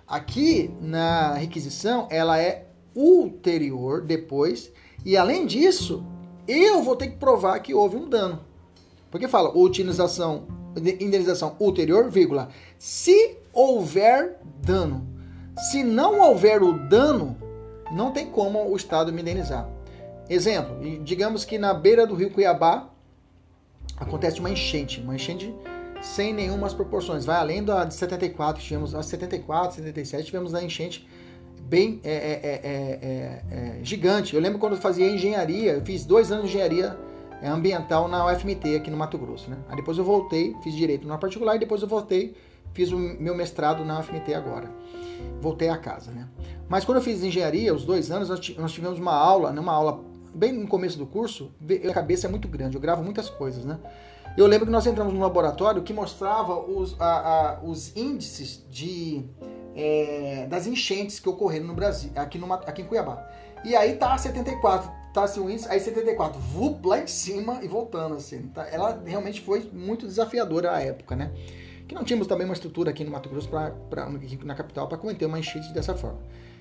Aqui 0.08 0.74
na 0.82 1.34
requisição, 1.34 2.08
ela 2.10 2.40
é 2.40 2.68
ulterior, 2.96 4.02
depois, 4.02 4.72
e 5.06 5.16
além 5.16 5.46
disso, 5.46 6.04
eu 6.48 6.84
vou 6.84 6.96
ter 6.96 7.08
que 7.08 7.18
provar 7.18 7.60
que 7.60 7.74
houve 7.74 7.96
um 7.96 8.08
dano. 8.08 8.42
Porque 9.10 9.28
fala 9.28 9.56
utilização 9.58 10.48
indenização 10.78 11.56
ulterior, 11.60 12.10
vírgula, 12.10 12.50
se 12.78 13.38
houver 13.54 14.38
dano. 14.62 15.08
Se 15.70 15.84
não 15.84 16.20
houver 16.20 16.62
o 16.62 16.74
dano, 16.74 17.38
não 17.92 18.12
tem 18.12 18.30
como 18.30 18.70
o 18.70 18.76
Estado 18.76 19.14
me 19.14 19.22
indenizar. 19.22 19.70
Exemplo, 20.30 20.78
digamos 21.04 21.46
que 21.46 21.58
na 21.58 21.74
beira 21.74 22.06
do 22.06 22.16
rio 22.16 22.32
Cuiabá 22.32 22.90
acontece 23.96 24.40
uma 24.40 24.50
enchente, 24.50 25.00
uma 25.00 25.16
enchente 25.16 25.54
sem 26.02 26.34
nenhumas 26.34 26.74
proporções, 26.74 27.26
vai 27.26 27.38
além 27.38 27.64
da 27.64 27.86
de 27.86 27.94
74, 27.94 28.62
tivemos 28.62 28.94
a 28.94 29.02
74, 29.02 29.78
77, 29.78 30.26
tivemos 30.26 30.54
a 30.54 30.62
enchente 30.62 31.08
bem 31.66 32.00
é, 32.04 32.14
é, 32.14 33.42
é, 33.52 33.80
gigante. 33.84 34.36
Eu 34.36 34.42
lembro 34.42 34.60
quando 34.60 34.74
eu 34.74 34.82
fazia 34.82 35.10
engenharia, 35.10 35.74
eu 35.74 35.82
fiz 35.82 36.06
dois 36.06 36.32
anos 36.32 36.46
de 36.46 36.50
engenharia 36.52 36.98
é 37.42 37.50
ambiental 37.50 38.08
na 38.08 38.26
UFMT 38.26 38.78
aqui 38.78 38.90
no 38.90 38.98
Mato 38.98 39.18
Grosso, 39.18 39.50
né? 39.50 39.58
Aí 39.70 39.76
depois 39.76 39.98
eu 39.98 40.04
voltei, 40.04 40.56
fiz 40.64 40.74
direito 40.74 41.08
na 41.08 41.18
particular 41.18 41.56
e 41.56 41.60
depois 41.60 41.82
eu 41.82 41.88
voltei, 41.88 42.36
fiz 42.74 42.92
o 42.92 42.98
meu 42.98 43.36
mestrado 43.36 43.84
na 43.84 44.00
UFMT 44.00 44.34
agora. 44.34 44.72
Voltei 45.42 45.70
a 45.70 45.78
casa, 45.78 46.12
né? 46.12 46.28
Mas 46.68 46.86
quando 46.86 46.98
eu 46.98 47.04
fiz 47.04 47.24
engenharia, 47.24 47.74
os 47.74 47.86
dois 47.86 48.10
anos, 48.10 48.30
nós 48.30 48.72
tivemos 48.72 49.00
uma 49.00 49.14
aula, 49.14 49.52
numa 49.52 49.74
aula 49.74 50.04
bem 50.34 50.54
no 50.54 50.68
começo 50.68 50.98
do 50.98 51.06
curso, 51.06 51.52
a 51.90 51.94
cabeça 51.94 52.28
é 52.28 52.30
muito 52.30 52.48
grande, 52.48 52.76
eu 52.76 52.82
gravo 52.82 53.04
muitas 53.04 53.30
coisas, 53.30 53.64
né? 53.64 53.80
Eu 54.38 54.48
lembro 54.48 54.66
que 54.66 54.72
nós 54.72 54.86
entramos 54.86 55.14
num 55.14 55.22
laboratório 55.22 55.82
que 55.82 55.94
mostrava 55.94 56.60
os, 56.60 57.00
a, 57.00 57.06
a, 57.06 57.60
os 57.64 57.96
índices 57.96 58.66
de 58.70 59.24
é, 59.76 60.48
das 60.50 60.66
enchentes 60.66 61.20
que 61.20 61.28
ocorreram 61.28 61.66
no 61.66 61.74
Brasil, 61.74 62.10
aqui, 62.16 62.38
no, 62.38 62.52
aqui 62.54 62.82
em 62.82 62.86
Cuiabá. 62.86 63.28
E 63.64 63.76
aí 63.76 63.96
tá 63.96 64.18
74, 64.18 64.92
tá 65.14 65.24
assim 65.24 65.40
o 65.40 65.50
índice, 65.50 65.68
aí 65.68 65.80
74, 65.80 66.40
vup 66.40 66.86
lá 66.86 67.00
em 67.00 67.08
cima 67.08 67.60
e 67.62 67.68
voltando 67.68 68.16
assim. 68.16 68.44
Tá? 68.48 68.68
Ela 68.70 69.02
realmente 69.06 69.42
foi 69.42 69.70
muito 69.74 70.06
desafiadora 70.06 70.72
à 70.72 70.82
época, 70.82 71.16
né? 71.16 71.32
Que 71.88 71.94
não 71.94 72.04
tínhamos 72.04 72.28
também 72.28 72.46
uma 72.46 72.54
estrutura 72.54 72.92
aqui 72.92 73.04
no 73.04 73.12
Mato 73.12 73.30
Grosso, 73.30 73.50
pra, 73.50 73.72
pra 73.90 74.10
na 74.44 74.56
capital, 74.56 74.88
para 74.88 74.98
cometer 74.98 75.26
uma 75.26 75.40
enchente 75.40 75.72
dessa 75.74 75.94
forma. 75.96 76.20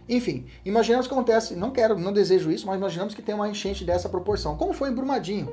Enfim, 0.09 0.47
imaginamos 0.65 1.07
que 1.07 1.15
acontece, 1.15 1.55
não 1.55 1.71
quero, 1.71 1.99
não 1.99 2.13
desejo 2.13 2.51
isso, 2.51 2.67
mas 2.67 2.77
imaginamos 2.77 3.15
que 3.15 3.23
tem 3.23 3.35
uma 3.35 3.49
enchente 3.49 3.85
dessa 3.85 4.09
proporção. 4.09 4.57
Como 4.57 4.73
foi 4.75 4.91
em 4.91 4.95
Brumadinho? 4.95 5.51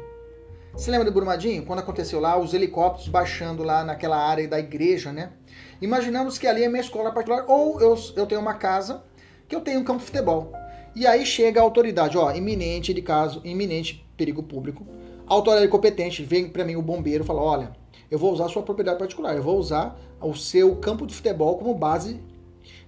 Você 0.73 0.89
lembra 0.89 1.05
de 1.05 1.11
Brumadinho? 1.13 1.65
Quando 1.65 1.79
aconteceu 1.79 2.19
lá, 2.19 2.39
os 2.39 2.53
helicópteros 2.53 3.09
baixando 3.09 3.61
lá 3.61 3.83
naquela 3.83 4.17
área 4.17 4.47
da 4.47 4.57
igreja, 4.57 5.11
né? 5.11 5.33
Imaginamos 5.81 6.37
que 6.37 6.47
ali 6.47 6.63
é 6.63 6.69
minha 6.69 6.81
escola 6.81 7.11
particular, 7.11 7.45
ou 7.47 7.79
eu, 7.81 7.97
eu 8.15 8.25
tenho 8.25 8.39
uma 8.39 8.53
casa 8.53 9.03
que 9.47 9.55
eu 9.55 9.61
tenho 9.61 9.81
um 9.81 9.83
campo 9.83 9.99
de 9.99 10.05
futebol. 10.05 10.53
E 10.95 11.05
aí 11.05 11.25
chega 11.25 11.59
a 11.59 11.63
autoridade, 11.63 12.17
ó, 12.17 12.31
iminente 12.31 12.93
de 12.93 13.01
caso, 13.01 13.41
iminente 13.43 14.05
perigo 14.15 14.41
público. 14.43 14.85
A 15.27 15.33
autoridade 15.33 15.69
competente 15.69 16.23
vem 16.23 16.49
para 16.49 16.63
mim 16.63 16.75
o 16.75 16.81
bombeiro 16.81 17.23
e 17.23 17.27
fala: 17.27 17.41
olha, 17.41 17.71
eu 18.09 18.17
vou 18.17 18.31
usar 18.31 18.47
sua 18.47 18.63
propriedade 18.63 18.97
particular, 18.97 19.35
eu 19.35 19.43
vou 19.43 19.57
usar 19.57 19.99
o 20.21 20.33
seu 20.33 20.75
campo 20.77 21.05
de 21.05 21.13
futebol 21.13 21.57
como 21.57 21.73
base 21.73 22.19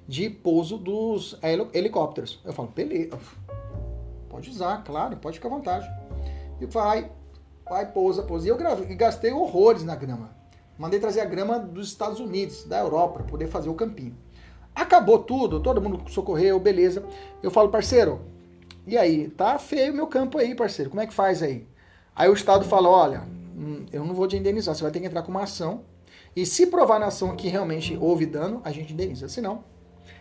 de 0.07 0.29
pouso 0.29 0.77
dos 0.77 1.37
helicópteros. 1.73 2.39
Eu 2.45 2.53
falo, 2.53 2.69
beleza, 2.69 3.17
pode 4.29 4.49
usar, 4.49 4.83
claro, 4.83 5.15
pode 5.17 5.37
ficar 5.37 5.47
à 5.47 5.51
vontade. 5.51 5.89
E 6.59 6.65
vai, 6.65 7.09
vai, 7.69 7.91
pousa, 7.91 8.23
pousa. 8.23 8.47
E 8.47 8.49
eu 8.49 8.57
gravei, 8.57 8.95
gastei 8.95 9.31
horrores 9.31 9.83
na 9.83 9.95
grama. 9.95 10.35
Mandei 10.77 10.99
trazer 10.99 11.21
a 11.21 11.25
grama 11.25 11.59
dos 11.59 11.87
Estados 11.87 12.19
Unidos, 12.19 12.63
da 12.63 12.79
Europa, 12.79 13.19
para 13.19 13.23
poder 13.23 13.47
fazer 13.47 13.69
o 13.69 13.75
campinho. 13.75 14.15
Acabou 14.73 15.19
tudo, 15.19 15.59
todo 15.59 15.81
mundo 15.81 16.09
socorreu, 16.09 16.59
beleza. 16.59 17.03
Eu 17.43 17.51
falo, 17.51 17.69
parceiro, 17.69 18.21
e 18.87 18.97
aí? 18.97 19.29
Tá 19.29 19.59
feio 19.59 19.93
meu 19.93 20.07
campo 20.07 20.37
aí, 20.37 20.55
parceiro, 20.55 20.89
como 20.89 21.01
é 21.01 21.07
que 21.07 21.13
faz 21.13 21.43
aí? 21.43 21.67
Aí 22.15 22.29
o 22.29 22.33
Estado 22.33 22.65
fala, 22.65 22.89
olha, 22.89 23.23
hum, 23.55 23.85
eu 23.91 24.03
não 24.03 24.13
vou 24.13 24.27
te 24.27 24.35
indenizar, 24.35 24.75
você 24.75 24.81
vai 24.81 24.91
ter 24.91 24.99
que 24.99 25.05
entrar 25.05 25.21
com 25.21 25.31
uma 25.31 25.43
ação. 25.43 25.81
E 26.35 26.45
se 26.45 26.67
provar 26.67 26.99
na 26.99 27.07
ação 27.07 27.35
que 27.35 27.47
realmente 27.47 27.95
houve 27.99 28.25
dano, 28.25 28.61
a 28.63 28.71
gente 28.71 28.93
indeniza. 28.93 29.29
Se 29.29 29.39
não, 29.39 29.63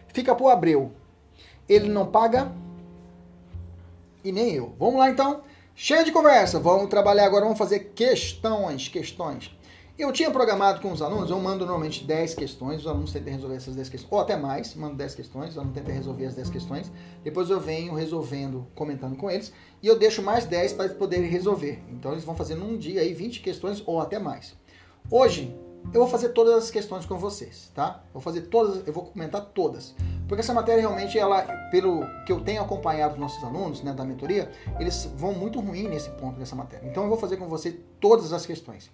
fica 0.08 0.34
pro 0.34 0.48
Abreu. 0.48 0.92
Ele 1.68 1.88
não 1.88 2.06
paga 2.06 2.52
e 4.22 4.30
nem 4.30 4.52
eu. 4.52 4.74
Vamos 4.78 4.98
lá 4.98 5.10
então. 5.10 5.42
Cheio 5.84 6.04
de 6.04 6.12
conversa. 6.12 6.60
Vamos 6.60 6.88
trabalhar 6.88 7.26
agora, 7.26 7.42
vamos 7.42 7.58
fazer 7.58 7.90
questões, 7.92 8.86
questões. 8.86 9.50
Eu 9.98 10.12
tinha 10.12 10.30
programado 10.30 10.80
com 10.80 10.92
os 10.92 11.02
alunos, 11.02 11.28
eu 11.28 11.40
mando 11.40 11.66
normalmente 11.66 12.04
10 12.04 12.34
questões, 12.34 12.82
os 12.82 12.86
alunos 12.86 13.12
tentam 13.12 13.32
resolver 13.32 13.56
essas 13.56 13.74
10 13.74 13.88
questões, 13.88 14.12
ou 14.12 14.20
até 14.20 14.36
mais, 14.36 14.76
mando 14.76 14.94
10 14.94 15.16
questões, 15.16 15.50
os 15.50 15.58
alunos 15.58 15.74
tentam 15.74 15.92
resolver 15.92 16.26
as 16.26 16.36
10 16.36 16.50
questões, 16.50 16.92
depois 17.24 17.50
eu 17.50 17.58
venho 17.58 17.94
resolvendo, 17.94 18.64
comentando 18.76 19.16
com 19.16 19.28
eles, 19.28 19.52
e 19.82 19.88
eu 19.88 19.98
deixo 19.98 20.22
mais 20.22 20.46
10 20.46 20.74
para 20.74 20.84
eles 20.84 20.96
poderem 20.96 21.28
resolver. 21.28 21.82
Então 21.90 22.12
eles 22.12 22.22
vão 22.22 22.36
fazer 22.36 22.54
num 22.54 22.78
dia 22.78 23.00
aí 23.00 23.12
20 23.12 23.40
questões 23.40 23.82
ou 23.84 24.00
até 24.00 24.20
mais. 24.20 24.54
Hoje, 25.10 25.52
eu 25.86 26.02
vou 26.02 26.06
fazer 26.06 26.28
todas 26.28 26.54
as 26.54 26.70
questões 26.70 27.04
com 27.04 27.18
vocês, 27.18 27.72
tá? 27.74 28.04
Vou 28.12 28.22
fazer 28.22 28.42
todas, 28.42 28.86
eu 28.86 28.92
vou 28.92 29.06
comentar 29.06 29.44
todas. 29.46 29.96
Porque 30.32 30.40
essa 30.40 30.54
matéria 30.54 30.80
realmente, 30.80 31.18
ela, 31.18 31.42
pelo 31.70 32.06
que 32.24 32.32
eu 32.32 32.40
tenho 32.40 32.62
acompanhado 32.62 33.12
os 33.12 33.20
nossos 33.20 33.44
alunos, 33.44 33.82
né, 33.82 33.92
da 33.92 34.02
mentoria, 34.02 34.50
eles 34.80 35.04
vão 35.14 35.34
muito 35.34 35.60
ruim 35.60 35.86
nesse 35.86 36.08
ponto 36.12 36.38
dessa 36.38 36.56
matéria. 36.56 36.88
Então 36.88 37.02
eu 37.02 37.10
vou 37.10 37.18
fazer 37.18 37.36
com 37.36 37.46
você 37.48 37.72
todas 38.00 38.32
as 38.32 38.46
questões. 38.46 38.90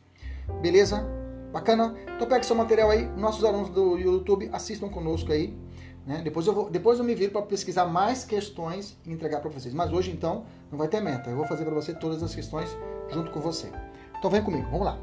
Beleza? 0.61 1.07
Bacana? 1.53 1.95
Então 2.17 2.27
pega 2.27 2.43
seu 2.43 2.57
material 2.57 2.91
aí, 2.91 3.07
nossos 3.17 3.45
alunos 3.45 3.71
do 3.71 3.97
YouTube 3.97 4.51
assistam 4.53 4.89
conosco 4.89 5.31
aí. 5.31 5.57
Né? 6.05 6.23
Depois, 6.25 6.45
eu 6.45 6.53
vou, 6.53 6.69
depois 6.69 6.99
eu 6.99 7.05
me 7.05 7.15
viro 7.15 7.31
para 7.31 7.43
pesquisar 7.43 7.87
mais 7.87 8.25
questões 8.25 8.99
e 9.07 9.13
entregar 9.13 9.39
para 9.39 9.49
vocês. 9.49 9.73
Mas 9.73 9.93
hoje 9.93 10.11
então 10.11 10.45
não 10.73 10.77
vai 10.77 10.89
ter 10.89 11.01
meta. 11.01 11.31
Eu 11.31 11.37
vou 11.37 11.47
fazer 11.47 11.65
para 11.65 11.73
você 11.73 11.95
todas 11.95 12.21
as 12.21 12.35
questões 12.35 12.77
junto 13.13 13.31
com 13.31 13.39
você. 13.39 13.71
Então 14.19 14.29
vem 14.29 14.43
comigo, 14.43 14.67
vamos 14.73 14.87
lá. 14.87 14.99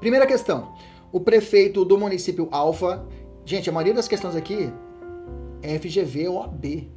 Primeira 0.00 0.26
questão. 0.26 0.72
O 1.12 1.20
prefeito 1.20 1.84
do 1.84 1.98
município 1.98 2.48
Alfa. 2.50 3.06
Gente, 3.44 3.68
a 3.68 3.72
maioria 3.74 3.92
das 3.92 4.08
questões 4.08 4.34
aqui 4.34 4.72
FGV 5.68 6.28
ou 6.28 6.42
AB. 6.42 6.90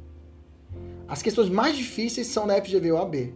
As 1.06 1.22
questões 1.22 1.48
mais 1.48 1.76
difíceis 1.76 2.26
são 2.26 2.46
da 2.46 2.60
FGV 2.62 2.92
ou 2.92 2.98
AB. 2.98 3.34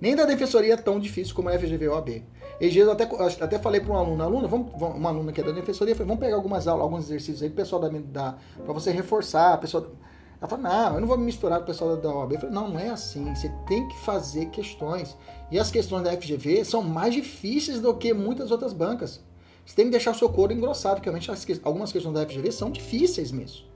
Nem 0.00 0.16
da 0.16 0.24
defensoria 0.24 0.74
é 0.74 0.76
tão 0.76 0.98
difícil 0.98 1.34
como 1.34 1.48
a 1.48 1.58
FGV 1.58 1.88
ou 1.88 1.96
AB. 1.96 2.24
E 2.60 2.78
eu 2.78 2.90
até, 2.90 3.04
até 3.40 3.58
falei 3.58 3.80
para 3.80 3.92
um 3.92 3.96
aluno, 3.96 4.48
vamos, 4.48 4.72
uma 4.74 5.08
aluna 5.08 5.32
que 5.32 5.40
é 5.40 5.44
da 5.44 5.52
defensoria, 5.52 5.94
falei, 5.94 6.08
vamos 6.08 6.20
pegar 6.20 6.36
algumas 6.36 6.68
aulas, 6.68 6.84
alguns 6.84 7.04
exercícios 7.04 7.42
aí, 7.42 7.50
pessoal 7.50 7.80
da, 7.80 7.88
da 7.88 8.36
para 8.64 8.72
você 8.72 8.90
reforçar, 8.90 9.54
a 9.54 9.58
pessoa. 9.58 9.92
Ela 10.40 10.48
falou, 10.48 10.64
não, 10.64 10.94
eu 10.94 11.00
não 11.00 11.08
vou 11.08 11.16
me 11.16 11.24
misturar 11.24 11.58
com 11.58 11.64
o 11.64 11.66
pessoal 11.66 11.96
da 11.96 12.14
OAB. 12.14 12.32
Eu 12.32 12.40
falei, 12.40 12.54
não, 12.54 12.68
não 12.68 12.78
é 12.78 12.90
assim. 12.90 13.34
Você 13.34 13.50
tem 13.66 13.88
que 13.88 13.98
fazer 14.00 14.46
questões. 14.46 15.16
E 15.50 15.58
as 15.58 15.70
questões 15.70 16.04
da 16.04 16.12
FGV 16.12 16.64
são 16.64 16.82
mais 16.82 17.14
difíceis 17.14 17.80
do 17.80 17.94
que 17.94 18.12
muitas 18.12 18.50
outras 18.50 18.72
bancas. 18.72 19.20
Você 19.64 19.74
tem 19.74 19.86
que 19.86 19.92
deixar 19.92 20.10
o 20.10 20.14
seu 20.14 20.28
couro 20.28 20.52
engrossado, 20.52 20.96
porque 20.96 21.08
realmente 21.08 21.30
algumas 21.62 21.90
questões 21.90 22.14
da 22.14 22.26
FGV 22.26 22.52
são 22.52 22.70
difíceis 22.70 23.32
mesmo. 23.32 23.73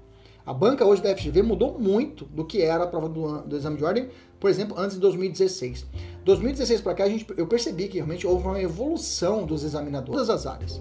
A 0.49 0.55
banca 0.55 0.83
hoje 0.83 1.03
da 1.03 1.15
FGV 1.15 1.43
mudou 1.43 1.79
muito 1.79 2.25
do 2.25 2.43
que 2.43 2.63
era 2.63 2.85
a 2.85 2.87
prova 2.87 3.07
do, 3.07 3.43
do 3.43 3.55
exame 3.55 3.77
de 3.77 3.85
ordem, 3.85 4.09
por 4.41 4.49
exemplo, 4.49 4.79
antes 4.79 4.97
de 4.97 5.03
2016. 5.03 5.85
2016 6.25 6.81
para 6.81 6.95
cá, 6.95 7.05
a 7.05 7.09
gente, 7.11 7.27
eu 7.37 7.47
percebi 7.47 7.87
que 7.87 7.99
realmente 7.99 8.27
houve 8.27 8.47
uma 8.47 8.59
evolução 8.59 9.45
dos 9.45 9.63
examinadores 9.63 10.23
em 10.23 10.27
todas 10.27 10.31
as 10.31 10.47
áreas. 10.51 10.81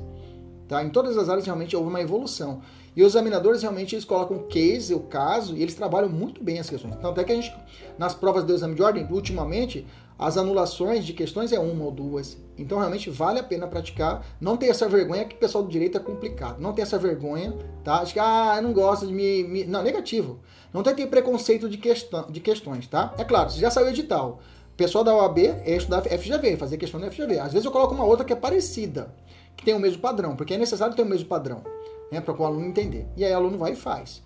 Tá? 0.70 0.82
Em 0.82 0.90
todas 0.90 1.18
as 1.18 1.28
áreas 1.28 1.46
realmente 1.46 1.76
houve 1.76 1.90
uma 1.90 2.00
evolução. 2.00 2.62
E 2.98 3.04
os 3.04 3.14
examinadores 3.14 3.62
realmente 3.62 3.94
eles 3.94 4.04
colocam 4.04 4.38
o 4.38 4.44
case, 4.46 4.92
o 4.92 5.02
caso, 5.02 5.56
e 5.56 5.62
eles 5.62 5.76
trabalham 5.76 6.10
muito 6.10 6.44
bem 6.44 6.58
as 6.58 6.68
questões. 6.68 6.96
Então, 6.96 7.12
até 7.12 7.24
que 7.24 7.32
a 7.32 7.36
gente, 7.36 7.56
nas 7.96 8.16
provas 8.16 8.44
do 8.44 8.52
exame 8.52 8.74
de 8.74 8.82
ordem, 8.82 9.08
ultimamente, 9.12 9.86
as 10.18 10.36
anulações 10.36 11.06
de 11.06 11.14
questões 11.14 11.54
é 11.54 11.60
uma 11.60 11.86
ou 11.86 11.92
duas. 11.92 12.40
Então, 12.58 12.80
realmente 12.80 13.08
vale 13.12 13.38
a 13.38 13.44
pena 13.44 13.68
praticar. 13.68 14.26
Não 14.42 14.58
ter 14.58 14.70
essa 14.70 14.90
vergonha 14.90 15.26
que 15.26 15.36
o 15.36 15.38
pessoal 15.38 15.64
do 15.64 15.70
direito 15.70 15.96
é 15.96 16.02
complicado. 16.02 16.60
Não 16.60 16.74
ter 16.74 16.82
essa 16.82 16.98
vergonha, 16.98 17.54
tá? 17.84 18.00
Acho 18.00 18.14
que, 18.14 18.20
ah, 18.20 18.56
eu 18.58 18.64
não 18.64 18.74
gosto 18.74 19.06
de 19.06 19.14
me. 19.14 19.44
me... 19.44 19.64
Não, 19.64 19.84
negativo. 19.84 20.40
Não 20.74 20.82
ter 20.82 21.06
preconceito 21.06 21.70
de, 21.70 21.78
questão, 21.78 22.26
de 22.32 22.40
questões, 22.40 22.88
tá? 22.88 23.14
É 23.20 23.24
claro, 23.24 23.52
se 23.52 23.60
já 23.60 23.70
saiu 23.70 23.90
edital. 23.90 24.40
O 24.74 24.76
pessoal 24.76 25.04
da 25.04 25.16
OAB 25.16 25.38
é 25.38 25.76
estudar 25.76 26.02
FGV, 26.02 26.58
fazer 26.58 26.78
questão 26.78 27.00
da 27.00 27.12
FGV. 27.12 27.38
Às 27.38 27.54
vezes 27.54 27.66
eu 27.66 27.72
coloco 27.72 27.94
uma 27.94 28.06
outra 28.06 28.26
que 28.26 28.34
é 28.34 28.36
parecida, 28.36 29.14
que 29.56 29.64
tem 29.64 29.76
o 29.76 29.80
mesmo 29.80 30.02
padrão, 30.02 30.36
porque 30.36 30.56
é 30.56 30.58
necessário 30.58 30.96
ter 30.96 31.04
o 31.04 31.06
mesmo 31.06 31.28
padrão, 31.28 31.64
né? 32.12 32.22
Para 32.22 32.36
o 32.40 32.46
aluno 32.46 32.66
entender. 32.66 33.08
E 33.16 33.24
aí 33.24 33.32
o 33.32 33.36
aluno 33.36 33.58
vai 33.58 33.74
e 33.74 33.76
faz. 33.76 34.24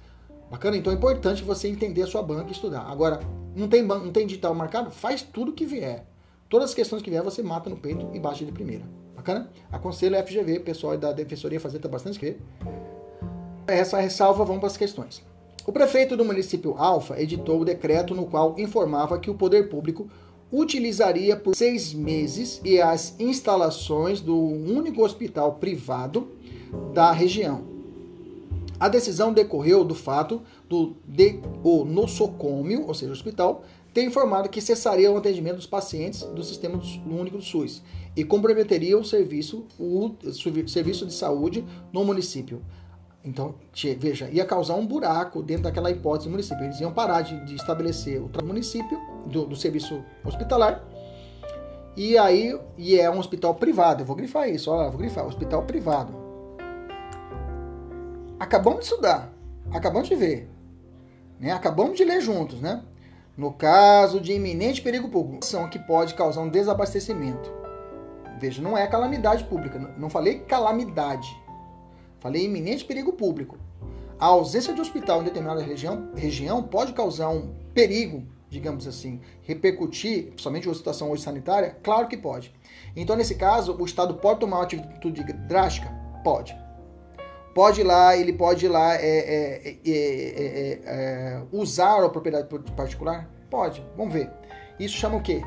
Bacana? 0.50 0.76
Então 0.76 0.92
é 0.92 0.96
importante 0.96 1.44
você 1.44 1.68
entender 1.68 2.04
a 2.04 2.08
sua 2.08 2.22
banca 2.22 2.50
e 2.50 2.52
estudar. 2.52 2.82
Agora, 2.82 3.22
não 3.56 3.68
tem, 3.68 3.82
não 3.82 4.12
tem 4.12 4.28
digital 4.28 4.54
marcado? 4.54 4.92
Faz 4.92 5.22
tudo 5.22 5.54
que 5.54 5.66
vier. 5.66 6.06
Todas 6.50 6.72
as 6.72 6.76
questões 6.76 7.02
que 7.02 7.10
vier, 7.10 7.24
você 7.24 7.42
mata 7.42 7.70
no 7.70 7.78
peito 7.78 8.10
e 8.14 8.20
baixa 8.20 8.44
de 8.44 8.52
primeira. 8.52 8.84
Bacana? 9.16 9.50
Aconselho 9.72 10.20
a 10.20 10.24
FGV, 10.24 10.60
pessoal 10.60 10.98
da 10.98 11.14
Defensoria 11.14 11.60
fazer 11.60 11.80
tá 11.80 11.88
bastante 11.88 12.20
que 12.20 12.38
Essa 13.68 14.00
ressalva, 14.00 14.44
vamos 14.44 14.60
para 14.60 14.68
as 14.68 14.76
questões. 14.76 15.24
O 15.66 15.72
prefeito 15.72 16.18
do 16.18 16.26
município 16.26 16.76
Alfa 16.78 17.22
editou 17.22 17.62
o 17.62 17.66
decreto 17.66 18.16
no 18.16 18.26
qual 18.26 18.56
informava 18.58 19.20
que 19.20 19.30
o 19.30 19.36
poder 19.36 19.70
público 19.70 20.10
utilizaria 20.52 21.38
por 21.38 21.56
seis 21.56 21.94
meses 21.94 22.60
e 22.66 22.82
as 22.82 23.18
instalações 23.20 24.20
do 24.20 24.38
único 24.38 25.06
hospital 25.06 25.54
privado 25.54 26.28
da 26.94 27.12
região. 27.12 27.71
A 28.82 28.90
decisão 28.90 29.32
decorreu 29.32 29.84
do 29.84 29.94
fato 29.94 30.42
do 30.68 30.96
de, 31.08 31.40
o 31.64 31.86
nosocômio, 31.86 32.88
ou 32.88 32.96
seja, 32.96 33.12
o 33.12 33.14
hospital, 33.14 33.64
ter 33.94 34.04
informado 34.04 34.50
que 34.50 34.60
cessaria 34.60 35.12
o 35.12 35.18
atendimento 35.18 35.58
dos 35.58 35.68
pacientes 35.68 36.24
do 36.24 36.44
Sistema 36.44 36.82
Único 37.06 37.38
do 37.38 37.44
SUS 37.44 37.84
e 38.18 38.24
comprometeria 38.24 38.98
o 38.98 39.06
serviço, 39.06 39.68
o 39.80 40.16
serviço 40.68 41.06
de 41.06 41.14
saúde 41.14 41.64
no 41.94 42.04
município. 42.04 42.60
Então, 43.24 43.54
veja, 44.00 44.28
ia 44.32 44.46
causar 44.46 44.74
um 44.74 44.88
buraco 44.88 45.44
dentro 45.44 45.66
daquela 45.66 45.92
hipótese 45.92 46.28
do 46.28 46.32
município. 46.32 46.64
Eles 46.64 46.82
iam 46.82 46.92
parar 46.92 47.22
de, 47.22 47.40
de 47.46 47.54
estabelecer 47.54 48.20
o 48.20 48.32
município 48.44 49.00
do, 49.28 49.46
do, 49.46 49.56
serviço 49.56 50.04
hospitalar. 50.26 50.84
E 51.96 52.18
aí, 52.18 52.60
e 52.80 53.00
é 53.00 53.12
um 53.12 53.20
hospital 53.20 53.54
privado. 53.54 54.02
Eu 54.02 54.08
vou 54.08 54.16
grifar 54.16 54.50
isso, 54.50 54.72
olha, 54.72 54.90
vou 54.90 54.98
grifar, 54.98 55.28
hospital 55.28 55.62
privado. 55.66 56.21
Acabamos 58.42 58.80
de 58.80 58.86
estudar, 58.86 59.32
acabamos 59.72 60.10
de 60.10 60.16
ver, 60.16 60.50
né? 61.40 61.52
Acabamos 61.52 61.96
de 61.96 62.04
ler 62.04 62.22
juntos, 62.22 62.60
né? 62.60 62.84
No 63.38 63.54
caso 63.54 64.20
de 64.20 64.34
iminente 64.34 64.82
perigo 64.82 65.10
público, 65.10 65.46
ação 65.46 65.70
que 65.70 65.78
pode 65.78 66.16
causar 66.16 66.42
um 66.42 66.50
desabastecimento. 66.50 67.54
Veja, 68.40 68.60
não 68.60 68.76
é 68.76 68.88
calamidade 68.88 69.44
pública, 69.44 69.78
não 69.96 70.10
falei 70.10 70.40
calamidade. 70.40 71.30
Falei 72.20 72.46
iminente 72.46 72.84
perigo 72.84 73.14
público. 73.14 73.60
A 74.18 74.26
ausência 74.26 74.74
de 74.74 74.82
hospital 74.82 75.22
em 75.22 75.26
determinada 75.26 75.62
região, 75.62 76.10
região 76.16 76.64
pode 76.64 76.94
causar 76.94 77.30
um 77.30 77.54
perigo, 77.76 78.24
digamos 78.50 78.88
assim, 78.88 79.22
repercutir, 79.44 80.30
principalmente 80.30 80.68
uma 80.68 80.74
situação 80.74 81.12
hoje 81.12 81.22
sanitária? 81.22 81.78
Claro 81.84 82.08
que 82.08 82.18
pode. 82.18 82.52
Então, 82.96 83.16
nesse 83.16 83.36
caso, 83.36 83.78
o 83.80 83.86
Estado 83.86 84.16
pode 84.16 84.40
tomar 84.40 84.58
uma 84.58 84.64
atitude 84.64 85.22
drástica? 85.48 85.92
Pode. 86.24 86.60
Pode 87.54 87.82
ir 87.82 87.84
lá, 87.84 88.16
ele 88.16 88.34
pode 88.34 88.66
ir 88.66 88.70
lá 88.70 88.96
é, 88.96 89.00
é, 89.00 89.78
é, 89.86 90.80
é 90.86 91.42
usar 91.52 92.04
a 92.04 92.10
propriedade 92.10 92.48
particular? 92.76 93.30
Pode, 93.50 93.84
vamos 93.98 94.14
ver. 94.14 94.30
Isso 94.80 94.96
chama 94.96 95.18
o 95.18 95.22
quê? 95.22 95.42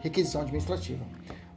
Requisição 0.00 0.40
administrativa. 0.40 1.04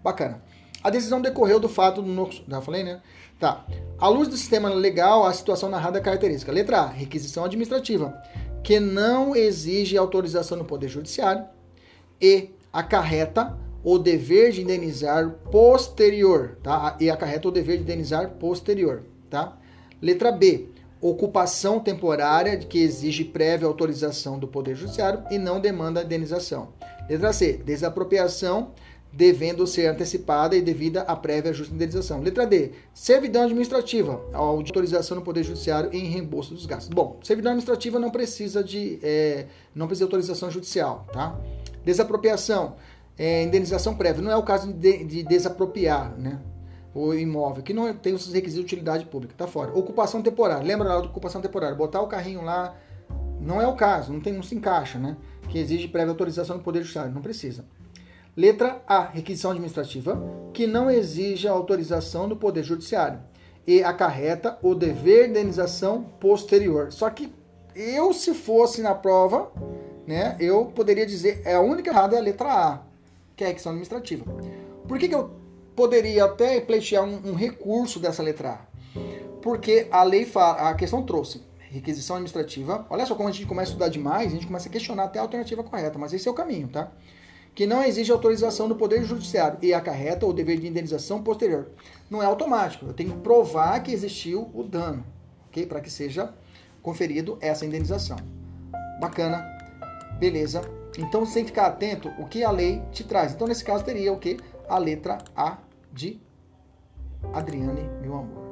Bacana. 0.03 0.43
A 0.83 0.89
decisão 0.89 1.19
decorreu 1.19 1.59
do 1.59 1.67
fato 1.67 2.01
do. 2.01 2.29
Já 2.47 2.61
falei, 2.61 2.83
né? 2.83 3.01
Tá. 3.39 3.65
À 3.97 4.07
luz 4.07 4.27
do 4.27 4.37
sistema 4.37 4.69
legal, 4.69 5.25
a 5.25 5.33
situação 5.33 5.69
narrada 5.69 5.97
é 5.97 6.01
característica. 6.01 6.51
Letra 6.51 6.81
A, 6.81 6.87
requisição 6.87 7.43
administrativa, 7.43 8.15
que 8.63 8.79
não 8.79 9.35
exige 9.35 9.97
autorização 9.97 10.57
no 10.57 10.65
Poder 10.65 10.87
Judiciário 10.87 11.45
e 12.21 12.51
acarreta 12.71 13.57
o 13.85 13.99
dever 13.99 14.51
de 14.51 14.63
indenizar 14.63 15.29
posterior, 15.51 16.57
tá? 16.63 16.97
E 16.99 17.07
acarreta 17.07 17.47
o 17.47 17.51
dever 17.51 17.77
de 17.77 17.83
indenizar 17.83 18.31
posterior, 18.31 19.03
tá? 19.29 19.55
Letra 20.01 20.31
B, 20.31 20.69
ocupação 20.99 21.79
temporária 21.79 22.57
que 22.57 22.79
exige 22.79 23.23
prévia 23.23 23.67
autorização 23.67 24.39
do 24.39 24.47
Poder 24.47 24.75
Judiciário 24.75 25.23
e 25.29 25.37
não 25.37 25.59
demanda 25.59 26.01
indenização. 26.01 26.69
Letra 27.07 27.31
C, 27.31 27.61
desapropriação 27.63 28.71
devendo 29.13 29.65
ser 29.65 29.85
antecipada 29.85 30.57
e 30.57 30.61
devida 30.61 31.03
à 31.03 31.15
prévia 31.15 31.53
justa 31.53 31.73
indenização. 31.73 32.21
Letra 32.21 32.45
D, 32.45 32.71
servidão 32.91 33.43
administrativa, 33.43 34.19
autorização 34.33 35.15
no 35.15 35.23
Poder 35.23 35.43
Judiciário 35.43 35.91
em 35.93 36.05
reembolso 36.05 36.55
dos 36.55 36.65
gastos. 36.65 36.89
Bom, 36.89 37.19
servidão 37.23 37.51
administrativa 37.51 37.99
não 37.99 38.09
precisa 38.09 38.63
de, 38.63 38.99
é, 39.03 39.45
não 39.75 39.85
precisa 39.85 40.05
de 40.05 40.11
autorização 40.11 40.49
judicial, 40.49 41.07
tá? 41.13 41.39
Desapropriação, 41.85 42.75
é, 43.17 43.43
indenização 43.43 43.95
prévia, 43.95 44.21
não 44.21 44.31
é 44.31 44.35
o 44.35 44.43
caso 44.43 44.71
de, 44.73 45.03
de 45.03 45.23
desapropriar, 45.23 46.17
né? 46.17 46.39
O 46.93 47.13
imóvel, 47.13 47.61
que 47.61 47.73
não 47.73 47.93
tem 47.93 48.13
os 48.13 48.31
requisitos 48.31 48.53
de 48.53 48.75
utilidade 48.75 49.05
pública, 49.05 49.33
tá 49.37 49.47
fora. 49.47 49.77
Ocupação 49.77 50.21
temporária, 50.21 50.65
lembra 50.65 50.87
lá 50.87 51.01
da 51.01 51.07
ocupação 51.07 51.41
temporária, 51.41 51.75
botar 51.75 52.01
o 52.01 52.07
carrinho 52.07 52.41
lá, 52.41 52.75
não 53.39 53.61
é 53.61 53.67
o 53.67 53.75
caso, 53.75 54.13
não, 54.13 54.21
tem, 54.21 54.33
não 54.33 54.43
se 54.43 54.55
encaixa, 54.55 54.97
né? 54.97 55.17
Que 55.49 55.59
exige 55.59 55.87
prévia 55.87 56.11
autorização 56.11 56.57
do 56.57 56.63
Poder 56.63 56.79
Judiciário, 56.79 57.13
não 57.13 57.21
precisa. 57.21 57.65
Letra 58.35 58.81
A, 58.87 59.01
requisição 59.01 59.51
administrativa, 59.51 60.21
que 60.53 60.67
não 60.67 60.89
exige 60.89 61.47
autorização 61.47 62.27
do 62.27 62.35
Poder 62.35 62.63
Judiciário 62.63 63.19
e 63.67 63.83
acarreta 63.83 64.57
o 64.61 64.75
dever 64.75 65.25
de 65.25 65.29
indenização 65.31 66.03
posterior. 66.19 66.91
Só 66.91 67.09
que 67.09 67.33
eu, 67.75 68.13
se 68.13 68.33
fosse 68.33 68.81
na 68.81 68.93
prova, 68.93 69.51
né, 70.05 70.37
eu 70.39 70.65
poderia 70.65 71.05
dizer, 71.05 71.41
é 71.45 71.55
a 71.55 71.61
única 71.61 71.89
errada 71.89 72.15
é 72.15 72.19
a 72.19 72.21
letra 72.21 72.49
A, 72.49 72.81
que 73.35 73.43
é 73.43 73.47
a 73.47 73.49
requisição 73.49 73.71
administrativa. 73.71 74.25
Por 74.87 74.97
que, 74.97 75.07
que 75.07 75.15
eu 75.15 75.31
poderia 75.75 76.25
até 76.25 76.61
pleitear 76.61 77.03
um, 77.03 77.31
um 77.31 77.33
recurso 77.33 77.99
dessa 77.99 78.23
letra 78.23 78.51
A? 78.51 78.99
Porque 79.41 79.87
a 79.91 80.03
lei 80.03 80.25
fala, 80.25 80.69
a 80.69 80.73
questão 80.73 81.03
trouxe 81.03 81.41
requisição 81.69 82.15
administrativa. 82.15 82.85
Olha 82.89 83.05
só 83.05 83.15
como 83.15 83.27
a 83.27 83.31
gente 83.31 83.45
começa 83.45 83.69
a 83.69 83.73
estudar 83.73 83.89
demais, 83.89 84.31
a 84.31 84.35
gente 84.35 84.47
começa 84.47 84.69
a 84.69 84.71
questionar 84.71 85.03
até 85.03 85.19
a 85.19 85.21
alternativa 85.21 85.63
correta, 85.63 85.99
mas 85.99 86.13
esse 86.13 86.27
é 86.27 86.31
o 86.31 86.33
caminho, 86.33 86.69
tá? 86.69 86.91
que 87.55 87.65
não 87.65 87.81
exige 87.81 88.11
autorização 88.11 88.67
do 88.67 88.75
Poder 88.75 89.01
Judiciário 89.05 89.57
e 89.61 89.73
acarreta 89.73 90.25
o 90.25 90.33
dever 90.33 90.59
de 90.59 90.67
indenização 90.67 91.23
posterior. 91.23 91.69
Não 92.09 92.21
é 92.21 92.25
automático, 92.25 92.85
eu 92.85 92.93
tenho 92.93 93.13
que 93.13 93.19
provar 93.19 93.81
que 93.81 93.93
existiu 93.93 94.51
o 94.53 94.61
dano, 94.61 95.05
ok? 95.47 95.65
Para 95.65 95.79
que 95.79 95.89
seja 95.89 96.33
conferido 96.81 97.37
essa 97.39 97.65
indenização. 97.65 98.17
Bacana, 98.99 99.45
beleza. 100.19 100.61
Então, 100.97 101.25
sem 101.25 101.45
ficar 101.45 101.67
atento, 101.67 102.09
o 102.19 102.25
que 102.25 102.43
a 102.43 102.51
lei 102.51 102.81
te 102.91 103.03
traz? 103.03 103.33
Então, 103.33 103.47
nesse 103.47 103.63
caso, 103.63 103.83
teria 103.83 104.13
o 104.13 104.19
que? 104.19 104.37
A 104.67 104.77
letra 104.77 105.17
A 105.35 105.57
de 105.91 106.21
Adriane, 107.33 107.89
meu 108.01 108.15
amor. 108.15 108.45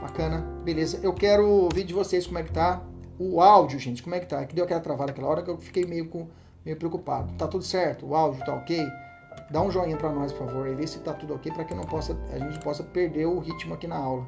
Bacana, 0.00 0.40
beleza. 0.62 1.00
Eu 1.02 1.14
quero 1.14 1.48
ouvir 1.48 1.84
de 1.84 1.94
vocês 1.94 2.26
como 2.26 2.38
é 2.38 2.42
que 2.42 2.52
tá 2.52 2.82
o 3.18 3.40
áudio, 3.40 3.78
gente. 3.78 4.02
Como 4.02 4.14
é 4.14 4.20
que 4.20 4.26
tá? 4.26 4.42
É 4.42 4.46
que 4.46 4.54
deu 4.54 4.64
aquela 4.64 4.80
travada 4.80 5.10
aquela 5.10 5.28
hora 5.28 5.42
que 5.42 5.50
eu 5.50 5.58
fiquei 5.58 5.84
meio 5.84 6.08
com 6.08 6.28
meio 6.64 6.76
preocupado. 6.76 7.32
Tá 7.34 7.46
tudo 7.46 7.64
certo? 7.64 8.06
O 8.06 8.14
áudio 8.14 8.44
tá 8.44 8.54
ok? 8.54 8.86
Dá 9.50 9.62
um 9.62 9.70
joinha 9.70 9.96
para 9.96 10.10
nós, 10.10 10.32
por 10.32 10.46
favor, 10.46 10.66
e 10.66 10.74
vê 10.74 10.86
se 10.86 10.98
tá 10.98 11.12
tudo 11.12 11.34
ok 11.34 11.52
para 11.52 11.64
que 11.64 11.74
não 11.74 11.84
possa, 11.84 12.16
a 12.32 12.38
gente 12.38 12.58
possa 12.60 12.82
perder 12.82 13.26
o 13.26 13.38
ritmo 13.38 13.74
aqui 13.74 13.86
na 13.86 13.96
aula. 13.96 14.26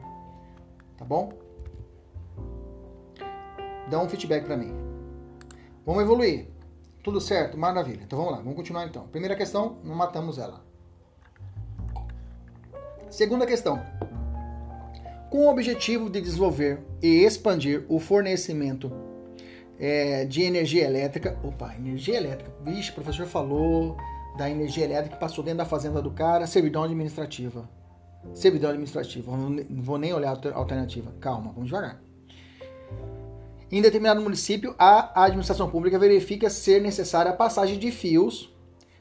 Tá 0.96 1.04
bom? 1.04 1.32
Dá 3.90 4.00
um 4.00 4.08
feedback 4.08 4.44
para 4.44 4.56
mim. 4.56 4.72
Vamos 5.84 6.02
evoluir. 6.02 6.48
Tudo 7.08 7.22
certo? 7.22 7.56
Maravilha. 7.56 8.02
Então 8.02 8.18
vamos 8.18 8.32
lá, 8.34 8.38
vamos 8.40 8.54
continuar 8.54 8.86
então. 8.86 9.08
Primeira 9.08 9.34
questão, 9.34 9.78
não 9.82 9.94
matamos 9.94 10.36
ela. 10.36 10.62
Segunda 13.08 13.46
questão. 13.46 13.82
Com 15.30 15.46
o 15.46 15.50
objetivo 15.50 16.10
de 16.10 16.20
desenvolver 16.20 16.80
e 17.02 17.24
expandir 17.24 17.86
o 17.88 17.98
fornecimento 17.98 18.92
é, 19.80 20.26
de 20.26 20.42
energia 20.42 20.84
elétrica. 20.84 21.38
Opa, 21.42 21.74
energia 21.76 22.18
elétrica. 22.18 22.52
Vixe, 22.62 22.90
o 22.90 22.94
professor 22.94 23.24
falou 23.24 23.96
da 24.36 24.50
energia 24.50 24.84
elétrica 24.84 25.16
que 25.16 25.20
passou 25.20 25.42
dentro 25.42 25.58
da 25.58 25.64
fazenda 25.64 26.02
do 26.02 26.10
cara, 26.10 26.46
servidão 26.46 26.82
administrativa. 26.82 27.66
Servidão 28.34 28.68
administrativa. 28.68 29.34
Não 29.34 29.82
vou 29.82 29.96
nem 29.96 30.12
olhar 30.12 30.38
a 30.44 30.54
alternativa. 30.54 31.10
Calma, 31.20 31.52
vamos 31.52 31.68
devagar. 31.68 32.02
Em 33.70 33.82
determinado 33.82 34.20
município, 34.20 34.74
a 34.78 35.24
administração 35.24 35.68
pública 35.68 35.98
verifica 35.98 36.48
ser 36.48 36.80
necessária 36.80 37.30
a 37.30 37.34
passagem 37.36 37.78
de 37.78 37.90
fios 37.90 38.54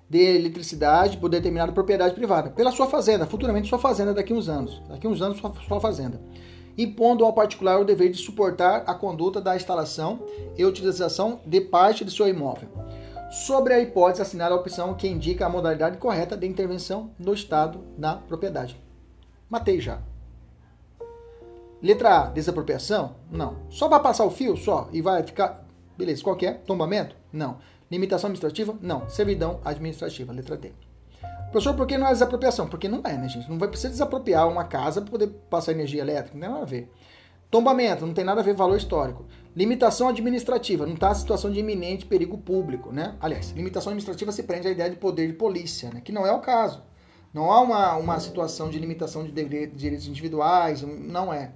de 0.09 0.19
eletricidade 0.19 1.17
por 1.17 1.29
determinada 1.29 1.71
propriedade 1.71 2.15
privada, 2.15 2.49
pela 2.49 2.71
sua 2.71 2.87
fazenda, 2.87 3.25
futuramente 3.25 3.67
sua 3.67 3.79
fazenda 3.79 4.13
daqui 4.13 4.31
a 4.31 4.35
uns 4.35 4.47
anos. 4.47 4.81
Daqui 4.87 5.05
a 5.05 5.09
uns 5.09 5.21
anos, 5.21 5.37
sua, 5.37 5.53
sua 5.67 5.79
fazenda 5.79 6.21
impondo 6.77 7.25
ao 7.25 7.33
particular 7.33 7.79
o 7.79 7.85
dever 7.85 8.11
de 8.11 8.17
suportar 8.17 8.83
a 8.85 8.93
conduta 8.93 9.41
da 9.41 9.55
instalação 9.55 10.19
e 10.55 10.63
utilização 10.63 11.41
de 11.45 11.59
parte 11.59 12.05
de 12.05 12.11
seu 12.11 12.27
imóvel. 12.27 12.69
Sobre 13.31 13.73
a 13.73 13.79
hipótese, 13.79 14.21
assinar 14.21 14.51
a 14.51 14.55
opção 14.55 14.93
que 14.93 15.07
indica 15.07 15.45
a 15.45 15.49
modalidade 15.49 15.97
correta 15.97 16.37
de 16.37 16.47
intervenção 16.47 17.11
no 17.19 17.33
Estado 17.33 17.83
na 17.97 18.15
propriedade. 18.15 18.79
Matei 19.49 19.81
já. 19.81 19.99
Letra 21.81 22.21
A, 22.21 22.25
desapropriação? 22.27 23.15
Não. 23.31 23.57
Só 23.69 23.87
para 23.87 23.99
passar 23.99 24.25
o 24.25 24.31
fio? 24.31 24.57
Só. 24.57 24.89
E 24.91 25.01
vai 25.01 25.23
ficar. 25.23 25.65
Beleza, 25.97 26.23
qual 26.23 26.35
que 26.35 26.45
é? 26.45 26.53
Tombamento? 26.53 27.15
Não. 27.31 27.57
Limitação 27.89 28.27
administrativa? 28.27 28.75
Não. 28.81 29.07
Servidão 29.09 29.59
administrativa. 29.63 30.33
Letra 30.33 30.57
D. 30.57 30.71
Professor, 31.51 31.75
por 31.75 31.87
que 31.87 31.97
não 31.97 32.07
é 32.07 32.11
desapropriação? 32.11 32.67
Porque 32.67 32.89
não 32.89 33.01
é, 33.05 33.13
né, 33.17 33.29
gente? 33.29 33.49
Não 33.49 33.57
vai 33.57 33.69
precisar 33.69 33.89
desapropriar 33.89 34.47
uma 34.49 34.65
casa 34.65 35.01
para 35.01 35.09
poder 35.09 35.27
passar 35.49 35.71
energia 35.71 36.01
elétrica, 36.01 36.33
não 36.33 36.41
tem 36.41 36.49
nada 36.49 36.61
a 36.61 36.65
ver. 36.65 36.91
Tombamento, 37.49 38.05
não 38.05 38.13
tem 38.13 38.25
nada 38.25 38.41
a 38.41 38.43
ver 38.43 38.53
valor 38.53 38.75
histórico. 38.75 39.25
Limitação 39.55 40.09
administrativa, 40.09 40.85
não 40.85 40.95
está 40.95 41.09
a 41.09 41.15
situação 41.15 41.49
de 41.49 41.59
iminente 41.59 42.05
perigo 42.05 42.37
público, 42.37 42.91
né? 42.91 43.15
Aliás, 43.21 43.51
limitação 43.51 43.91
administrativa 43.91 44.31
se 44.33 44.43
prende 44.43 44.67
à 44.67 44.71
ideia 44.71 44.89
de 44.89 44.97
poder 44.97 45.27
de 45.27 45.33
polícia, 45.33 45.89
né? 45.89 46.01
Que 46.01 46.11
não 46.11 46.27
é 46.27 46.31
o 46.33 46.39
caso. 46.39 46.83
Não 47.33 47.49
há 47.49 47.61
uma, 47.61 47.95
uma 47.95 48.19
situação 48.19 48.69
de 48.69 48.77
limitação 48.77 49.23
de 49.23 49.31
direitos 49.31 50.07
individuais, 50.07 50.81
não 50.81 51.33
é. 51.33 51.53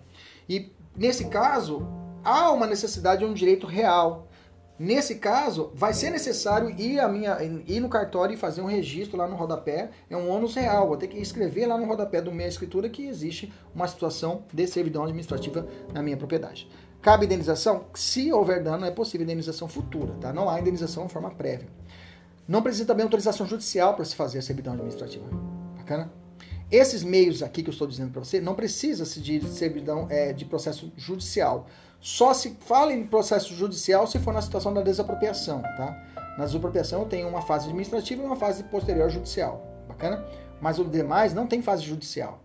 E 0.52 0.70
nesse 0.98 1.30
caso, 1.30 1.88
há 2.26 2.52
uma 2.52 2.68
necessidade 2.68 3.20
de 3.22 3.26
um 3.26 3.34
direito 3.34 3.66
real. 3.66 4.28
Nesse 4.78 5.16
caso, 5.16 5.72
vai 5.74 5.94
ser 5.94 6.10
necessário 6.10 6.70
ir, 6.72 7.00
a 7.00 7.08
minha, 7.08 7.38
ir 7.42 7.80
no 7.80 7.88
cartório 7.88 8.34
e 8.34 8.38
fazer 8.38 8.62
um 8.62 8.66
registro 8.66 9.16
lá 9.18 9.30
no 9.30 9.38
rodapé. 9.38 9.92
É 10.10 10.18
um 10.18 10.30
ônus 10.30 10.54
real. 10.54 10.90
Vou 10.90 10.98
ter 10.98 11.08
que 11.08 11.18
escrever 11.20 11.68
lá 11.68 11.78
no 11.78 11.86
rodapé 11.86 12.22
do 12.22 12.34
minha 12.34 12.50
escritura 12.50 12.90
que 12.90 13.06
existe 13.06 13.54
uma 13.74 13.88
situação 13.88 14.44
de 14.52 14.68
servidão 14.68 15.04
administrativa 15.04 15.66
na 15.94 16.04
minha 16.04 16.18
propriedade. 16.18 16.70
Cabe 17.02 17.28
indenização? 17.28 17.86
Se 17.94 18.34
houver 18.34 18.62
dano, 18.62 18.86
é 18.86 18.92
possível 18.92 19.24
indenização 19.24 19.70
futura. 19.70 20.16
Tá? 20.20 20.34
Não 20.34 20.50
há 20.50 20.60
indenização 20.60 21.06
de 21.06 21.14
forma 21.14 21.32
prévia. 21.32 21.70
Não 22.46 22.62
precisa 22.62 22.86
também 22.86 23.04
autorização 23.04 23.48
judicial 23.48 23.94
para 23.94 24.04
se 24.04 24.18
fazer 24.18 24.40
a 24.40 24.42
servidão 24.42 24.74
administrativa. 24.74 25.26
Bacana? 25.78 26.12
Esses 26.72 27.04
meios 27.04 27.44
aqui 27.44 27.62
que 27.62 27.70
eu 27.70 27.74
estou 27.74 27.86
dizendo 27.86 28.12
para 28.12 28.24
você, 28.24 28.40
não 28.40 28.56
precisa 28.56 29.04
se 29.04 29.20
de 29.20 29.46
servidão 29.50 30.08
é, 30.10 30.32
de 30.32 30.46
processo 30.46 30.92
judicial. 30.96 31.68
Só 32.00 32.34
se 32.34 32.58
fala 32.62 32.94
em 32.94 33.06
processo 33.06 33.54
judicial 33.54 34.08
se 34.08 34.18
for 34.20 34.34
na 34.34 34.42
situação 34.42 34.74
da 34.74 34.82
desapropriação, 34.82 35.62
tá? 35.62 36.02
Na 36.38 36.46
desapropriação 36.46 37.06
tenho 37.06 37.28
uma 37.28 37.42
fase 37.42 37.66
administrativa 37.66 38.24
e 38.24 38.26
uma 38.26 38.38
fase 38.38 38.64
posterior 38.64 39.10
judicial, 39.10 39.68
bacana? 39.88 40.26
Mas 40.62 40.80
o 40.80 40.86
demais 40.86 41.34
não 41.34 41.46
tem 41.46 41.62
fase 41.62 41.84
judicial. 41.84 42.42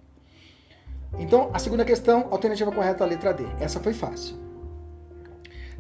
Então, 1.19 1.51
a 1.55 1.59
segunda 1.61 1.85
questão, 1.85 2.27
alternativa 2.31 2.73
correta, 2.73 3.05
a 3.05 3.07
letra 3.07 3.33
D. 3.33 3.45
Essa 3.61 3.79
foi 3.79 3.95
fácil. 3.95 4.37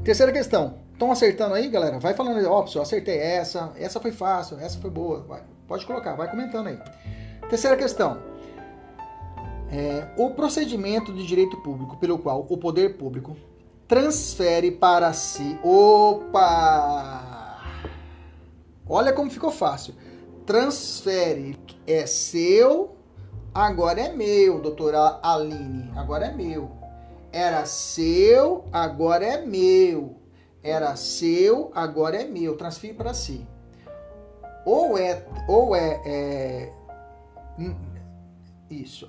Terceira 0.04 0.30
questão. 0.30 0.78
Estão 0.92 1.10
acertando 1.10 1.54
aí, 1.54 1.68
galera? 1.68 1.98
Vai 1.98 2.14
falando 2.14 2.38
aí, 2.38 2.44
ó, 2.46 2.64
oh, 2.64 2.80
acertei 2.80 3.18
essa, 3.18 3.72
essa 3.76 4.00
foi 4.00 4.12
fácil, 4.12 4.58
essa 4.60 4.78
foi 4.78 4.88
boa. 4.88 5.22
Vai, 5.22 5.42
pode 5.66 5.84
colocar, 5.84 6.14
vai 6.14 6.30
comentando 6.30 6.68
aí. 6.68 6.78
Terceira 7.50 7.76
questão. 7.76 8.35
É, 9.70 10.08
o 10.16 10.30
procedimento 10.30 11.12
de 11.12 11.26
direito 11.26 11.56
público 11.58 11.96
pelo 11.96 12.18
qual 12.18 12.46
o 12.48 12.56
poder 12.56 12.96
público 12.96 13.36
transfere 13.88 14.70
para 14.70 15.12
si. 15.12 15.58
Opa! 15.62 17.26
Olha 18.88 19.12
como 19.12 19.30
ficou 19.30 19.50
fácil. 19.50 19.94
Transfere 20.44 21.58
é 21.86 22.06
seu 22.06 22.96
agora 23.56 24.02
é 24.02 24.12
meu, 24.12 24.60
doutora 24.60 25.18
Aline, 25.22 25.90
agora 25.96 26.26
é 26.26 26.32
meu. 26.32 26.70
Era 27.32 27.64
seu, 27.64 28.66
agora 28.70 29.24
é 29.24 29.46
meu. 29.46 30.16
Era 30.62 30.94
seu, 30.94 31.70
agora 31.74 32.20
é 32.20 32.24
meu. 32.24 32.56
Transfere 32.56 32.92
para 32.92 33.14
si. 33.14 33.46
Ou 34.64 34.98
é, 34.98 35.24
ou 35.48 35.74
é, 35.74 36.02
é 36.04 36.72
isso. 38.68 39.08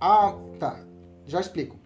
Ah, 0.00 0.34
tá. 0.58 0.78
Já 1.24 1.40
explico. 1.40 1.76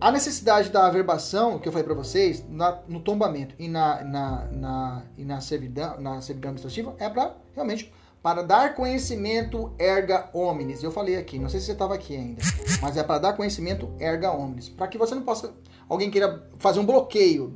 A 0.00 0.10
necessidade 0.10 0.70
da 0.70 0.86
averbação, 0.86 1.58
que 1.58 1.68
eu 1.68 1.72
falei 1.72 1.84
para 1.84 1.94
vocês, 1.94 2.42
na, 2.48 2.80
no 2.88 3.00
tombamento 3.00 3.54
e 3.58 3.68
na, 3.68 4.02
na, 4.02 4.44
na, 4.46 5.02
e 5.18 5.24
na, 5.24 5.42
servidão, 5.42 6.00
na 6.00 6.22
servidão 6.22 6.52
administrativa, 6.52 6.94
é 6.98 7.08
para 7.08 7.36
realmente 7.54 7.92
para 8.22 8.42
dar 8.42 8.74
conhecimento 8.74 9.74
erga 9.78 10.30
omnes. 10.32 10.82
Eu 10.82 10.90
falei 10.90 11.16
aqui, 11.16 11.38
não 11.38 11.48
sei 11.48 11.60
se 11.60 11.66
você 11.66 11.72
estava 11.72 11.94
aqui 11.94 12.16
ainda, 12.16 12.42
mas 12.80 12.96
é 12.96 13.02
para 13.02 13.18
dar 13.18 13.32
conhecimento 13.34 13.92
erga 13.98 14.32
omnes, 14.32 14.68
para 14.68 14.88
que 14.88 14.96
você 14.96 15.14
não 15.14 15.22
possa, 15.22 15.52
alguém 15.88 16.10
queira 16.10 16.48
fazer 16.58 16.80
um 16.80 16.86
bloqueio 16.86 17.52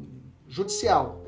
judicial 0.47 1.23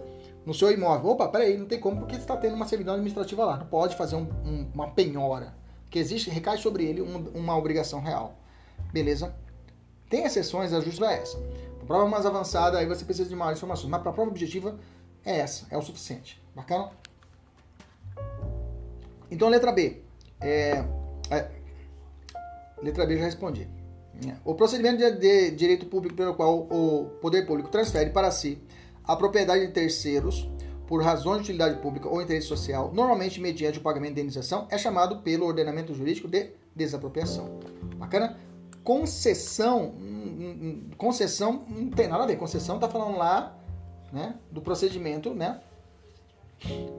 no 0.44 0.52
seu 0.54 0.70
imóvel. 0.70 1.10
Opa, 1.10 1.28
peraí, 1.28 1.56
não 1.56 1.66
tem 1.66 1.80
como 1.80 2.00
porque 2.00 2.16
está 2.16 2.36
tendo 2.36 2.54
uma 2.54 2.66
servidão 2.68 2.94
administrativa 2.94 3.44
lá, 3.44 3.56
não 3.56 3.66
pode 3.66 3.96
fazer 3.96 4.16
um, 4.16 4.28
um, 4.44 4.70
uma 4.74 4.90
penhora, 4.90 5.54
que 5.96 6.00
existe, 6.00 6.28
recai 6.28 6.58
sobre 6.58 6.84
ele 6.84 7.00
um, 7.00 7.30
uma 7.34 7.56
obrigação 7.56 8.00
real. 8.00 8.38
Beleza? 8.92 9.34
Tem 10.10 10.24
exceções, 10.24 10.74
a 10.74 10.80
justa 10.82 11.06
é 11.06 11.22
essa. 11.22 11.38
Para 11.78 11.86
prova 11.86 12.06
mais 12.06 12.26
avançada, 12.26 12.76
aí 12.76 12.84
você 12.84 13.02
precisa 13.02 13.30
de 13.30 13.34
maiores 13.34 13.58
informações, 13.58 13.88
mas 13.88 14.02
para 14.02 14.10
a 14.10 14.12
prova 14.12 14.30
objetiva 14.30 14.78
é 15.24 15.38
essa, 15.38 15.66
é 15.70 15.78
o 15.78 15.80
suficiente. 15.80 16.38
Bacana? 16.54 16.90
Então, 19.30 19.48
letra 19.48 19.72
B. 19.72 20.02
É, 20.38 20.84
é, 21.30 21.50
letra 22.82 23.06
B 23.06 23.16
já 23.16 23.24
respondi. 23.24 23.66
O 24.44 24.54
procedimento 24.54 24.98
de, 24.98 25.10
de, 25.12 25.50
direito 25.52 25.86
público 25.86 26.14
pelo 26.14 26.34
qual 26.34 26.58
o 26.58 27.06
poder 27.22 27.46
público 27.46 27.70
transfere 27.70 28.10
para 28.10 28.30
si 28.30 28.58
a 29.02 29.16
propriedade 29.16 29.66
de 29.66 29.72
terceiros 29.72 30.46
por 30.86 31.02
razões 31.02 31.38
de 31.38 31.42
utilidade 31.44 31.80
pública 31.80 32.08
ou 32.08 32.22
interesse 32.22 32.46
social, 32.46 32.92
normalmente 32.92 33.40
mediante 33.40 33.78
o 33.78 33.82
pagamento 33.82 34.14
de 34.14 34.20
indenização, 34.20 34.66
é 34.70 34.78
chamado 34.78 35.18
pelo 35.18 35.46
ordenamento 35.46 35.94
jurídico 35.94 36.28
de 36.28 36.50
desapropriação. 36.74 37.58
Bacana? 37.96 38.38
Concessão, 38.84 39.94
hum, 39.98 40.36
hum, 40.38 40.58
hum, 40.62 40.90
concessão 40.96 41.64
não 41.68 41.90
tem 41.90 42.06
nada 42.06 42.22
a 42.22 42.26
ver. 42.26 42.36
Concessão 42.36 42.76
está 42.76 42.88
falando 42.88 43.16
lá 43.16 43.56
né, 44.12 44.36
do 44.50 44.60
procedimento 44.60 45.34
né, 45.34 45.60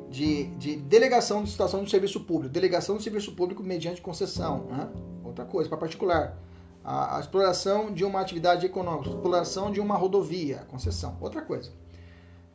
de, 0.10 0.48
de 0.58 0.76
delegação 0.76 1.44
de 1.44 1.50
situação 1.50 1.84
do 1.84 1.90
serviço 1.90 2.20
público, 2.22 2.54
delegação 2.54 2.98
do 2.98 3.02
serviço 3.02 3.32
público 3.34 3.64
mediante 3.64 4.02
concessão, 4.02 4.66
né? 4.70 4.90
outra 5.24 5.46
coisa, 5.46 5.70
para 5.70 5.78
particular. 5.78 6.38
A, 6.84 7.18
a, 7.18 7.20
exploração 7.20 7.94
de 7.94 8.06
uma 8.06 8.22
atividade 8.22 8.66
econômica, 8.66 9.10
exploração 9.10 9.72
de 9.72 9.80
uma 9.82 9.96
rodovia, 9.98 10.66
concessão, 10.70 11.18
outra 11.20 11.42
coisa. 11.42 11.72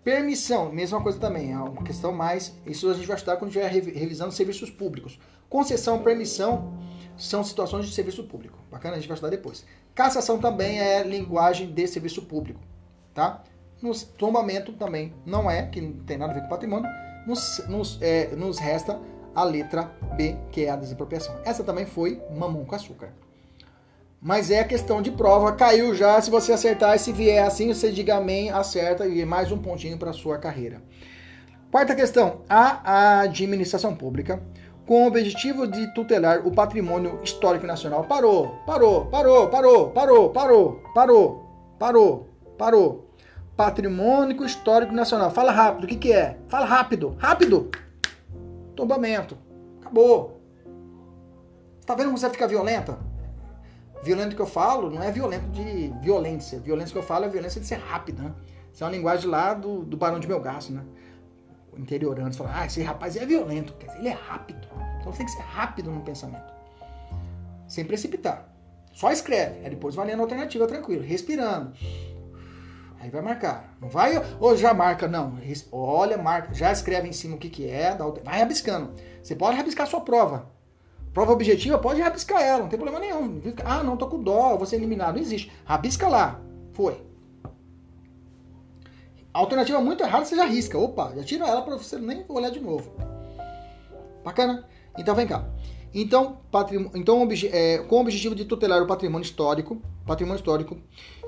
Permissão, 0.04 0.72
mesma 0.72 1.00
coisa 1.00 1.18
também, 1.18 1.52
é 1.52 1.56
uma 1.56 1.82
questão 1.84 2.12
mais. 2.12 2.52
Isso 2.66 2.90
a 2.90 2.94
gente 2.94 3.06
vai 3.06 3.16
estudar 3.16 3.36
quando 3.36 3.50
estiver 3.50 3.68
revisando 3.68 4.32
serviços 4.32 4.68
públicos. 4.68 5.18
Concessão, 5.48 6.02
permissão 6.02 6.76
são 7.16 7.44
situações 7.44 7.86
de 7.86 7.94
serviço 7.94 8.24
público. 8.24 8.58
Bacana, 8.70 8.94
a 8.94 8.98
gente 8.98 9.06
vai 9.06 9.14
estudar 9.14 9.30
depois. 9.30 9.64
Cassação 9.94 10.38
também 10.38 10.80
é 10.80 11.04
linguagem 11.04 11.72
de 11.72 11.86
serviço 11.86 12.22
público, 12.22 12.60
tá? 13.14 13.44
Nos 13.80 14.02
tombamento 14.02 14.72
também 14.72 15.12
não 15.24 15.50
é, 15.50 15.66
que 15.66 15.80
não 15.80 15.92
tem 16.04 16.16
nada 16.16 16.32
a 16.32 16.34
ver 16.34 16.42
com 16.42 16.48
patrimônio, 16.48 16.90
nos, 17.26 17.62
nos, 17.68 17.98
é, 18.00 18.34
nos 18.34 18.58
resta 18.58 18.98
a 19.34 19.44
letra 19.44 19.84
B, 20.16 20.36
que 20.50 20.64
é 20.64 20.70
a 20.70 20.76
desapropriação. 20.76 21.38
Essa 21.44 21.62
também 21.62 21.86
foi 21.86 22.20
mamão 22.36 22.64
com 22.64 22.74
açúcar. 22.74 23.12
Mas 24.22 24.52
é 24.52 24.62
questão 24.62 25.02
de 25.02 25.10
prova, 25.10 25.50
caiu 25.50 25.92
já. 25.96 26.20
Se 26.20 26.30
você 26.30 26.52
acertar, 26.52 26.96
se 26.96 27.10
vier 27.10 27.44
assim, 27.44 27.74
você 27.74 27.90
diga 27.90 28.18
amém, 28.18 28.50
acerta 28.50 29.04
e 29.04 29.24
mais 29.24 29.50
um 29.50 29.58
pontinho 29.58 29.98
para 29.98 30.12
sua 30.12 30.38
carreira. 30.38 30.80
Quarta 31.72 31.92
questão: 31.92 32.42
a 32.48 33.22
administração 33.22 33.96
pública, 33.96 34.40
com 34.86 35.02
o 35.02 35.06
objetivo 35.08 35.66
de 35.66 35.92
tutelar 35.92 36.46
o 36.46 36.52
patrimônio 36.52 37.18
histórico 37.24 37.66
nacional, 37.66 38.04
parou, 38.04 38.60
parou, 38.64 39.06
parou, 39.06 39.48
parou, 39.48 39.90
parou, 39.90 40.30
parou, 40.30 40.82
parou, 40.94 41.50
parou, 41.76 42.28
parou 42.56 43.12
Patrimônio 43.56 44.44
Histórico 44.44 44.92
Nacional. 44.92 45.30
Fala 45.30 45.50
rápido, 45.50 45.84
o 45.84 45.86
que, 45.86 45.96
que 45.96 46.12
é? 46.12 46.38
Fala 46.48 46.64
rápido, 46.64 47.16
rápido! 47.18 47.70
Tombamento. 48.76 49.36
Acabou. 49.80 50.40
Tá 51.84 51.94
vendo 51.94 52.06
como 52.06 52.18
você 52.18 52.30
fica 52.30 52.46
violenta? 52.46 52.98
Violento 54.02 54.34
que 54.34 54.42
eu 54.42 54.46
falo 54.46 54.90
não 54.90 55.02
é 55.02 55.10
violento 55.12 55.46
de 55.50 55.92
violência. 56.00 56.58
Violência 56.58 56.92
que 56.92 56.98
eu 56.98 57.02
falo 57.02 57.24
é 57.24 57.28
violência 57.28 57.60
de 57.60 57.66
ser 57.66 57.76
rápida, 57.76 58.22
né? 58.22 58.34
Isso 58.72 58.82
é 58.82 58.86
uma 58.86 58.92
linguagem 58.92 59.28
lá 59.28 59.54
do, 59.54 59.84
do 59.84 59.96
Barão 59.96 60.18
de 60.18 60.26
Melgaço, 60.26 60.72
né? 60.72 60.82
O 61.72 61.78
interiorano 61.78 62.34
fala, 62.34 62.52
ah, 62.54 62.66
esse 62.66 62.82
rapaz 62.82 63.16
é 63.16 63.24
violento. 63.24 63.72
Quer 63.74 63.86
dizer, 63.86 63.98
ele 64.00 64.08
é 64.08 64.12
rápido. 64.12 64.66
Então 65.00 65.12
você 65.12 65.18
tem 65.18 65.26
que 65.26 65.32
ser 65.32 65.42
rápido 65.42 65.90
no 65.90 66.00
pensamento. 66.00 66.52
Sem 67.68 67.84
precipitar. 67.84 68.52
Só 68.92 69.10
escreve. 69.10 69.60
Aí 69.64 69.70
depois 69.70 69.94
vai 69.94 70.06
lendo 70.06 70.20
a 70.20 70.22
alternativa 70.22 70.66
tranquilo, 70.66 71.02
respirando. 71.02 71.72
Aí 73.00 73.10
vai 73.10 73.22
marcar. 73.22 73.74
Não 73.80 73.88
vai, 73.88 74.20
ou 74.38 74.56
já 74.56 74.74
marca, 74.74 75.08
não. 75.08 75.38
Olha, 75.70 76.18
marca, 76.18 76.54
já 76.54 76.70
escreve 76.70 77.08
em 77.08 77.12
cima 77.12 77.36
o 77.36 77.38
que, 77.38 77.48
que 77.48 77.68
é, 77.68 77.96
vai 78.22 78.38
rabiscando. 78.38 78.92
Você 79.22 79.34
pode 79.34 79.56
rabiscar 79.56 79.86
a 79.86 79.90
sua 79.90 80.00
prova. 80.02 80.50
Prova 81.12 81.32
objetiva, 81.32 81.78
pode 81.78 82.00
rabiscar 82.00 82.40
ela, 82.40 82.60
não 82.60 82.68
tem 82.68 82.78
problema 82.78 82.98
nenhum. 82.98 83.40
Ah, 83.64 83.82
não, 83.82 83.96
tô 83.96 84.06
com 84.06 84.22
dó, 84.22 84.56
vou 84.56 84.66
ser 84.66 84.76
eliminado. 84.76 85.16
Não 85.16 85.22
existe. 85.22 85.52
Rabisca 85.64 86.08
lá. 86.08 86.40
Foi. 86.72 86.96
Alternativa 89.32 89.80
muito 89.80 90.02
errada, 90.02 90.24
você 90.24 90.36
já 90.36 90.44
risca. 90.44 90.78
Opa, 90.78 91.12
já 91.14 91.22
tira 91.22 91.46
ela 91.46 91.62
para 91.62 91.76
você 91.76 91.98
nem 91.98 92.24
olhar 92.28 92.50
de 92.50 92.60
novo. 92.60 92.92
Bacana? 94.24 94.66
Então 94.98 95.14
vem 95.14 95.26
cá. 95.26 95.46
Então, 95.94 96.38
então 96.94 97.28
é, 97.50 97.78
com 97.78 97.96
o 97.96 98.00
objetivo 98.00 98.34
de 98.34 98.46
tutelar 98.46 98.82
o 98.82 98.86
patrimônio 98.86 99.24
histórico, 99.24 99.80
patrimônio 100.06 100.38
histórico, 100.38 100.78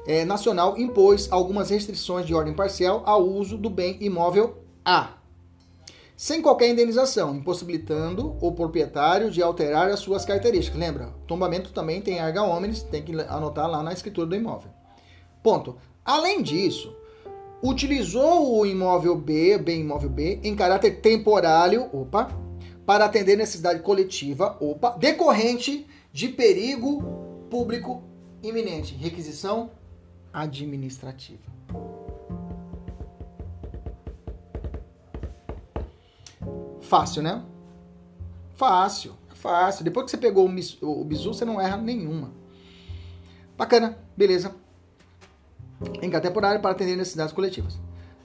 é, 0.07 0.25
nacional 0.25 0.79
impôs 0.79 1.31
algumas 1.31 1.69
restrições 1.69 2.27
de 2.27 2.35
ordem 2.35 2.55
parcial 2.55 3.03
ao 3.05 3.23
uso 3.23 3.59
do 3.59 3.69
bem 3.69 3.99
imóvel 4.01 4.63
A, 4.85 5.19
sem 6.17 6.41
qualquer 6.41 6.69
indenização, 6.69 7.35
impossibilitando 7.35 8.37
o 8.41 8.53
proprietário 8.53 9.31
de 9.31 9.43
alterar 9.43 9.89
as 9.89 10.01
suas 10.01 10.25
características. 10.25 10.79
Lembra, 10.79 11.13
tombamento 11.27 11.73
também 11.73 12.01
tem 12.01 12.21
arga 12.21 12.43
omnes, 12.43 12.83
tem 12.83 13.03
que 13.03 13.13
anotar 13.23 13.69
lá 13.69 13.83
na 13.83 13.93
escritura 13.93 14.27
do 14.27 14.37
imóvel. 14.37 14.71
Ponto. 15.43 15.77
Além 16.05 16.43
disso, 16.43 16.95
utilizou 17.63 18.59
o 18.59 18.67
imóvel 18.67 19.17
B, 19.17 19.59
bem 19.59 19.81
imóvel 19.81 20.11
B, 20.11 20.39
em 20.45 20.55
caráter 20.55 21.01
temporário, 21.01 21.89
opa, 21.93 22.31
para 22.87 23.07
atender 23.07 23.37
necessidade 23.37 23.81
coletiva, 23.81 24.57
opa, 24.61 24.91
decorrente 24.91 25.87
de 26.13 26.29
perigo 26.29 27.03
público 27.51 28.03
iminente. 28.43 28.95
Requisição 28.95 29.71
administrativa. 30.33 31.54
Fácil, 36.89 37.23
né? 37.23 37.43
Fácil, 38.55 39.15
fácil. 39.35 39.85
Depois 39.85 40.05
que 40.05 40.11
você 40.11 40.17
pegou 40.17 40.47
o 40.47 41.05
bizu, 41.05 41.35
você 41.35 41.45
não 41.45 41.61
erra 41.61 41.77
nenhuma. 41.77 42.33
Bacana, 43.57 43.99
beleza. 44.17 44.55
Em 46.01 46.11
temporário 46.11 46.61
para 46.61 46.71
atender 46.71 46.97
necessidades 46.97 47.33
coletivas. 47.33 47.79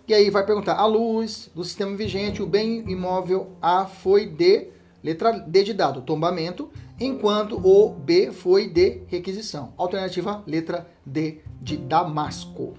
E 0.08 0.14
aí 0.14 0.30
vai 0.30 0.46
perguntar: 0.46 0.76
a 0.76 0.86
luz 0.86 1.50
do 1.54 1.64
sistema 1.64 1.96
vigente, 1.96 2.42
o 2.42 2.48
bem 2.48 2.90
imóvel 2.90 3.56
A 3.62 3.86
foi 3.86 4.28
de 4.28 4.70
letra 5.04 5.32
D 5.32 5.64
de 5.64 5.74
dado, 5.74 6.02
tombamento, 6.02 6.70
enquanto 7.00 7.58
o 7.66 7.90
B 7.90 8.32
foi 8.32 8.70
de 8.70 9.04
requisição. 9.08 9.74
Alternativa 9.78 10.44
letra 10.46 10.88
D 11.06 11.42
de 11.62 11.78
Damasco. 11.78 12.76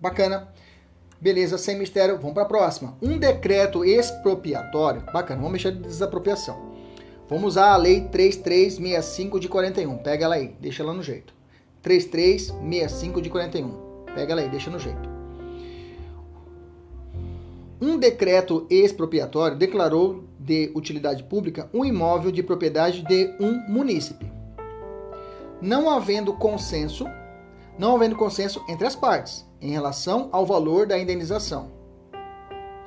Bacana. 0.00 0.52
Beleza, 1.24 1.56
sem 1.56 1.78
mistério. 1.78 2.18
Vamos 2.18 2.34
para 2.34 2.42
a 2.42 2.46
próxima. 2.46 2.98
Um 3.00 3.16
decreto 3.16 3.82
expropriatório. 3.82 5.00
Bacana, 5.10 5.40
vamos 5.40 5.52
mexer 5.52 5.72
de 5.72 5.80
desapropriação. 5.80 6.74
Vamos 7.26 7.52
usar 7.52 7.72
a 7.72 7.78
lei 7.78 8.02
3365 8.02 9.40
de 9.40 9.48
41. 9.48 9.96
Pega 9.96 10.26
ela 10.26 10.34
aí, 10.34 10.54
deixa 10.60 10.82
ela 10.82 10.92
no 10.92 11.02
jeito. 11.02 11.32
3365 11.80 13.22
de 13.22 13.30
41. 13.30 14.04
Pega 14.14 14.32
ela 14.32 14.42
aí, 14.42 14.50
deixa 14.50 14.70
no 14.70 14.78
jeito. 14.78 15.08
Um 17.80 17.96
decreto 17.96 18.66
expropriatório 18.68 19.56
declarou 19.56 20.24
de 20.38 20.70
utilidade 20.74 21.22
pública 21.22 21.70
um 21.72 21.86
imóvel 21.86 22.30
de 22.30 22.42
propriedade 22.42 23.00
de 23.00 23.34
um 23.40 23.66
munícipe. 23.66 24.30
Não 25.58 25.88
havendo 25.88 26.34
consenso 26.34 27.06
não 27.78 27.96
havendo 27.96 28.14
consenso 28.14 28.64
entre 28.68 28.86
as 28.86 28.94
partes 28.94 29.44
em 29.64 29.70
relação 29.70 30.28
ao 30.30 30.44
valor 30.44 30.86
da 30.86 30.98
indenização. 30.98 31.70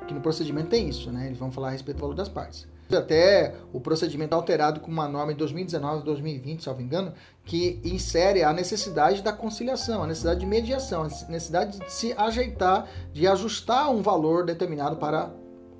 Que 0.06 0.14
no 0.14 0.20
procedimento 0.20 0.68
tem 0.68 0.88
isso, 0.88 1.10
né? 1.10 1.26
Eles 1.26 1.36
vão 1.36 1.50
falar 1.50 1.68
a 1.68 1.70
respeito 1.72 1.96
do 1.96 2.02
valor 2.02 2.14
das 2.14 2.28
partes. 2.28 2.68
Até 2.90 3.54
o 3.72 3.80
procedimento 3.80 4.34
alterado 4.34 4.80
com 4.80 4.90
uma 4.90 5.08
norma 5.08 5.32
de 5.32 5.38
2019 5.38 6.04
2020, 6.04 6.62
se 6.62 6.68
não 6.68 6.76
me 6.76 6.84
engano, 6.84 7.12
que 7.44 7.80
insere 7.84 8.44
a 8.44 8.52
necessidade 8.52 9.22
da 9.22 9.32
conciliação, 9.32 10.04
a 10.04 10.06
necessidade 10.06 10.40
de 10.40 10.46
mediação, 10.46 11.02
a 11.02 11.08
necessidade 11.28 11.80
de 11.80 11.92
se 11.92 12.14
ajeitar, 12.16 12.88
de 13.12 13.26
ajustar 13.26 13.90
um 13.90 14.00
valor 14.00 14.46
determinado 14.46 14.96
para 14.96 15.30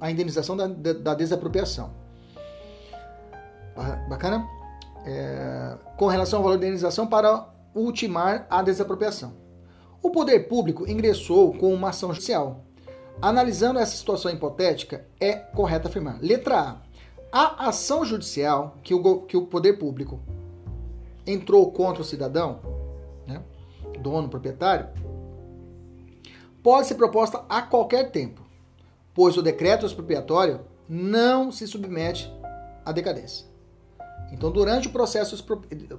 a 0.01 0.11
indenização 0.11 0.57
da, 0.57 0.67
da 0.67 1.15
desapropriação. 1.15 1.95
Bacana? 4.09 4.45
É, 5.07 5.79
com 5.97 6.09
relação 6.09 6.41
ao 6.41 6.43
valor 6.43 6.59
de 6.59 6.65
indenização 6.67 7.07
para 7.07 7.49
ultimar 7.73 8.47
a 8.51 8.61
desapropriação. 8.63 9.48
O 10.03 10.11
poder 10.11 10.49
público 10.49 10.89
ingressou 10.89 11.53
com 11.55 11.73
uma 11.73 11.91
ação 11.91 12.13
judicial. 12.13 12.65
Analisando 13.21 13.81
essa 13.81 13.97
situação 13.97 14.31
hipotética, 14.31 15.07
é 15.21 15.33
correto 15.33 15.89
afirmar: 15.89 16.19
letra 16.21 16.61
A. 16.61 16.89
A 17.31 17.69
ação 17.69 18.05
judicial 18.05 18.77
que 18.83 18.95
o, 18.95 19.23
que 19.23 19.37
o 19.37 19.47
poder 19.47 19.75
público 19.75 20.21
entrou 21.27 21.71
contra 21.71 22.01
o 22.01 22.05
cidadão, 22.05 22.61
né, 23.27 23.43
dono, 24.01 24.29
proprietário, 24.29 24.89
pode 26.63 26.87
ser 26.87 26.95
proposta 26.95 27.45
a 27.49 27.61
qualquer 27.61 28.11
tempo, 28.11 28.41
pois 29.13 29.37
o 29.37 29.43
decreto 29.43 29.85
expropriatório 29.85 30.61
não 30.89 31.53
se 31.53 31.67
submete 31.67 32.33
à 32.85 32.93
decadência. 32.93 33.48
Então, 34.33 34.51
durante 34.51 34.89
o 34.89 34.91
processo, 34.91 35.43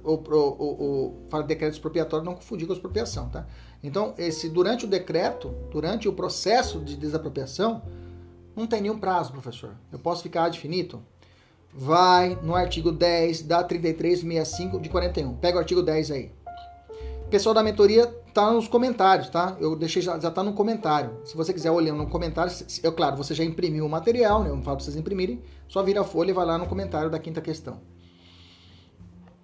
o, 0.04 0.14
o, 0.14 1.16
o, 1.32 1.42
decreto 1.42 1.72
expropriatório 1.72 2.24
não 2.24 2.34
confundir 2.34 2.66
com 2.66 2.72
expropriação, 2.72 3.28
tá? 3.28 3.46
Então, 3.82 4.14
esse 4.16 4.48
durante 4.48 4.84
o 4.84 4.88
decreto, 4.88 5.54
durante 5.70 6.08
o 6.08 6.12
processo 6.12 6.80
de 6.80 6.96
desapropriação, 6.96 7.82
não 8.54 8.66
tem 8.66 8.82
nenhum 8.82 8.98
prazo, 8.98 9.32
professor. 9.32 9.74
Eu 9.90 9.98
posso 9.98 10.22
ficar 10.22 10.44
ad? 10.44 10.60
Vai 11.72 12.38
no 12.42 12.54
artigo 12.54 12.90
10 12.92 13.42
da 13.42 13.62
3365 13.62 14.80
de 14.80 14.88
41. 14.88 15.34
Pega 15.36 15.56
o 15.56 15.60
artigo 15.60 15.82
10 15.82 16.10
aí. 16.10 16.32
pessoal 17.30 17.54
da 17.54 17.62
mentoria 17.62 18.06
tá 18.34 18.50
nos 18.50 18.68
comentários, 18.68 19.28
tá? 19.28 19.56
Eu 19.60 19.76
deixei 19.76 20.02
já, 20.02 20.18
já 20.18 20.30
tá 20.30 20.42
no 20.42 20.52
comentário. 20.52 21.18
Se 21.24 21.36
você 21.36 21.52
quiser 21.52 21.70
olhar 21.70 21.94
no 21.94 22.08
comentário, 22.08 22.52
eu 22.82 22.92
claro, 22.92 23.16
você 23.16 23.34
já 23.34 23.44
imprimiu 23.44 23.86
o 23.86 23.88
material, 23.88 24.42
né? 24.42 24.50
Eu 24.50 24.56
não 24.56 24.62
falo 24.62 24.76
para 24.76 24.84
vocês 24.84 24.96
imprimirem, 24.96 25.42
só 25.68 25.82
vira 25.82 26.00
a 26.00 26.04
folha 26.04 26.30
e 26.30 26.34
vai 26.34 26.44
lá 26.44 26.58
no 26.58 26.66
comentário 26.66 27.10
da 27.10 27.18
quinta 27.18 27.40
questão. 27.40 27.80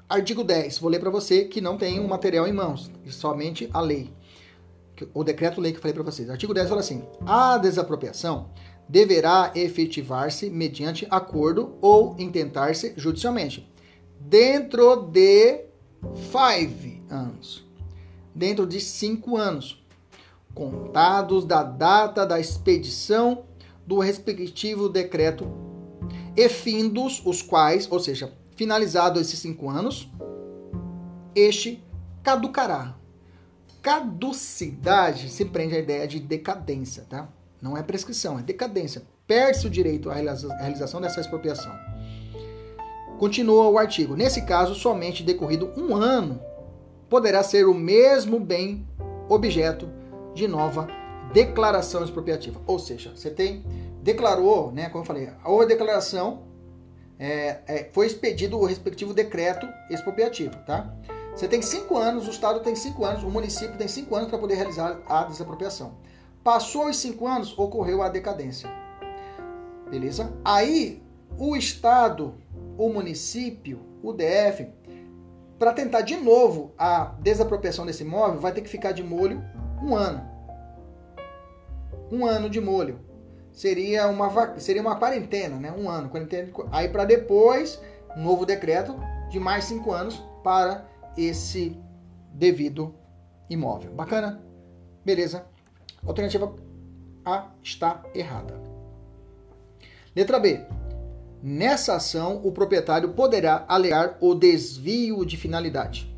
Artigo 0.09 0.45
10, 0.45 0.79
vou 0.79 0.89
ler 0.89 1.01
para 1.01 1.11
você 1.11 1.47
que 1.47 1.61
não 1.61 1.77
tem 1.77 1.99
um 1.99 2.07
material 2.07 2.47
em 2.47 2.53
mãos, 2.53 2.89
somente 3.11 3.69
a 3.73 3.81
lei. 3.81 4.13
O 5.13 5.25
decreto-lei 5.25 5.73
que 5.73 5.79
eu 5.79 5.83
falei 5.83 5.95
para 5.95 6.05
vocês. 6.05 6.31
Artigo 6.31 6.55
10 6.55 6.69
fala 6.69 6.81
assim: 6.81 7.03
a 7.27 7.59
desapropriação 7.59 8.51
deverá 8.89 9.51
efetivar-se 9.55 10.49
mediante 10.49 11.09
acordo 11.11 11.75
ou 11.81 12.15
intentar-se 12.21 12.95
judicialmente, 12.97 13.69
dentro 14.21 15.03
de 15.11 15.65
five 16.31 17.03
anos, 17.11 17.67
dentro 18.33 18.65
de 18.65 18.81
cinco 18.81 19.37
anos, 19.37 19.85
contados 20.55 21.45
da 21.45 21.65
data 21.65 22.25
da 22.25 22.39
expedição 22.39 23.45
do 23.85 23.99
respectivo 23.99 24.89
decreto 24.89 25.51
e 26.37 26.49
findos 26.49 27.21
os 27.25 27.43
quais, 27.43 27.91
ou 27.91 27.99
seja, 27.99 28.33
Finalizado 28.57 29.21
esses 29.21 29.39
cinco 29.39 29.69
anos, 29.69 30.11
este 31.35 31.85
caducará. 32.23 32.97
Caducidade 33.83 35.29
se 35.29 35.45
prende 35.45 35.77
à 35.77 35.79
ideia 35.79 36.09
de 36.09 36.19
decadência, 36.19 37.05
tá? 37.09 37.29
Não 37.61 37.77
é 37.77 37.83
prescrição, 37.83 38.39
é 38.39 38.43
decadência. 38.43 39.03
Perde-se 39.27 39.67
o 39.67 39.71
direito 39.71 40.11
à 40.11 40.15
realização 40.15 41.01
dessa 41.01 41.21
expropriação. 41.21 41.73
Continua 43.19 43.69
o 43.69 43.79
artigo. 43.79 44.17
Nesse 44.17 44.43
caso, 44.43 44.75
somente 44.75 45.23
decorrido 45.23 45.73
um 45.77 45.95
ano 45.95 46.41
poderá 47.09 47.43
ser 47.43 47.67
o 47.67 47.75
mesmo 47.75 48.41
bem 48.41 48.87
objeto 49.29 49.89
de 50.35 50.49
nova 50.49 50.89
declaração 51.33 52.03
expropriativa. 52.03 52.61
Ou 52.67 52.79
seja, 52.79 53.13
você 53.15 53.31
tem 53.31 53.63
declarou, 54.03 54.71
né, 54.71 54.89
como 54.89 55.03
eu 55.03 55.07
falei, 55.07 55.29
a 55.29 55.65
declaração 55.65 56.45
é, 57.19 57.61
é, 57.67 57.91
foi 57.93 58.07
expedido 58.07 58.59
o 58.59 58.67
respectivo 58.67 59.15
decreto 59.15 59.67
expropriativo, 59.91 60.57
tá? 60.67 60.93
Você 61.35 61.49
tem 61.49 61.61
cinco 61.61 61.97
anos, 61.97 62.27
o 62.27 62.31
Estado 62.31 62.61
tem 62.61 62.75
cinco 62.75 63.05
anos, 63.05 63.23
o 63.23 63.31
município 63.31 63.77
tem 63.77 63.89
cinco 63.89 64.15
anos 64.15 64.29
para 64.29 64.39
poder 64.39 64.55
realizar 64.55 65.01
a 65.07 65.25
desapropriação. 65.25 65.97
Passou 66.43 66.89
os 66.89 66.97
cinco 66.97 67.27
anos, 67.27 67.59
ocorreu 67.59 68.03
a 68.03 68.09
decadência. 68.09 68.71
Beleza? 69.91 70.33
Aí, 70.45 71.03
o 71.39 71.57
Estado, 71.57 72.35
o 72.79 72.89
município, 72.89 73.81
o 74.03 74.13
DF, 74.13 74.69
para 75.59 75.73
tentar 75.73 76.03
de 76.03 76.17
novo 76.17 76.73
a 76.79 77.15
desapropriação 77.21 77.85
desse 77.87 78.03
imóvel, 78.03 78.41
vai 78.41 78.53
ter 78.53 78.61
que 78.61 78.69
ficar 78.69 78.93
de 78.93 79.03
molho 79.03 79.43
um 79.83 79.95
ano. 79.95 80.27
Um 82.11 82.25
ano 82.25 82.49
de 82.49 82.61
molho 82.61 83.06
seria 83.57 84.07
uma, 84.07 84.61
seria 84.61 84.83
uma 84.83 84.97
quarentena, 84.97 85.57
né? 85.57 85.73
Um 85.73 85.89
ano. 85.89 86.11
Quarentena, 86.11 86.53
aí 86.71 86.89
para 86.89 87.07
depois, 87.07 87.81
um 88.15 88.23
novo 88.23 88.45
decreto 88.45 88.95
de 89.31 89.41
mais 89.41 89.65
cinco 89.65 89.93
anos 89.93 90.23
para 90.45 90.87
esse 91.17 91.77
devido 92.33 92.95
imóvel. 93.49 93.93
Bacana? 93.93 94.43
Beleza. 95.05 95.47
Alternativa 96.07 96.55
A 97.25 97.49
está 97.63 98.03
errada. 98.15 98.61
Letra 100.15 100.39
B. 100.39 100.61
Nessa 101.43 101.97
ação, 101.97 102.41
o 102.45 102.53
proprietário 102.53 103.11
poderá 103.11 103.65
alegar 103.69 104.19
o 104.21 104.35
desvio 104.35 105.25
de 105.25 105.37
finalidade 105.37 106.15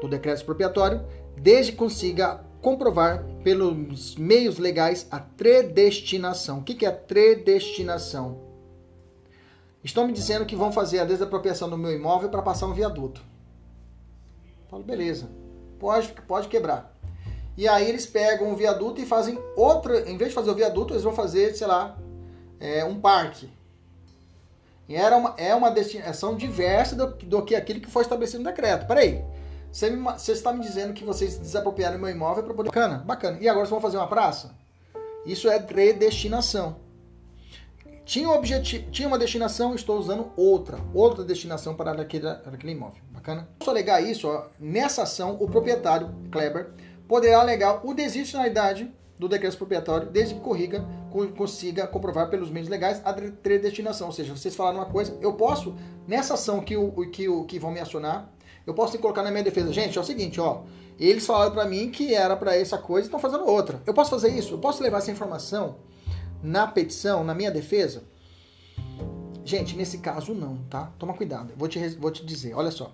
do 0.00 0.08
decreto 0.08 0.38
expropriatório, 0.38 1.04
desde 1.36 1.72
que 1.72 1.78
consiga 1.78 2.44
comprovar 2.64 3.22
pelos 3.44 4.16
meios 4.16 4.56
legais 4.56 5.06
a 5.10 5.20
predestinação. 5.20 6.60
O 6.60 6.62
que 6.62 6.86
é 6.86 6.90
predestinação? 6.90 8.40
Estão 9.84 10.06
me 10.06 10.14
dizendo 10.14 10.46
que 10.46 10.56
vão 10.56 10.72
fazer 10.72 10.98
a 11.00 11.04
desapropriação 11.04 11.68
do 11.68 11.76
meu 11.76 11.92
imóvel 11.92 12.30
para 12.30 12.40
passar 12.40 12.66
um 12.66 12.72
viaduto. 12.72 13.20
Falo, 14.70 14.82
beleza, 14.82 15.28
pode, 15.78 16.08
pode 16.26 16.48
quebrar. 16.48 16.96
E 17.54 17.68
aí 17.68 17.86
eles 17.86 18.06
pegam 18.06 18.50
o 18.50 18.56
viaduto 18.56 18.98
e 18.98 19.04
fazem 19.04 19.38
outra, 19.54 20.10
em 20.10 20.16
vez 20.16 20.30
de 20.30 20.34
fazer 20.34 20.50
o 20.50 20.54
viaduto, 20.54 20.94
eles 20.94 21.04
vão 21.04 21.12
fazer, 21.12 21.54
sei 21.54 21.66
lá, 21.66 21.98
é, 22.58 22.82
um 22.82 22.98
parque. 22.98 23.50
E 24.88 24.96
era 24.96 25.18
uma, 25.18 25.34
é 25.36 25.54
uma 25.54 25.70
destinação 25.70 26.34
diversa 26.34 26.96
do, 26.96 27.08
do 27.08 27.42
que 27.42 27.54
aquilo 27.54 27.80
que 27.80 27.90
foi 27.90 28.02
estabelecido 28.02 28.42
no 28.42 28.48
decreto. 28.48 28.86
Peraí, 28.86 29.22
você, 29.74 30.32
está 30.32 30.52
me 30.52 30.60
dizendo 30.60 30.94
que 30.94 31.04
vocês 31.04 31.36
desapropriaram 31.36 31.98
meu 31.98 32.08
imóvel 32.08 32.44
para 32.44 32.54
poder. 32.54 32.68
Bacana, 32.68 32.98
bacana. 32.98 33.38
E 33.40 33.48
agora 33.48 33.66
vocês 33.66 33.70
vão 33.70 33.80
fazer 33.80 33.96
uma 33.96 34.06
praça? 34.06 34.54
Isso 35.26 35.48
é 35.48 35.58
predestinação. 35.58 36.76
Tinha, 38.04 38.28
um 38.28 38.32
objetivo, 38.32 38.88
tinha 38.90 39.08
uma 39.08 39.18
destinação, 39.18 39.74
estou 39.74 39.98
usando 39.98 40.30
outra, 40.36 40.78
outra 40.92 41.24
destinação 41.24 41.74
para 41.74 41.90
aquele, 41.90 42.28
aquele 42.28 42.72
imóvel. 42.72 43.02
Bacana? 43.10 43.48
Posso 43.58 43.70
alegar 43.70 44.00
isso, 44.02 44.28
ó, 44.28 44.46
nessa 44.60 45.02
ação, 45.02 45.38
o 45.40 45.48
proprietário, 45.48 46.14
Kleber, 46.30 46.70
poderá 47.08 47.40
alegar 47.40 47.80
o 47.84 47.94
desvio 47.94 48.24
de 48.24 48.30
finalidade 48.30 48.92
do 49.18 49.28
decreto 49.28 49.56
proprietário, 49.56 50.10
desde 50.10 50.34
que 50.34 50.40
corriga, 50.40 50.84
consiga 51.36 51.86
comprovar 51.86 52.28
pelos 52.28 52.50
meios 52.50 52.68
legais 52.68 53.00
a 53.04 53.12
predestinação. 53.12 54.08
Ou 54.08 54.12
seja, 54.12 54.36
vocês 54.36 54.54
falaram 54.54 54.78
uma 54.78 54.86
coisa, 54.86 55.16
eu 55.20 55.32
posso, 55.32 55.74
nessa 56.06 56.34
ação 56.34 56.60
que, 56.60 56.76
o, 56.76 56.92
que, 57.10 57.28
o, 57.28 57.44
que 57.44 57.58
vão 57.58 57.72
me 57.72 57.80
acionar, 57.80 58.28
eu 58.66 58.74
posso 58.74 58.98
colocar 58.98 59.22
na 59.22 59.30
minha 59.30 59.42
defesa, 59.42 59.72
gente, 59.72 59.98
é 59.98 60.00
o 60.00 60.04
seguinte, 60.04 60.40
ó, 60.40 60.62
eles 60.98 61.26
falaram 61.26 61.52
para 61.52 61.64
mim 61.64 61.90
que 61.90 62.14
era 62.14 62.36
para 62.36 62.56
essa 62.56 62.78
coisa 62.78 63.06
e 63.06 63.08
estão 63.08 63.20
fazendo 63.20 63.46
outra. 63.46 63.82
Eu 63.86 63.92
posso 63.92 64.10
fazer 64.10 64.28
isso? 64.28 64.54
Eu 64.54 64.58
posso 64.58 64.82
levar 64.82 64.98
essa 64.98 65.10
informação 65.10 65.76
na 66.42 66.66
petição, 66.66 67.24
na 67.24 67.34
minha 67.34 67.50
defesa? 67.50 68.04
Gente, 69.44 69.76
nesse 69.76 69.98
caso 69.98 70.34
não, 70.34 70.58
tá? 70.70 70.90
Toma 70.98 71.14
cuidado. 71.14 71.52
vou 71.56 71.68
te, 71.68 71.78
vou 71.90 72.10
te 72.10 72.24
dizer, 72.24 72.54
olha 72.54 72.70
só. 72.70 72.92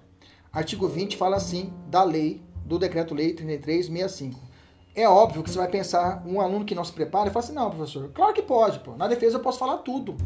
Artigo 0.53 0.89
20 0.89 1.17
fala 1.17 1.37
assim 1.37 1.73
da 1.89 2.03
lei, 2.03 2.43
do 2.65 2.79
decreto-lei 2.79 3.35
3365. 3.35 4.41
É 4.95 5.09
óbvio 5.09 5.43
que 5.45 5.51
você 5.51 5.59
vai 5.59 5.69
pensar, 5.69 6.25
um 6.27 6.41
aluno 6.41 6.65
que 6.65 6.75
não 6.75 6.85
se 6.85 6.93
prepara 6.93 7.29
e 7.29 7.33
fala 7.33 7.45
assim, 7.45 7.55
não, 7.55 7.71
professor, 7.71 8.11
claro 8.13 8.35
que 8.35 8.43
pode, 8.43 8.81
pô. 8.81 8.97
Na 8.97 9.07
defesa 9.07 9.37
eu 9.37 9.41
posso 9.41 9.59
falar 9.59 9.79
tudo. 9.79 10.17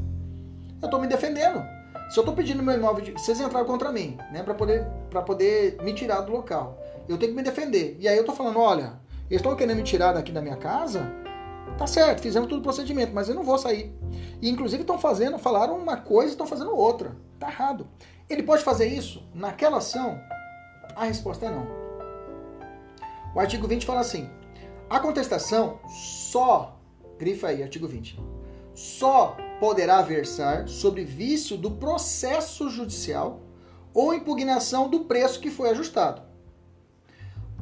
Eu 0.80 0.88
tô 0.88 0.99
me 0.99 1.07
defendendo. 1.07 1.62
Se 2.09 2.19
eu 2.19 2.23
estou 2.23 2.35
pedindo 2.35 2.63
meu 2.63 2.75
imóvel, 2.75 3.05
de, 3.05 3.13
vocês 3.13 3.41
entraram 3.41 3.67
contra 3.67 3.91
mim, 3.91 4.19
né, 4.31 4.43
para 4.43 4.55
poder, 4.55 4.87
poder 5.27 5.83
me 5.83 5.93
tirar 5.95 6.21
do 6.21 6.33
local, 6.33 6.79
eu 7.09 7.19
tenho 7.19 7.33
que 7.33 7.37
me 7.37 7.43
defender. 7.43 7.97
E 7.99 8.07
aí 8.07 8.17
eu 8.17 8.21
estou 8.21 8.35
falando, 8.35 8.61
olha, 8.61 9.01
eles 9.31 9.41
estão 9.41 9.57
querendo 9.57 9.77
me 9.77 9.83
tirar 9.83 10.13
daqui 10.13 10.31
da 10.31 10.43
minha 10.43 10.57
casa, 10.57 11.11
tá 11.79 11.87
certo, 11.87 12.21
fizemos 12.21 12.49
todo 12.49 12.61
o 12.61 12.63
procedimento, 12.63 13.13
mas 13.13 13.29
eu 13.29 13.35
não 13.35 13.43
vou 13.43 13.59
sair. 13.59 13.93
E 14.41 14.49
inclusive 14.49 14.83
estão 14.83 14.99
fazendo, 14.99 15.39
falaram 15.39 15.77
uma 15.77 15.97
coisa 15.97 16.29
e 16.29 16.33
estão 16.33 16.47
fazendo 16.47 16.77
outra. 16.77 17.17
Tá 17.39 17.49
errado. 17.49 17.87
Ele 18.29 18.43
pode 18.43 18.63
fazer 18.63 18.87
isso 18.87 19.23
naquela 19.35 19.79
ação? 19.79 20.21
A 20.95 21.05
resposta 21.05 21.47
é 21.47 21.51
não. 21.51 21.67
O 23.35 23.41
artigo 23.41 23.67
20 23.67 23.85
fala 23.85 24.01
assim: 24.01 24.31
a 24.89 25.01
contestação 25.01 25.81
só, 25.89 26.79
grifa 27.19 27.49
aí, 27.49 27.63
artigo 27.63 27.89
20, 27.89 28.19
só 28.75 29.37
poderá 29.65 30.03
versar 30.03 30.69
sobre 30.69 31.05
vício 31.05 31.57
do 31.57 31.71
processo 31.71 32.69
judicial 32.69 33.41
ou 33.95 34.12
impugnação 34.12 34.91
do 34.91 35.07
preço 35.07 35.41
que 35.41 35.51
foi 35.51 35.71
ajustado. 35.71 36.21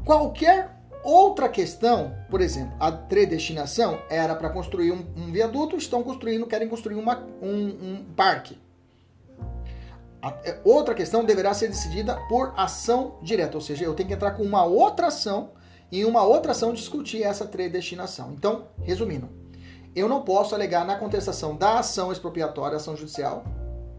Qualquer 0.04 0.82
outra 1.04 1.48
questão, 1.48 2.12
por 2.28 2.40
exemplo, 2.40 2.74
a 2.80 2.90
predestinação 2.90 4.02
era 4.10 4.34
para 4.34 4.50
construir 4.50 4.90
um, 4.90 5.06
um, 5.16 5.30
viaduto, 5.30 5.76
estão 5.76 6.02
construindo, 6.02 6.44
querem 6.44 6.68
construir 6.68 6.96
uma, 6.96 7.24
um, 7.40 7.66
um 7.68 8.04
parque. 8.16 8.58
A, 10.20 10.34
é, 10.42 10.58
outra 10.64 10.96
questão 10.96 11.24
deverá 11.24 11.54
ser 11.54 11.68
decidida 11.68 12.16
por 12.28 12.52
ação 12.56 13.14
direta, 13.22 13.56
ou 13.56 13.60
seja, 13.60 13.84
eu 13.84 13.94
tenho 13.94 14.08
que 14.08 14.14
entrar 14.16 14.32
com 14.32 14.42
uma 14.42 14.64
outra 14.64 15.06
ação 15.06 15.52
e 15.92 16.04
uma 16.04 16.24
outra 16.24 16.50
ação 16.50 16.72
discutir 16.72 17.22
essa 17.22 17.44
predestinação. 17.44 18.32
Então, 18.32 18.66
resumindo, 18.82 19.28
eu 19.94 20.08
não 20.08 20.22
posso 20.22 20.54
alegar 20.54 20.84
na 20.86 20.96
contestação 20.96 21.56
da 21.56 21.78
ação 21.78 22.10
expropriatória, 22.10 22.76
ação 22.76 22.96
judicial 22.96 23.44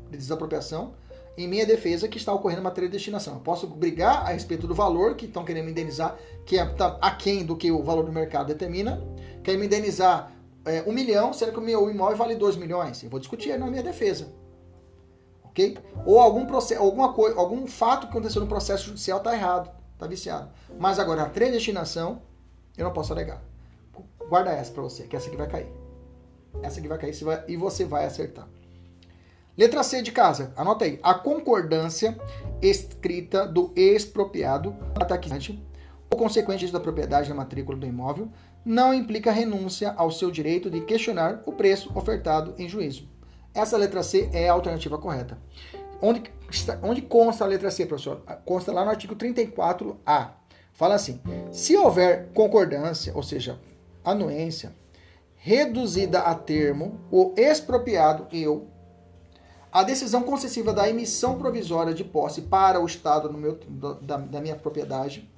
de 0.09 0.17
desapropriação, 0.17 0.93
em 1.37 1.47
minha 1.47 1.65
defesa 1.65 2.07
que 2.07 2.17
está 2.17 2.33
ocorrendo 2.33 2.61
uma 2.61 2.71
predestinação. 2.71 3.35
Eu 3.35 3.39
posso 3.39 3.67
brigar 3.67 4.25
a 4.25 4.29
respeito 4.29 4.67
do 4.67 4.75
valor 4.75 5.15
que 5.15 5.25
estão 5.25 5.43
querendo 5.43 5.65
me 5.65 5.71
indenizar, 5.71 6.15
que 6.45 6.57
é 6.57 6.65
tá 6.65 6.97
aquém 7.01 7.45
do 7.45 7.55
que 7.55 7.71
o 7.71 7.83
valor 7.83 8.05
do 8.05 8.11
mercado 8.11 8.47
determina, 8.47 9.03
querem 9.43 9.59
me 9.59 9.65
indenizar 9.65 10.31
é, 10.65 10.83
um 10.87 10.93
milhão, 10.93 11.33
sendo 11.33 11.51
que 11.51 11.59
o 11.59 11.61
meu 11.61 11.89
imóvel 11.89 12.17
vale 12.17 12.35
dois 12.35 12.55
milhões. 12.55 13.03
Eu 13.03 13.09
vou 13.09 13.19
discutir 13.19 13.57
na 13.57 13.67
minha 13.67 13.83
defesa. 13.83 14.27
Ok? 15.43 15.77
Ou 16.05 16.19
algum, 16.19 16.45
processo, 16.45 16.81
alguma 16.81 17.13
coisa, 17.13 17.37
algum 17.37 17.67
fato 17.67 18.07
que 18.07 18.13
aconteceu 18.13 18.41
no 18.41 18.47
processo 18.47 18.85
judicial 18.85 19.19
está 19.19 19.33
errado, 19.35 19.71
está 19.93 20.07
viciado. 20.07 20.49
Mas 20.79 20.99
agora, 20.99 21.23
a 21.23 21.29
predestinação, 21.29 22.21
eu 22.77 22.83
não 22.85 22.93
posso 22.93 23.13
alegar. 23.13 23.41
Guarda 24.29 24.51
essa 24.51 24.71
para 24.71 24.81
você, 24.81 25.03
que 25.03 25.15
essa 25.15 25.27
aqui 25.27 25.37
vai 25.37 25.47
cair. 25.47 25.82
Essa 26.61 26.79
aqui 26.79 26.87
vai 26.87 26.97
cair 26.97 27.15
e 27.47 27.57
você 27.57 27.85
vai 27.85 28.05
acertar. 28.05 28.47
Letra 29.55 29.83
C 29.83 30.01
de 30.01 30.11
casa, 30.11 30.51
anota 30.55 30.85
aí. 30.85 30.99
A 31.03 31.13
concordância 31.13 32.17
escrita 32.61 33.45
do 33.45 33.71
expropriado 33.75 34.75
ataquante 34.99 35.63
ou 36.09 36.17
consequente 36.17 36.71
da 36.71 36.79
propriedade 36.79 37.29
da 37.29 37.35
matrícula 37.35 37.77
do 37.77 37.85
imóvel 37.85 38.29
não 38.65 38.93
implica 38.93 39.31
renúncia 39.31 39.93
ao 39.97 40.09
seu 40.09 40.31
direito 40.31 40.69
de 40.69 40.81
questionar 40.81 41.43
o 41.45 41.51
preço 41.51 41.91
ofertado 41.95 42.55
em 42.57 42.67
juízo. 42.67 43.07
Essa 43.53 43.77
letra 43.77 44.01
C 44.01 44.29
é 44.33 44.49
a 44.49 44.53
alternativa 44.53 44.97
correta. 44.97 45.37
Onde, 46.01 46.23
onde 46.81 47.01
consta 47.01 47.43
a 47.43 47.47
letra 47.47 47.69
C, 47.69 47.85
professor? 47.85 48.23
Consta 48.45 48.71
lá 48.71 48.83
no 48.83 48.89
artigo 48.89 49.15
34A. 49.15 50.31
Fala 50.73 50.95
assim: 50.95 51.21
se 51.51 51.77
houver 51.77 52.29
concordância, 52.33 53.13
ou 53.15 53.21
seja, 53.21 53.59
anuência, 54.03 54.73
reduzida 55.45 56.19
a 56.19 56.33
termo, 56.33 57.01
o 57.11 57.33
expropriado, 57.35 58.27
eu, 58.31 58.69
a 59.69 59.83
decisão 59.83 60.23
concessiva 60.23 60.71
da 60.71 60.89
emissão 60.89 61.37
provisória 61.37 61.93
de 61.93 62.01
posse 62.01 62.43
para 62.43 62.79
o 62.79 62.85
Estado 62.85 63.31
meu, 63.33 63.59
da, 64.01 64.15
da 64.15 64.39
minha 64.39 64.55
propriedade 64.55 65.29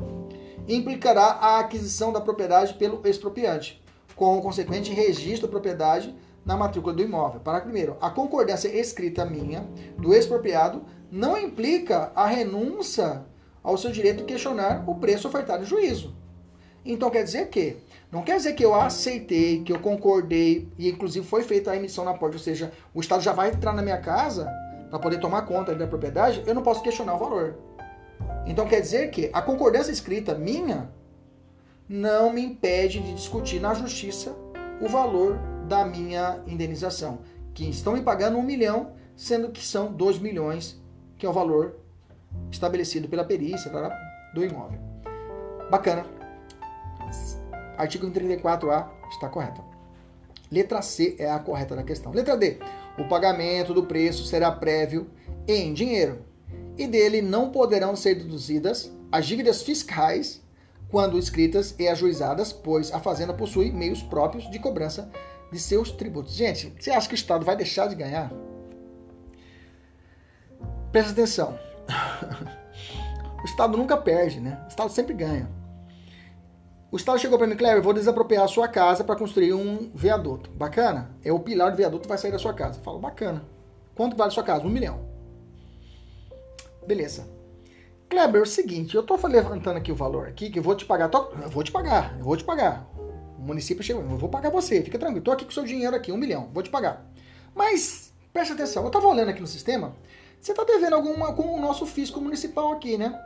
implicará 0.67 1.23
a 1.23 1.59
aquisição 1.59 2.13
da 2.13 2.21
propriedade 2.21 2.75
pelo 2.75 3.01
expropriante, 3.07 3.83
com 4.15 4.37
o 4.37 4.43
consequente 4.43 4.93
registro 4.93 5.47
da 5.47 5.51
propriedade 5.51 6.15
na 6.45 6.55
matrícula 6.55 6.93
do 6.93 7.01
imóvel. 7.01 7.39
Para 7.39 7.61
primeiro, 7.61 7.97
a 7.99 8.11
concordância 8.11 8.67
escrita 8.67 9.25
minha 9.25 9.67
do 9.97 10.13
expropriado 10.13 10.83
não 11.09 11.35
implica 11.35 12.11
a 12.13 12.27
renúncia 12.27 13.25
ao 13.63 13.75
seu 13.75 13.91
direito 13.91 14.17
de 14.17 14.25
questionar 14.25 14.83
o 14.87 14.93
preço 14.93 15.27
ofertado 15.27 15.63
em 15.63 15.67
juízo. 15.67 16.15
Então 16.85 17.09
quer 17.09 17.23
dizer 17.23 17.49
que 17.49 17.77
não 18.11 18.21
quer 18.21 18.37
dizer 18.37 18.53
que 18.53 18.63
eu 18.63 18.73
aceitei, 18.73 19.61
que 19.63 19.73
eu 19.73 19.79
concordei 19.79 20.69
e 20.77 20.89
inclusive 20.89 21.25
foi 21.25 21.43
feita 21.43 21.71
a 21.71 21.75
emissão 21.75 22.05
na 22.05 22.13
porta, 22.13 22.37
ou 22.37 22.41
seja, 22.41 22.71
o 22.93 23.01
Estado 23.01 23.21
já 23.21 23.33
vai 23.33 23.49
entrar 23.49 23.73
na 23.73 23.81
minha 23.81 23.97
casa 23.97 24.49
para 24.89 24.99
poder 24.99 25.19
tomar 25.19 25.41
conta 25.43 25.75
da 25.75 25.87
propriedade, 25.87 26.43
eu 26.45 26.53
não 26.53 26.61
posso 26.61 26.81
questionar 26.81 27.15
o 27.15 27.19
valor. 27.19 27.55
Então 28.45 28.67
quer 28.67 28.81
dizer 28.81 29.09
que 29.09 29.29
a 29.33 29.41
concordância 29.41 29.91
escrita 29.91 30.35
minha 30.35 30.89
não 31.89 32.31
me 32.31 32.41
impede 32.41 32.99
de 32.99 33.13
discutir 33.13 33.59
na 33.59 33.73
justiça 33.73 34.35
o 34.81 34.87
valor 34.87 35.37
da 35.67 35.85
minha 35.85 36.39
indenização, 36.47 37.19
que 37.53 37.69
estão 37.69 37.93
me 37.93 38.01
pagando 38.01 38.37
um 38.37 38.43
milhão, 38.43 38.93
sendo 39.15 39.49
que 39.49 39.63
são 39.63 39.91
dois 39.91 40.19
milhões, 40.19 40.81
que 41.17 41.25
é 41.25 41.29
o 41.29 41.33
valor 41.33 41.77
estabelecido 42.51 43.07
pela 43.07 43.23
perícia 43.23 43.71
do 44.33 44.43
imóvel. 44.43 44.79
Bacana 45.69 46.14
artigo 47.77 48.09
34A 48.09 48.87
está 49.09 49.29
correto. 49.29 49.63
Letra 50.51 50.81
C 50.81 51.15
é 51.19 51.29
a 51.29 51.39
correta 51.39 51.75
da 51.75 51.83
questão. 51.83 52.11
Letra 52.11 52.37
D. 52.37 52.59
O 52.97 53.07
pagamento 53.07 53.73
do 53.73 53.83
preço 53.83 54.23
será 54.25 54.51
prévio 54.51 55.09
em 55.47 55.73
dinheiro 55.73 56.23
e 56.77 56.87
dele 56.87 57.21
não 57.21 57.49
poderão 57.49 57.95
ser 57.95 58.15
deduzidas 58.15 58.91
as 59.11 59.25
dívidas 59.25 59.63
fiscais 59.63 60.41
quando 60.89 61.17
escritas 61.17 61.75
e 61.79 61.87
ajuizadas, 61.87 62.53
pois 62.53 62.93
a 62.93 62.99
Fazenda 62.99 63.33
possui 63.33 63.71
meios 63.71 64.01
próprios 64.01 64.49
de 64.49 64.59
cobrança 64.59 65.09
de 65.51 65.59
seus 65.59 65.91
tributos. 65.91 66.33
Gente, 66.33 66.73
você 66.79 66.91
acha 66.91 67.07
que 67.07 67.13
o 67.13 67.15
Estado 67.15 67.45
vai 67.45 67.55
deixar 67.55 67.87
de 67.87 67.95
ganhar? 67.95 68.31
Presta 70.91 71.11
atenção. 71.11 71.57
O 73.37 73.45
Estado 73.45 73.77
nunca 73.77 73.95
perde, 73.95 74.39
né? 74.39 74.59
O 74.65 74.67
Estado 74.69 74.89
sempre 74.89 75.13
ganha. 75.13 75.47
O 76.95 76.97
Estado 76.97 77.19
chegou 77.19 77.37
para 77.37 77.45
mim, 77.45 77.57
Cleber, 77.57 77.83
vou 77.83 77.93
desapropriar 77.93 78.45
a 78.45 78.47
sua 78.47 78.69
casa 78.69 79.03
para 79.03 79.17
construir 79.17 79.51
um 79.51 79.91
viaduto. 79.93 80.49
Bacana? 80.51 81.13
É 81.25 81.29
o 81.29 81.37
pilar 81.37 81.69
do 81.69 81.75
viaduto 81.75 82.07
vai 82.07 82.17
sair 82.17 82.31
da 82.31 82.39
sua 82.39 82.53
casa. 82.53 82.79
Falo, 82.79 82.99
bacana. 82.99 83.43
Quanto 83.93 84.15
vale 84.15 84.29
a 84.29 84.33
sua 84.33 84.45
casa? 84.45 84.63
Um 84.63 84.69
milhão. 84.69 85.05
Beleza. 86.87 87.27
Kleber, 88.09 88.39
é 88.39 88.43
o 88.43 88.45
seguinte, 88.45 88.95
eu 88.95 89.03
tô 89.03 89.17
levantando 89.27 89.75
aqui 89.75 89.91
o 89.91 89.95
valor 89.95 90.25
aqui, 90.25 90.49
que 90.49 90.57
eu 90.57 90.63
vou 90.63 90.73
te 90.73 90.85
pagar. 90.85 91.09
Tô, 91.09 91.33
eu 91.33 91.49
vou 91.49 91.63
te 91.65 91.71
pagar, 91.73 92.15
eu 92.17 92.23
vou 92.23 92.37
te 92.37 92.45
pagar. 92.45 92.89
O 93.37 93.41
município 93.41 93.83
chegou, 93.83 94.01
eu 94.01 94.17
vou 94.17 94.29
pagar 94.29 94.49
você, 94.49 94.81
fica 94.81 94.97
tranquilo. 94.97 95.25
Tô 95.25 95.33
aqui 95.33 95.43
com 95.43 95.51
o 95.51 95.53
seu 95.53 95.65
dinheiro 95.65 95.97
aqui, 95.97 96.13
um 96.13 96.17
milhão, 96.17 96.49
vou 96.53 96.63
te 96.63 96.69
pagar. 96.69 97.05
Mas, 97.53 98.13
presta 98.31 98.53
atenção, 98.53 98.85
eu 98.85 98.89
tava 98.89 99.05
olhando 99.05 99.27
aqui 99.27 99.41
no 99.41 99.47
sistema, 99.47 99.93
você 100.39 100.53
tá 100.53 100.63
devendo 100.63 100.93
alguma 100.93 101.33
com 101.33 101.57
o 101.57 101.59
nosso 101.59 101.85
fisco 101.85 102.21
municipal 102.21 102.71
aqui, 102.71 102.97
né? 102.97 103.21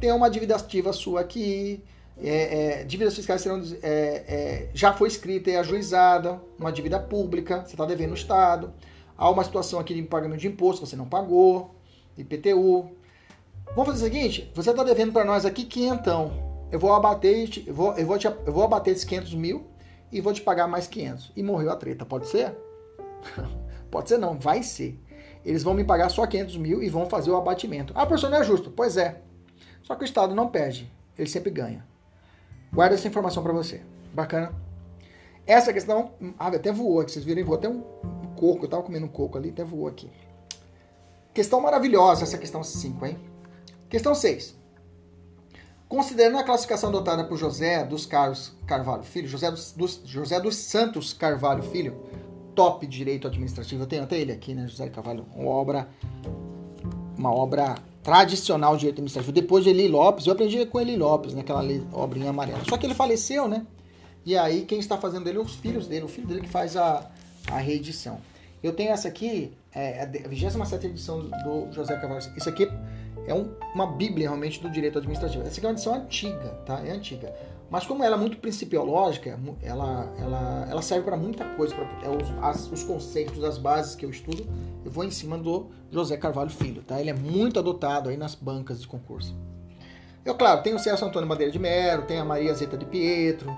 Tem 0.00 0.10
uma 0.10 0.28
dívida 0.28 0.56
ativa 0.56 0.92
sua 0.92 1.20
aqui, 1.20 1.84
é, 2.28 2.80
é, 2.80 2.84
dívidas 2.84 3.14
fiscais 3.16 3.40
serão, 3.40 3.62
é, 3.82 3.88
é, 3.88 4.68
já 4.72 4.92
foi 4.92 5.08
escrita 5.08 5.50
e 5.50 5.56
ajuizada, 5.56 6.40
uma 6.58 6.70
dívida 6.70 6.98
pública, 6.98 7.62
você 7.64 7.72
está 7.72 7.84
devendo 7.84 8.10
no 8.10 8.16
Estado. 8.16 8.72
Há 9.16 9.28
uma 9.28 9.44
situação 9.44 9.80
aqui 9.80 9.94
de 9.94 10.02
pagamento 10.02 10.40
de 10.40 10.48
imposto, 10.48 10.86
você 10.86 10.96
não 10.96 11.06
pagou, 11.06 11.74
IPTU. 12.16 12.90
Vamos 13.74 13.86
fazer 13.86 14.06
o 14.06 14.10
seguinte: 14.10 14.52
você 14.54 14.70
está 14.70 14.84
devendo 14.84 15.12
para 15.12 15.24
nós 15.24 15.44
aqui 15.44 15.64
quinhentão. 15.64 16.32
Eu 16.70 16.78
vou 16.78 16.92
abater, 16.94 17.64
eu 17.66 17.74
vou, 17.74 17.92
eu, 17.94 18.06
vou 18.06 18.18
te, 18.18 18.26
eu 18.26 18.52
vou 18.52 18.64
abater 18.64 18.92
esses 18.92 19.04
500 19.04 19.34
mil 19.34 19.66
e 20.10 20.20
vou 20.20 20.32
te 20.32 20.40
pagar 20.40 20.66
mais 20.66 20.86
500. 20.86 21.32
E 21.36 21.42
morreu 21.42 21.70
a 21.70 21.76
treta, 21.76 22.04
pode 22.04 22.28
ser? 22.28 22.56
pode 23.90 24.08
ser 24.08 24.18
não, 24.18 24.38
vai 24.38 24.62
ser. 24.62 24.98
Eles 25.44 25.62
vão 25.62 25.74
me 25.74 25.84
pagar 25.84 26.08
só 26.08 26.26
500 26.26 26.56
mil 26.56 26.82
e 26.82 26.88
vão 26.88 27.08
fazer 27.10 27.30
o 27.30 27.36
abatimento. 27.36 27.92
Ah, 27.96 28.06
professor, 28.06 28.30
não 28.30 28.38
é 28.38 28.44
justo. 28.44 28.70
Pois 28.70 28.96
é. 28.96 29.20
Só 29.82 29.96
que 29.96 30.02
o 30.02 30.04
Estado 30.04 30.34
não 30.34 30.48
perde, 30.48 30.90
ele 31.18 31.28
sempre 31.28 31.50
ganha. 31.50 31.84
Guarda 32.72 32.94
essa 32.94 33.06
informação 33.06 33.42
para 33.42 33.52
você. 33.52 33.82
Bacana? 34.14 34.52
Essa 35.46 35.72
questão, 35.72 36.12
ah, 36.38 36.48
até 36.48 36.72
voou 36.72 37.00
aqui, 37.00 37.12
vocês 37.12 37.24
viram, 37.24 37.44
voou 37.44 37.58
até 37.58 37.68
um 37.68 37.82
coco, 38.36 38.64
eu 38.64 38.68
tava 38.68 38.82
comendo 38.82 39.06
um 39.06 39.08
coco 39.08 39.36
ali, 39.36 39.50
até 39.50 39.64
voou 39.64 39.88
aqui. 39.88 40.08
Questão 41.34 41.60
maravilhosa 41.60 42.22
essa 42.22 42.38
questão 42.38 42.62
5, 42.62 43.06
hein? 43.06 43.18
Questão 43.88 44.14
6. 44.14 44.56
Considerando 45.88 46.38
a 46.38 46.42
classificação 46.42 46.88
adotada 46.88 47.24
por 47.24 47.36
José 47.36 47.84
dos 47.84 48.06
Carlos 48.06 48.52
Carvalho 48.66 49.02
Filho, 49.02 49.28
José 49.28 49.50
dos, 49.50 49.72
dos, 49.72 50.00
José 50.04 50.40
dos 50.40 50.56
Santos 50.56 51.12
Carvalho 51.12 51.62
Filho, 51.62 52.00
top 52.54 52.86
direito 52.86 53.26
administrativo, 53.26 53.82
eu 53.82 53.86
tenho 53.86 54.04
até 54.04 54.18
ele 54.18 54.32
aqui, 54.32 54.54
né, 54.54 54.66
José 54.66 54.88
Carvalho, 54.88 55.26
uma 55.34 55.50
obra, 55.50 55.88
uma 57.18 57.34
obra 57.34 57.74
tradicional 58.02 58.76
direito 58.76 58.96
administrativo. 58.96 59.32
Depois 59.32 59.64
de 59.64 59.70
Eli 59.70 59.88
Lopes, 59.88 60.26
eu 60.26 60.32
aprendi 60.32 60.64
com 60.66 60.80
Eli 60.80 60.96
Lopes, 60.96 61.34
naquela 61.34 61.62
né, 61.62 61.82
obrinha 61.92 62.30
amarela. 62.30 62.62
Só 62.68 62.76
que 62.76 62.86
ele 62.86 62.94
faleceu, 62.94 63.48
né? 63.48 63.66
E 64.24 64.36
aí 64.36 64.62
quem 64.62 64.78
está 64.78 64.96
fazendo 64.96 65.28
ele 65.28 65.38
é 65.38 65.40
os 65.40 65.54
filhos 65.54 65.86
dele, 65.86 66.04
o 66.04 66.08
filho 66.08 66.26
dele 66.26 66.40
que 66.40 66.48
faz 66.48 66.76
a, 66.76 67.10
a 67.50 67.58
reedição. 67.58 68.18
Eu 68.62 68.72
tenho 68.72 68.90
essa 68.90 69.08
aqui, 69.08 69.52
é 69.74 70.02
a 70.02 70.06
27 70.06 70.86
edição 70.86 71.22
do 71.22 71.72
José 71.72 71.96
Carvalho. 71.96 72.22
Isso 72.36 72.48
aqui 72.48 72.68
é 73.26 73.34
um, 73.34 73.52
uma 73.74 73.86
bíblia 73.86 74.28
realmente 74.28 74.60
do 74.60 74.70
direito 74.70 74.98
administrativo. 74.98 75.42
Essa 75.44 75.58
aqui 75.58 75.66
é 75.66 75.68
uma 75.68 75.72
edição 75.72 75.94
antiga, 75.94 76.48
tá? 76.64 76.80
É 76.86 76.92
antiga. 76.92 77.34
Mas 77.72 77.86
como 77.86 78.04
ela 78.04 78.16
é 78.16 78.18
muito 78.18 78.36
principiológica, 78.36 79.40
ela, 79.62 80.12
ela, 80.18 80.66
ela 80.70 80.82
serve 80.82 81.06
para 81.06 81.16
muita 81.16 81.42
coisa, 81.54 81.74
para 81.74 81.86
é 82.06 82.10
os, 82.10 82.70
os 82.70 82.84
conceitos, 82.84 83.42
as 83.42 83.56
bases 83.56 83.94
que 83.94 84.04
eu 84.04 84.10
estudo, 84.10 84.46
eu 84.84 84.90
vou 84.90 85.02
em 85.04 85.10
cima 85.10 85.38
do 85.38 85.70
José 85.90 86.18
Carvalho 86.18 86.50
Filho, 86.50 86.82
tá? 86.82 87.00
Ele 87.00 87.08
é 87.08 87.14
muito 87.14 87.58
adotado 87.58 88.10
aí 88.10 88.16
nas 88.18 88.34
bancas 88.34 88.82
de 88.82 88.86
concurso. 88.86 89.34
Eu, 90.22 90.34
claro, 90.34 90.62
tenho 90.62 90.76
o 90.76 90.78
Celso 90.78 91.02
Antônio 91.02 91.26
Madeira 91.26 91.50
de 91.50 91.58
Mero, 91.58 92.02
tem 92.02 92.18
a 92.18 92.24
Maria 92.26 92.52
Zeta 92.52 92.76
de 92.76 92.84
Pietro, 92.84 93.50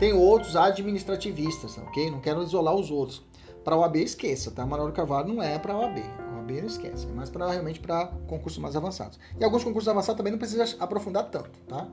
tem 0.00 0.12
outros 0.12 0.56
administrativistas, 0.56 1.78
ok? 1.78 2.10
Não 2.10 2.18
quero 2.18 2.42
isolar 2.42 2.74
os 2.74 2.90
outros. 2.90 3.22
Para 3.62 3.76
o 3.76 3.84
AB, 3.84 4.02
esqueça, 4.02 4.50
tá? 4.50 4.66
Manuel 4.66 4.90
Carvalho 4.90 5.32
não 5.32 5.40
é 5.40 5.60
para 5.60 5.76
o 5.76 5.84
AB. 5.84 6.02
O 6.34 6.40
AB 6.40 6.60
não 6.60 6.66
esquece, 6.66 7.06
é 7.06 7.12
mais 7.12 7.30
para 7.30 7.48
realmente 7.48 7.78
para 7.78 8.06
concursos 8.26 8.58
mais 8.58 8.74
avançados. 8.74 9.16
E 9.38 9.44
alguns 9.44 9.62
concursos 9.62 9.88
avançados 9.88 10.16
também 10.16 10.32
não 10.32 10.40
precisa 10.40 10.76
aprofundar 10.80 11.30
tanto, 11.30 11.56
tá? 11.68 11.86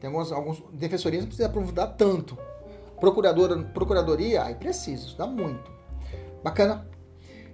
Tem 0.00 0.08
alguns, 0.08 0.32
alguns 0.32 0.62
defensorias 0.72 1.22
não 1.22 1.28
precisa 1.28 1.48
aprofundar 1.48 1.94
tanto. 1.96 2.36
Procuradora, 2.98 3.56
procuradoria, 3.62 4.42
aí 4.42 4.54
precisa, 4.54 5.06
estudar 5.06 5.26
muito. 5.26 5.70
Bacana? 6.42 6.86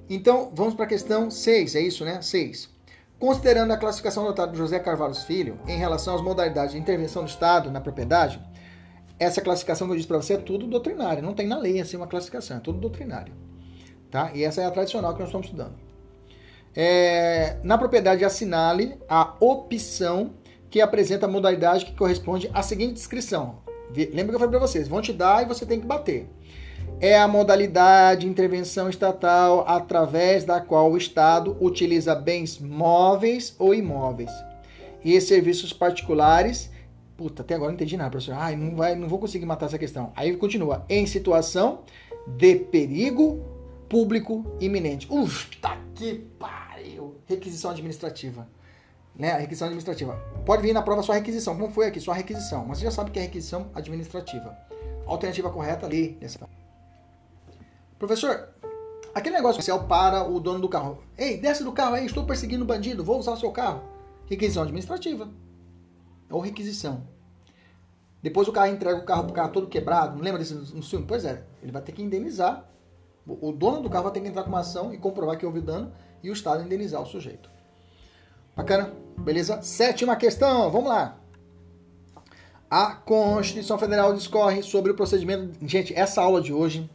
Então, 0.09 0.51
vamos 0.55 0.74
para 0.74 0.84
a 0.84 0.88
questão 0.88 1.30
6, 1.30 1.74
é 1.74 1.80
isso, 1.80 2.05
né? 2.05 2.22
6. 2.22 2.68
Considerando 3.18 3.72
a 3.72 3.76
classificação 3.76 4.24
notada 4.24 4.53
por 4.53 4.59
José 4.59 4.78
Carvalho 4.78 5.14
Filho 5.14 5.59
em 5.66 5.78
relação 5.78 6.14
às 6.14 6.20
modalidades 6.20 6.72
de 6.72 6.78
intervenção 6.78 7.24
do 7.24 7.28
Estado 7.28 7.70
na 7.70 7.80
propriedade, 7.80 8.40
essa 9.18 9.40
classificação 9.40 9.86
que 9.86 9.92
eu 9.94 9.97
disse 9.97 10.09
para 10.09 10.18
você 10.18 10.34
é 10.34 10.38
tudo 10.38 10.66
doutrinária, 10.66 11.22
não 11.22 11.32
tem 11.32 11.47
na 11.47 11.59
lei 11.59 11.80
assim 11.80 11.97
uma 11.97 12.07
classificação, 12.07 12.59
é 12.59 12.61
tudo 12.61 12.78
doutrinária. 12.78 13.32
Tá? 14.11 14.30
E 14.34 14.44
essa 14.44 14.61
é 14.61 14.66
a 14.66 14.70
tradicional 14.70 15.14
que 15.14 15.20
nós 15.20 15.28
estamos 15.28 15.47
estudando. 15.47 15.74
É, 16.74 17.57
na 17.62 17.78
propriedade, 17.78 18.24
assinale 18.24 18.99
a 19.09 19.34
opção 19.40 20.34
que 20.77 20.81
apresenta 20.83 21.24
a 21.24 21.29
modalidade 21.29 21.87
que 21.87 21.95
corresponde 21.95 22.51
à 22.53 22.62
seguinte 22.62 22.93
descrição. 22.93 23.61
Lembra 23.97 24.27
que 24.27 24.35
eu 24.35 24.39
falei 24.39 24.51
para 24.51 24.59
vocês, 24.59 24.87
vão 24.87 25.01
te 25.01 25.11
dar 25.11 25.43
e 25.43 25.47
você 25.47 25.64
tem 25.64 25.81
que 25.81 25.87
bater 25.87 26.29
é 27.01 27.18
a 27.18 27.29
modalidade 27.29 28.22
de 28.22 28.27
intervenção 28.27 28.89
estatal 28.89 29.64
através 29.68 30.45
da 30.45 30.61
qual 30.61 30.91
o 30.91 30.97
Estado 30.97 31.55
utiliza 31.61 32.14
bens 32.14 32.59
móveis 32.59 33.55
ou 33.59 33.74
imóveis 33.74 34.31
e 35.05 35.20
serviços 35.20 35.74
particulares. 35.74 36.70
Puta, 37.16 37.43
até 37.43 37.55
agora 37.55 37.70
não 37.70 37.74
entendi 37.74 37.99
nada, 37.99 38.11
professor. 38.11 38.35
Ai, 38.39 38.57
não, 38.57 38.74
vai, 38.74 38.95
não 38.95 39.09
vou 39.09 39.18
conseguir 39.18 39.45
matar 39.45 39.66
essa 39.66 39.79
questão. 39.79 40.11
Aí 40.16 40.35
continua. 40.37 40.87
Em 40.89 41.07
situação 41.07 41.81
de 42.27 42.57
perigo 42.57 43.45
público 43.91 44.45
iminente. 44.59 45.07
Uf, 45.11 45.55
tá 45.59 45.79
que 45.95 46.14
pariu. 46.39 47.16
Requisição 47.27 47.70
administrativa. 47.70 48.47
Né? 49.19 49.33
A 49.33 49.39
requisição 49.39 49.67
administrativa. 49.67 50.14
Pode 50.45 50.62
vir 50.62 50.73
na 50.73 50.83
prova 50.83 51.03
só 51.03 51.12
requisição. 51.12 51.57
Como 51.57 51.73
foi 51.73 51.87
aqui? 51.87 52.01
Só 52.01 52.12
requisição. 52.12 52.64
Mas 52.67 52.79
você 52.79 52.85
já 52.85 52.91
sabe 52.91 53.11
que 53.11 53.19
é 53.19 53.23
requisição 53.23 53.71
administrativa. 53.75 54.57
Alternativa 55.07 55.51
correta 55.51 55.87
ali. 55.87 56.19
Nessa... 56.21 56.39
Professor, 57.99 58.51
aquele 59.14 59.37
negócio 59.37 59.59
especial 59.59 59.85
para 59.85 60.29
o 60.29 60.39
dono 60.39 60.61
do 60.61 60.69
carro. 60.69 61.03
Ei, 61.17 61.39
desce 61.39 61.64
do 61.64 61.73
carro 61.73 61.95
aí, 61.95 62.05
estou 62.05 62.27
perseguindo 62.27 62.64
o 62.64 62.67
bandido, 62.67 63.03
vou 63.03 63.19
usar 63.19 63.33
o 63.33 63.37
seu 63.37 63.51
carro. 63.51 63.83
Requisição 64.29 64.64
administrativa. 64.64 65.29
Ou 66.31 66.41
requisição. 66.41 67.03
Depois 68.23 68.49
o 68.49 68.53
cara 68.53 68.69
entrega 68.69 68.99
o 68.99 69.05
carro 69.05 69.25
pro 69.25 69.33
cara 69.33 69.49
todo 69.49 69.69
quebrado. 69.69 70.17
Não 70.17 70.23
lembra 70.23 70.41
desse 70.41 70.55
no 70.55 70.83
filme? 70.83 71.07
Pois 71.07 71.25
é, 71.25 71.45
ele 71.62 71.73
vai 71.73 71.81
ter 71.81 71.93
que 71.93 72.03
indenizar. 72.03 72.69
O 73.27 73.51
dono 73.53 73.81
do 73.81 73.89
carro 73.89 74.05
vai 74.05 74.12
ter 74.12 74.21
que 74.21 74.29
entrar 74.29 74.43
com 74.43 74.49
uma 74.49 74.61
ação 74.61 74.93
e 74.93 74.99
comprovar 74.99 75.37
que 75.37 75.47
houve 75.47 75.61
dano 75.61 75.93
e 76.23 76.31
o 76.31 76.33
Estado 76.33 76.62
indenizar 76.62 77.01
o 77.01 77.07
sujeito. 77.07 77.51
Bacana? 78.57 78.90
Beleza? 79.18 79.61
Sétima 79.61 80.16
questão, 80.16 80.70
vamos 80.70 80.88
lá. 80.88 81.18
A 82.70 82.94
Constituição 82.94 83.78
Federal 83.78 84.14
discorre 84.14 84.62
sobre 84.62 84.90
o 84.90 84.94
procedimento. 84.94 85.52
Gente, 85.66 85.94
essa 85.94 86.22
aula 86.22 86.40
de 86.40 86.54
hoje 86.54 86.88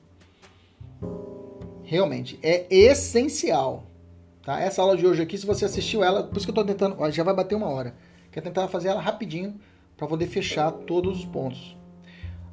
realmente 1.84 2.40
é 2.42 2.66
essencial. 2.70 3.84
Tá? 4.44 4.60
Essa 4.60 4.82
aula 4.82 4.98
de 4.98 5.06
hoje 5.06 5.22
aqui, 5.22 5.38
se 5.38 5.46
você 5.46 5.66
assistiu 5.66 6.04
ela, 6.04 6.24
por 6.24 6.38
isso 6.38 6.48
que 6.48 6.50
eu 6.50 6.62
estou 6.62 6.66
tentando, 6.66 6.96
ó, 7.00 7.10
já 7.12 7.24
vai 7.24 7.34
bater 7.34 7.54
uma 7.54 7.70
hora. 7.70 7.94
Quero 8.32 8.44
tentar 8.44 8.68
fazer 8.68 8.90
ela 8.90 9.00
rapidinho 9.00 9.60
para 9.96 10.08
poder 10.08 10.26
fechar 10.26 10.72
todos 10.72 11.20
os 11.20 11.26
pontos. 11.26 11.78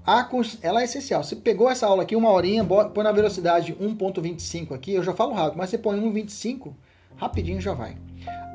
A, 0.06 0.28
ela 0.62 0.82
é 0.82 0.84
essencial. 0.84 1.24
Você 1.24 1.34
pegou 1.34 1.70
essa 1.70 1.86
aula 1.86 2.02
aqui, 2.02 2.14
uma 2.14 2.30
horinha, 2.30 2.64
põe 2.64 3.04
na 3.04 3.12
velocidade 3.12 3.74
1.25 3.74 4.74
aqui, 4.74 4.92
eu 4.92 5.02
já 5.02 5.14
falo 5.14 5.32
rápido, 5.32 5.56
mas 5.56 5.70
você 5.70 5.78
põe 5.78 5.98
1.25, 5.98 6.74
rapidinho 7.16 7.60
já 7.60 7.72
vai. 7.72 7.96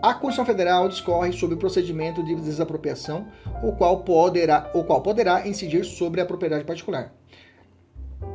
A 0.03 0.13
Constituição 0.13 0.45
Federal 0.45 0.89
discorre 0.89 1.31
sobre 1.31 1.55
o 1.55 1.57
procedimento 1.57 2.21
de 2.21 2.35
desapropriação, 2.35 3.25
o 3.63 3.71
qual 3.71 4.01
poderá, 4.03 4.69
o 4.73 4.83
qual 4.83 5.01
poderá 5.01 5.47
incidir 5.47 5.85
sobre 5.85 6.19
a 6.19 6.25
propriedade 6.25 6.65
particular. 6.65 7.13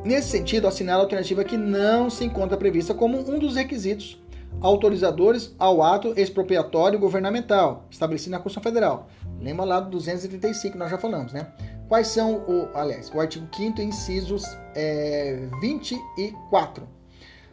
Nesse 0.02 0.30
sentido, 0.30 0.66
assinala 0.66 1.02
a 1.02 1.04
alternativa 1.04 1.44
que 1.44 1.58
não 1.58 2.08
se 2.08 2.24
encontra 2.24 2.56
prevista 2.56 2.94
como 2.94 3.18
um 3.18 3.38
dos 3.38 3.54
requisitos 3.54 4.18
autorizadores 4.62 5.54
ao 5.58 5.82
ato 5.82 6.18
expropriatório 6.18 6.98
governamental, 6.98 7.84
estabelecido 7.90 8.30
na 8.30 8.38
Constituição 8.38 8.62
Federal. 8.62 9.10
Lembra 9.38 9.66
lá 9.66 9.78
do 9.78 9.90
235 9.90 10.72
que 10.72 10.78
nós 10.78 10.90
já 10.90 10.96
falamos, 10.96 11.34
né? 11.34 11.52
Quais 11.86 12.08
são, 12.08 12.36
o, 12.48 12.70
aliás, 12.74 13.12
o 13.14 13.20
artigo 13.20 13.46
5 13.54 13.82
incisos 13.82 14.42
é, 14.74 15.50
24. 15.60 16.88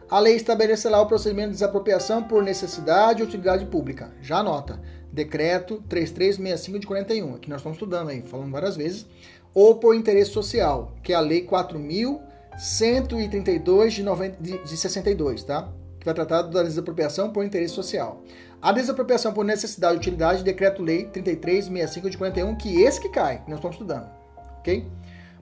A 0.10 0.20
lei 0.20 0.36
estabelecerá 0.36 1.02
o 1.02 1.08
procedimento 1.08 1.50
de 1.50 1.56
desapropriação 1.56 2.24
por 2.24 2.44
necessidade 2.44 3.22
e 3.22 3.24
utilidade 3.24 3.66
pública. 3.66 4.12
Já 4.22 4.40
anota. 4.40 4.80
Decreto 5.12 5.84
3365 5.90 6.80
de 6.80 6.88
41, 6.88 7.38
que 7.38 7.50
nós 7.50 7.60
estamos 7.60 7.78
estudando 7.78 8.10
aí, 8.10 8.22
falando 8.22 8.52
várias 8.52 8.76
vezes. 8.76 9.08
Ou 9.54 9.76
por 9.76 9.96
interesse 9.96 10.32
social, 10.32 10.94
que 11.02 11.14
é 11.14 11.16
a 11.16 11.22
Lei 11.22 11.42
4000 11.42 12.22
132 12.58 13.94
de, 13.94 14.04
90, 14.04 14.38
de, 14.42 14.58
de 14.64 14.78
62, 14.78 15.44
tá? 15.44 15.70
Que 16.00 16.06
vai 16.06 16.14
tratar 16.14 16.44
da 16.44 16.64
desapropriação 16.64 17.32
por 17.32 17.44
interesse 17.44 17.74
social. 17.74 18.22
A 18.62 18.72
desapropriação 18.72 19.34
por 19.34 19.44
necessidade 19.44 19.96
e 19.96 19.98
utilidade, 19.98 20.44
decreto-lei 20.44 21.06
3365 21.06 22.10
de 22.10 22.18
41, 22.18 22.56
que 22.56 22.82
esse 22.82 23.00
que 23.00 23.10
cai, 23.10 23.44
que 23.44 23.50
nós 23.50 23.60
estamos 23.60 23.76
estudando, 23.76 24.10
ok? 24.60 24.88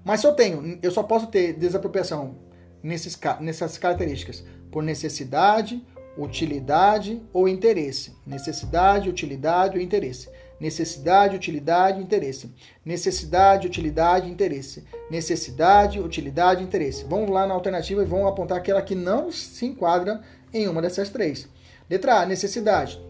Mas 0.04 0.20
se 0.20 0.28
eu 0.28 0.34
tenho, 0.34 0.80
eu 0.82 0.92
só 0.92 1.04
posso 1.04 1.28
ter 1.28 1.54
desapropriação 1.54 2.36
nesses, 2.84 3.18
nessas 3.40 3.78
características 3.78 4.44
por 4.70 4.84
necessidade, 4.84 5.82
utilidade 6.18 7.22
ou 7.32 7.48
interesse. 7.48 8.16
Necessidade, 8.26 9.10
utilidade 9.10 9.78
ou 9.78 9.84
interesse. 9.84 10.30
Necessidade, 10.60 11.36
utilidade, 11.36 12.02
interesse. 12.02 12.54
Necessidade, 12.86 13.68
utilidade, 13.68 14.30
interesse. 14.30 14.84
Necessidade, 15.10 16.00
utilidade, 16.00 16.64
interesse. 16.64 17.06
Vamos 17.06 17.30
lá 17.30 17.46
na 17.46 17.54
alternativa 17.54 18.02
e 18.02 18.06
vamos 18.06 18.28
apontar 18.28 18.58
aquela 18.58 18.82
que 18.82 18.96
não 18.96 19.32
se 19.32 19.66
enquadra 19.66 20.22
em 20.54 20.68
uma 20.68 20.82
dessas 20.82 21.10
três. 21.10 21.48
Letra 21.90 22.22
A, 22.22 22.26
necessidade. 22.26 23.02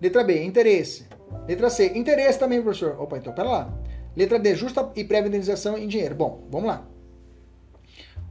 Letra 0.00 0.24
B, 0.24 0.42
interesse. 0.42 1.06
Letra 1.46 1.70
C, 1.70 1.92
interesse 1.94 2.38
também, 2.38 2.60
professor. 2.60 3.00
Opa, 3.00 3.16
então 3.16 3.32
pera 3.32 3.48
lá. 3.48 3.78
Letra 4.16 4.38
D, 4.38 4.54
justa 4.54 4.90
e 4.94 5.04
prévia 5.04 5.28
indenização 5.28 5.78
em 5.78 5.86
dinheiro. 5.86 6.14
Bom, 6.14 6.46
vamos 6.50 6.68
lá. 6.68 6.91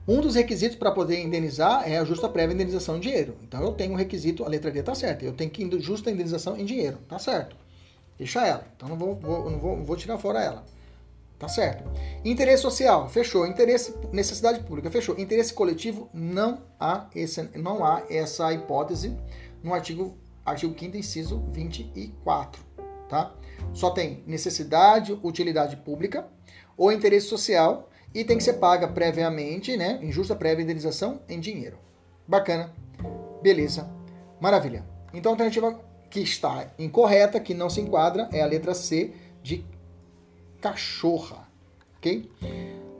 Um 0.07 0.19
dos 0.19 0.33
requisitos 0.33 0.75
para 0.75 0.91
poder 0.91 1.21
indenizar 1.21 1.87
é 1.87 1.97
a 1.97 2.03
justa 2.03 2.27
prévia 2.27 2.55
indenização 2.55 2.97
em 2.97 2.99
dinheiro. 2.99 3.37
Então 3.43 3.61
eu 3.61 3.71
tenho 3.71 3.93
um 3.93 3.95
requisito, 3.95 4.43
a 4.43 4.47
letra 4.47 4.71
D 4.71 4.79
está 4.79 4.95
certa. 4.95 5.23
Eu 5.23 5.33
tenho 5.33 5.51
que 5.51 5.79
justa 5.79 6.09
indenização 6.09 6.57
em 6.57 6.65
dinheiro. 6.65 6.97
Tá 7.07 7.19
certo. 7.19 7.55
Deixa 8.17 8.45
ela. 8.45 8.65
Então 8.75 8.89
não 8.89 8.97
vou, 8.97 9.15
vou, 9.15 9.49
não 9.49 9.59
vou, 9.59 9.83
vou 9.83 9.95
tirar 9.95 10.17
fora 10.17 10.41
ela. 10.41 10.65
Tá 11.37 11.47
certo. 11.47 11.83
Interesse 12.23 12.61
social, 12.61 13.09
fechou. 13.09 13.45
Interesse, 13.45 13.95
necessidade 14.11 14.59
pública, 14.61 14.89
fechou. 14.89 15.19
Interesse 15.19 15.53
coletivo, 15.53 16.09
não 16.13 16.61
há, 16.79 17.07
esse, 17.15 17.41
não 17.55 17.83
há 17.83 18.03
essa 18.09 18.51
hipótese 18.53 19.15
no 19.63 19.73
artigo, 19.73 20.15
artigo 20.45 20.75
5 20.77 20.97
inciso 20.97 21.43
24. 21.51 22.63
Tá? 23.07 23.33
Só 23.73 23.91
tem 23.91 24.23
necessidade, 24.25 25.17
utilidade 25.23 25.77
pública 25.77 26.27
ou 26.77 26.91
interesse 26.91 27.27
social 27.27 27.89
e 28.13 28.23
tem 28.23 28.37
que 28.37 28.43
ser 28.43 28.53
paga 28.53 28.87
previamente, 28.87 29.75
né? 29.77 29.99
Injusta 30.01 30.35
prévia 30.35 30.63
indenização 30.63 31.21
em 31.29 31.39
dinheiro. 31.39 31.77
Bacana. 32.27 32.73
Beleza. 33.41 33.89
Maravilha. 34.39 34.85
Então 35.13 35.31
a 35.31 35.33
alternativa 35.33 35.79
que 36.09 36.19
está 36.19 36.67
incorreta, 36.77 37.39
que 37.39 37.53
não 37.53 37.69
se 37.69 37.79
enquadra, 37.79 38.27
é 38.33 38.41
a 38.41 38.45
letra 38.45 38.73
C 38.73 39.13
de 39.41 39.65
cachorra. 40.59 41.47
Ok? 41.97 42.29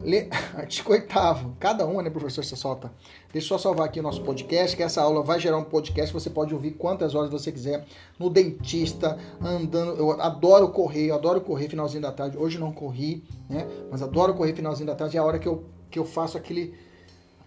Le... 0.03 0.29
Artigo 0.55 0.91
oitavo. 0.91 1.55
Cada 1.59 1.85
uma, 1.85 2.01
né, 2.01 2.09
professor, 2.09 2.43
você 2.43 2.55
solta. 2.55 2.91
Deixa 3.31 3.45
eu 3.53 3.57
só 3.57 3.69
salvar 3.69 3.87
aqui 3.87 3.99
o 3.99 4.03
nosso 4.03 4.21
podcast, 4.23 4.75
que 4.75 4.83
essa 4.83 5.01
aula 5.01 5.23
vai 5.23 5.39
gerar 5.39 5.57
um 5.57 5.63
podcast. 5.63 6.13
Você 6.13 6.29
pode 6.29 6.53
ouvir 6.53 6.71
quantas 6.71 7.15
horas 7.15 7.29
você 7.29 7.51
quiser. 7.51 7.85
No 8.19 8.29
dentista, 8.29 9.17
andando. 9.41 9.97
Eu 9.97 10.21
adoro 10.21 10.69
correr, 10.69 11.07
eu 11.07 11.15
adoro 11.15 11.41
correr 11.41 11.69
finalzinho 11.69 12.01
da 12.01 12.11
tarde. 12.11 12.37
Hoje 12.37 12.57
não 12.57 12.71
corri, 12.71 13.23
né? 13.49 13.67
Mas 13.89 14.01
adoro 14.01 14.33
correr 14.33 14.53
finalzinho 14.53 14.87
da 14.87 14.95
tarde. 14.95 15.17
É 15.17 15.19
a 15.19 15.23
hora 15.23 15.39
que 15.39 15.47
eu, 15.47 15.65
que 15.89 15.99
eu 15.99 16.05
faço 16.05 16.37
aquele. 16.37 16.73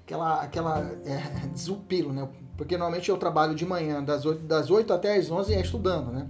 Aquela. 0.05 0.43
aquela 0.43 0.81
é, 1.05 1.47
desupilo, 1.53 2.13
né? 2.13 2.29
Porque 2.57 2.77
normalmente 2.77 3.09
eu 3.11 3.17
trabalho 3.17 3.55
de 3.55 3.67
manhã, 3.67 4.03
das 4.03 4.25
8, 4.25 4.41
das 4.43 4.71
8 4.71 4.93
até 4.93 5.17
as 5.17 5.31
11 5.31 5.55
é 5.55 5.61
estudando, 5.61 6.13
né? 6.13 6.29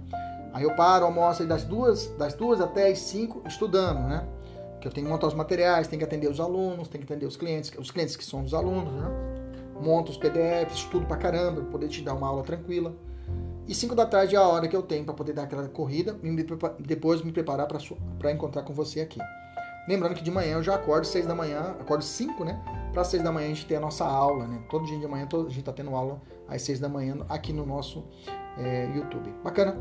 Aí 0.53 0.63
eu 0.63 0.75
paro, 0.75 1.05
almoço 1.05 1.45
das 1.45 1.65
duas, 1.65 2.07
das 2.17 2.33
duas 2.33 2.61
até 2.61 2.89
as 2.89 2.99
5 2.99 3.43
estudando, 3.45 3.99
né? 4.07 4.25
Eu 4.85 4.91
tenho 4.91 5.07
que 5.07 5.11
montar 5.11 5.27
os 5.27 5.33
materiais, 5.33 5.87
tenho 5.87 5.99
que 5.99 6.05
atender 6.05 6.29
os 6.29 6.39
alunos, 6.39 6.87
tenho 6.87 7.05
que 7.05 7.11
atender 7.11 7.25
os 7.25 7.35
clientes, 7.35 7.71
os 7.77 7.91
clientes 7.91 8.15
que 8.15 8.23
são 8.23 8.43
os 8.43 8.53
alunos, 8.53 8.93
né? 8.93 9.09
Monto 9.81 10.11
os 10.11 10.17
PDFs, 10.17 10.77
estudo 10.77 11.05
pra 11.05 11.17
caramba, 11.17 11.61
pra 11.61 11.71
poder 11.71 11.89
te 11.89 12.01
dar 12.01 12.13
uma 12.13 12.27
aula 12.27 12.43
tranquila. 12.43 12.95
E 13.67 13.73
5 13.73 13.95
da 13.95 14.05
tarde 14.05 14.35
é 14.35 14.37
a 14.37 14.47
hora 14.47 14.67
que 14.67 14.75
eu 14.75 14.83
tenho 14.83 15.03
para 15.03 15.13
poder 15.13 15.33
dar 15.33 15.43
aquela 15.43 15.67
corrida 15.67 16.17
e 16.23 16.83
depois 16.83 17.21
me 17.23 17.31
preparar 17.31 17.67
para 17.67 18.31
encontrar 18.31 18.61
com 18.61 18.73
você 18.73 19.01
aqui. 19.01 19.19
Lembrando 19.87 20.15
que 20.15 20.23
de 20.23 20.31
manhã 20.31 20.53
eu 20.53 20.63
já 20.63 20.75
acordo 20.75 21.05
6 21.05 21.25
da 21.25 21.35
manhã, 21.35 21.75
acordo 21.79 22.03
5, 22.03 22.45
né? 22.45 22.61
para 22.95 23.01
as 23.01 23.09
seis 23.09 23.21
da 23.21 23.29
manhã 23.29 23.47
a 23.47 23.49
gente 23.49 23.65
ter 23.65 23.75
a 23.75 23.79
nossa 23.81 24.05
aula, 24.05 24.47
né? 24.47 24.63
Todo 24.69 24.85
dia 24.85 24.97
de 24.97 25.05
manhã 25.05 25.27
a 25.31 25.37
gente 25.49 25.59
está 25.59 25.73
tendo 25.73 25.93
aula 25.93 26.21
às 26.47 26.61
seis 26.61 26.79
da 26.79 26.87
manhã 26.87 27.17
aqui 27.27 27.51
no 27.51 27.65
nosso 27.65 28.05
é, 28.57 28.89
YouTube. 28.95 29.29
Bacana? 29.43 29.77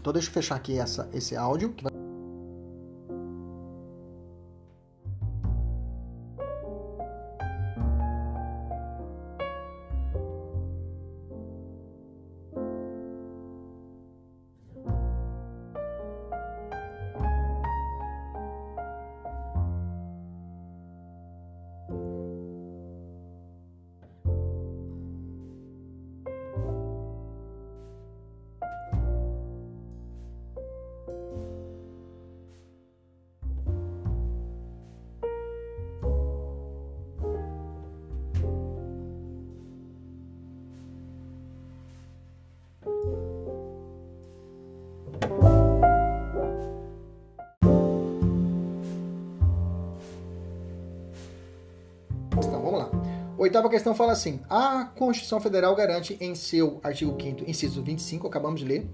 Então 0.00 0.12
deixa 0.12 0.28
eu 0.28 0.32
fechar 0.32 0.56
aqui 0.56 0.76
essa, 0.76 1.08
esse 1.14 1.36
áudio. 1.36 1.72
Que 1.72 1.84
vai... 1.84 2.03
Oitava 53.64 53.70
questão 53.70 53.94
fala 53.94 54.12
assim: 54.12 54.40
a 54.48 54.84
Constituição 54.84 55.40
Federal 55.40 55.74
garante 55.74 56.18
em 56.20 56.34
seu 56.34 56.80
artigo 56.82 57.16
5, 57.18 57.48
inciso 57.48 57.82
25, 57.82 58.26
acabamos 58.26 58.60
de 58.60 58.66
ler, 58.66 58.86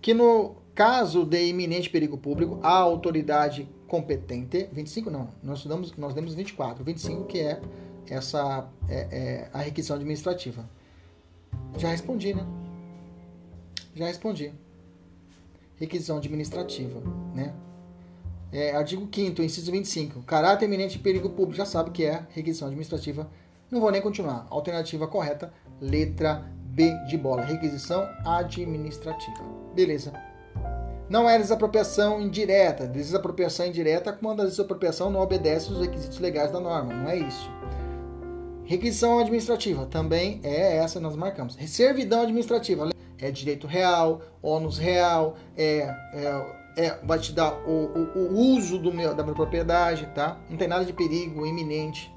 que 0.00 0.14
no 0.14 0.56
caso 0.74 1.24
de 1.24 1.46
iminente 1.46 1.90
perigo 1.90 2.16
público, 2.16 2.58
a 2.62 2.70
autoridade 2.70 3.68
competente. 3.86 4.68
25 4.72 5.10
não, 5.10 5.28
nós 5.42 5.64
damos, 5.66 5.94
nós 5.96 6.14
demos 6.14 6.34
24. 6.34 6.82
25 6.82 7.24
que 7.24 7.40
é 7.40 7.60
essa 8.08 8.66
é, 8.88 9.08
é, 9.12 9.50
a 9.52 9.58
requisição 9.58 9.96
administrativa. 9.96 10.68
Já 11.76 11.90
respondi, 11.90 12.32
né? 12.32 12.46
Já 13.94 14.06
respondi. 14.06 14.52
Requisição 15.76 16.16
administrativa, 16.16 17.02
né? 17.34 17.54
É, 18.50 18.74
artigo 18.74 19.06
5 19.12 19.42
inciso 19.42 19.70
25. 19.70 20.22
Caráter 20.22 20.64
iminente 20.64 20.96
de 20.96 21.02
perigo 21.02 21.28
público, 21.28 21.54
já 21.54 21.66
sabe 21.66 21.90
que 21.90 22.04
é 22.04 22.26
requisição 22.30 22.68
administrativa 22.68 23.28
não 23.74 23.80
vou 23.80 23.90
nem 23.90 24.00
continuar. 24.00 24.46
Alternativa 24.48 25.06
correta, 25.08 25.52
letra 25.80 26.44
B 26.64 26.94
de 27.08 27.18
bola. 27.18 27.42
Requisição 27.42 28.08
administrativa. 28.24 29.42
Beleza. 29.74 30.12
Não 31.10 31.28
é 31.28 31.36
desapropriação 31.36 32.20
indireta. 32.20 32.86
Desapropriação 32.86 33.66
indireta 33.66 34.12
quando 34.12 34.42
a 34.42 34.44
desapropriação 34.46 35.10
não 35.10 35.20
obedece 35.20 35.70
os 35.72 35.80
requisitos 35.80 36.18
legais 36.20 36.52
da 36.52 36.60
norma. 36.60 36.94
Não 36.94 37.10
é 37.10 37.16
isso. 37.16 37.50
Requisição 38.64 39.18
administrativa 39.18 39.84
também 39.86 40.40
é 40.42 40.76
essa 40.76 41.00
nós 41.00 41.16
marcamos. 41.16 41.54
Servidão 41.66 42.22
administrativa 42.22 42.90
é 43.18 43.30
direito 43.30 43.66
real, 43.66 44.22
ônus 44.40 44.78
real, 44.78 45.36
é, 45.56 45.94
é, 46.14 46.44
é 46.76 46.98
vai 47.02 47.18
te 47.18 47.32
dar 47.32 47.52
o, 47.66 48.16
o, 48.16 48.18
o 48.18 48.38
uso 48.56 48.78
do 48.78 48.92
meu, 48.92 49.14
da 49.14 49.22
minha 49.22 49.34
propriedade, 49.34 50.08
tá? 50.14 50.38
Não 50.48 50.56
tem 50.56 50.66
nada 50.66 50.84
de 50.84 50.92
perigo 50.92 51.44
iminente, 51.44 52.10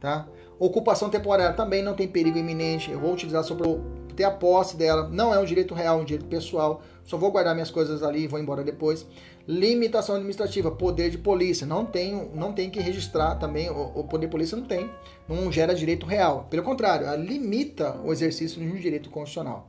tá? 0.00 0.26
Ocupação 0.62 1.10
temporária 1.10 1.52
também 1.56 1.82
não 1.82 1.92
tem 1.92 2.06
perigo 2.06 2.38
iminente. 2.38 2.88
Eu 2.88 3.00
vou 3.00 3.12
utilizar 3.12 3.42
só 3.42 3.52
para 3.52 3.66
ter 4.14 4.22
a 4.22 4.30
posse 4.30 4.76
dela. 4.76 5.08
Não 5.08 5.34
é 5.34 5.38
um 5.40 5.44
direito 5.44 5.74
real, 5.74 5.98
é 5.98 6.02
um 6.02 6.04
direito 6.04 6.28
pessoal. 6.28 6.82
Só 7.02 7.16
vou 7.16 7.32
guardar 7.32 7.52
minhas 7.52 7.68
coisas 7.68 8.00
ali 8.00 8.22
e 8.22 8.26
vou 8.28 8.38
embora 8.38 8.62
depois. 8.62 9.04
Limitação 9.44 10.14
administrativa, 10.14 10.70
poder 10.70 11.10
de 11.10 11.18
polícia. 11.18 11.66
Não 11.66 11.84
tem, 11.84 12.30
não 12.32 12.52
tem 12.52 12.70
que 12.70 12.78
registrar 12.78 13.34
também. 13.40 13.70
O, 13.70 14.04
poder 14.04 14.26
de 14.26 14.30
polícia 14.30 14.56
não 14.56 14.64
tem. 14.64 14.88
Não 15.28 15.50
gera 15.50 15.74
direito 15.74 16.06
real. 16.06 16.46
Pelo 16.48 16.62
contrário, 16.62 17.12
limita 17.20 18.00
o 18.04 18.12
exercício 18.12 18.60
de 18.60 18.68
um 18.68 18.76
direito 18.76 19.10
constitucional. 19.10 19.68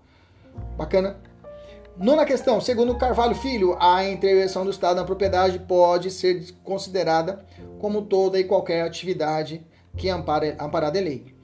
Bacana? 0.77 1.17
Nona 1.97 2.23
questão, 2.23 2.61
segundo 2.61 2.95
Carvalho 2.99 3.33
Filho, 3.33 3.75
a 3.79 4.07
intervenção 4.07 4.63
do 4.63 4.69
Estado 4.69 4.97
na 4.97 5.03
propriedade 5.03 5.57
pode 5.57 6.11
ser 6.11 6.53
considerada 6.63 7.43
como 7.79 8.03
toda 8.03 8.39
e 8.39 8.43
qualquer 8.43 8.83
atividade 8.83 9.65
que 9.95 10.09
ampara, 10.09 10.55
amparada 10.59 10.99
em 10.99 11.03
lei. 11.03 11.35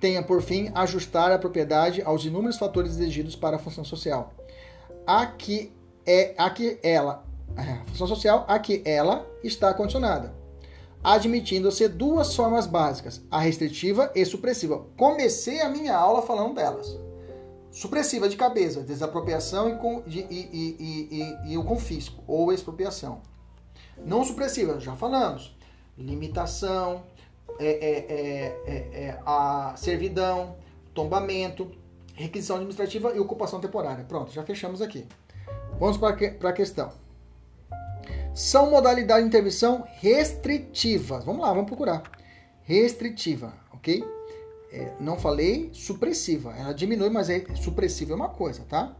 Tenha, 0.00 0.22
por 0.22 0.42
fim, 0.42 0.70
ajustar 0.74 1.32
a 1.32 1.38
propriedade 1.38 2.02
aos 2.02 2.24
inúmeros 2.24 2.58
fatores 2.58 2.92
exigidos 2.92 3.34
para 3.34 3.56
a 3.56 3.58
função 3.58 3.84
social. 3.84 4.34
A 5.06 5.26
que, 5.26 5.72
é, 6.04 6.34
a 6.36 6.50
que 6.50 6.78
ela, 6.82 7.24
a 7.56 7.84
função 7.86 8.06
social 8.06 8.44
a 8.48 8.58
que 8.58 8.82
ela 8.84 9.26
está 9.42 9.72
condicionada, 9.72 10.34
admitindo-se 11.02 11.88
duas 11.88 12.34
formas 12.34 12.66
básicas, 12.66 13.22
a 13.30 13.38
restritiva 13.38 14.10
e 14.14 14.24
supressiva. 14.24 14.84
Comecei 14.96 15.60
a 15.60 15.68
minha 15.68 15.96
aula 15.96 16.22
falando 16.22 16.54
delas. 16.54 16.98
Supressiva 17.70 18.28
de 18.28 18.36
cabeça, 18.36 18.80
desapropriação 18.80 19.68
e, 20.06 20.18
e, 20.18 20.76
e, 20.80 21.52
e, 21.52 21.58
o 21.58 21.64
confisco 21.64 22.22
ou 22.26 22.52
expropriação. 22.52 23.20
Não 24.04 24.24
supressiva, 24.24 24.80
já 24.80 24.96
falamos. 24.96 25.54
Limitação, 25.96 27.02
é 27.58 27.66
é, 27.66 27.98
é, 28.08 28.62
é, 28.66 29.04
é, 29.04 29.18
a 29.24 29.74
servidão, 29.76 30.56
tombamento, 30.94 31.70
requisição 32.14 32.56
administrativa 32.56 33.14
e 33.14 33.20
ocupação 33.20 33.60
temporária. 33.60 34.04
Pronto, 34.04 34.32
já 34.32 34.42
fechamos 34.42 34.82
aqui. 34.82 35.06
Vamos 35.78 35.96
para 35.96 36.48
a 36.48 36.52
questão. 36.52 36.92
São 38.34 38.70
modalidades 38.70 39.22
de 39.22 39.28
intervenção 39.28 39.84
restritivas. 40.00 41.24
Vamos 41.24 41.42
lá, 41.42 41.48
vamos 41.52 41.66
procurar. 41.66 42.02
Restritiva, 42.62 43.54
ok? 43.72 44.04
É, 44.72 44.92
não 45.00 45.18
falei 45.18 45.70
supressiva. 45.72 46.54
Ela 46.56 46.74
diminui, 46.74 47.08
mas 47.08 47.30
é 47.30 47.44
supressiva 47.54 48.12
é 48.12 48.16
uma 48.16 48.28
coisa, 48.28 48.64
tá? 48.68 48.94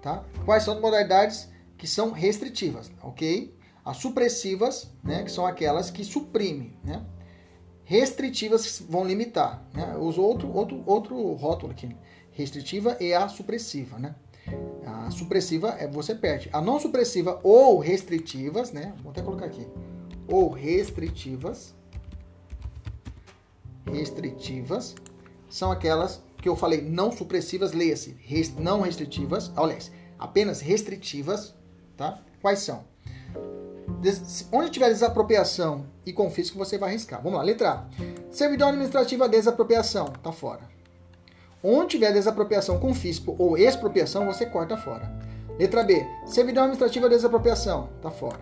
tá? 0.00 0.24
Quais 0.44 0.62
são 0.62 0.74
as 0.74 0.80
modalidades 0.80 1.48
que 1.76 1.86
são 1.86 2.12
restritivas, 2.12 2.90
ok? 3.02 3.54
As 3.84 3.96
supressivas, 3.98 4.90
né, 5.02 5.22
que 5.22 5.30
são 5.30 5.46
aquelas 5.46 5.90
que 5.90 6.04
suprimem, 6.04 6.76
né? 6.84 7.04
Restritivas 7.88 8.82
vão 8.86 9.04
limitar. 9.04 9.66
Né? 9.72 9.96
Uso 9.96 10.20
outro, 10.20 10.54
outro, 10.54 10.82
outro 10.84 11.32
rótulo 11.32 11.72
aqui. 11.72 11.96
Restritiva 12.32 12.98
e 13.00 13.14
a 13.14 13.26
supressiva. 13.28 13.98
Né? 13.98 14.14
A 14.86 15.10
supressiva 15.10 15.70
é 15.78 15.88
você 15.88 16.14
perde. 16.14 16.50
A 16.52 16.60
não 16.60 16.78
supressiva 16.78 17.40
ou 17.42 17.78
restritivas, 17.78 18.72
né? 18.72 18.94
Vou 19.02 19.10
até 19.10 19.22
colocar 19.22 19.46
aqui. 19.46 19.66
Ou 20.28 20.50
restritivas. 20.50 21.74
Restritivas 23.90 24.94
são 25.48 25.72
aquelas 25.72 26.22
que 26.42 26.48
eu 26.48 26.54
falei 26.54 26.82
não 26.82 27.10
supressivas, 27.10 27.72
leia-se. 27.72 28.14
Não 28.58 28.82
restritivas, 28.82 29.50
olha, 29.56 29.78
apenas 30.18 30.60
restritivas, 30.60 31.54
tá? 31.96 32.22
Quais 32.42 32.58
são? 32.58 32.84
Onde 34.52 34.70
tiver 34.70 34.88
desapropriação 34.88 35.86
e 36.06 36.12
confisco, 36.12 36.58
você 36.58 36.78
vai 36.78 36.90
arriscar. 36.90 37.22
Vamos 37.22 37.38
lá, 37.38 37.44
letra 37.44 37.70
A. 37.70 37.84
Servidão 38.30 38.68
administrativa 38.68 39.28
desapropriação, 39.28 40.06
tá 40.22 40.32
fora. 40.32 40.60
Onde 41.62 41.90
tiver 41.90 42.12
desapropriação, 42.12 42.78
confisco 42.78 43.34
ou 43.38 43.58
expropriação, 43.58 44.26
você 44.26 44.46
corta 44.46 44.76
fora. 44.76 45.12
Letra 45.58 45.82
B. 45.82 46.06
Servidão 46.24 46.64
administrativa 46.64 47.08
desapropriação, 47.08 47.88
tá 48.00 48.10
fora. 48.10 48.38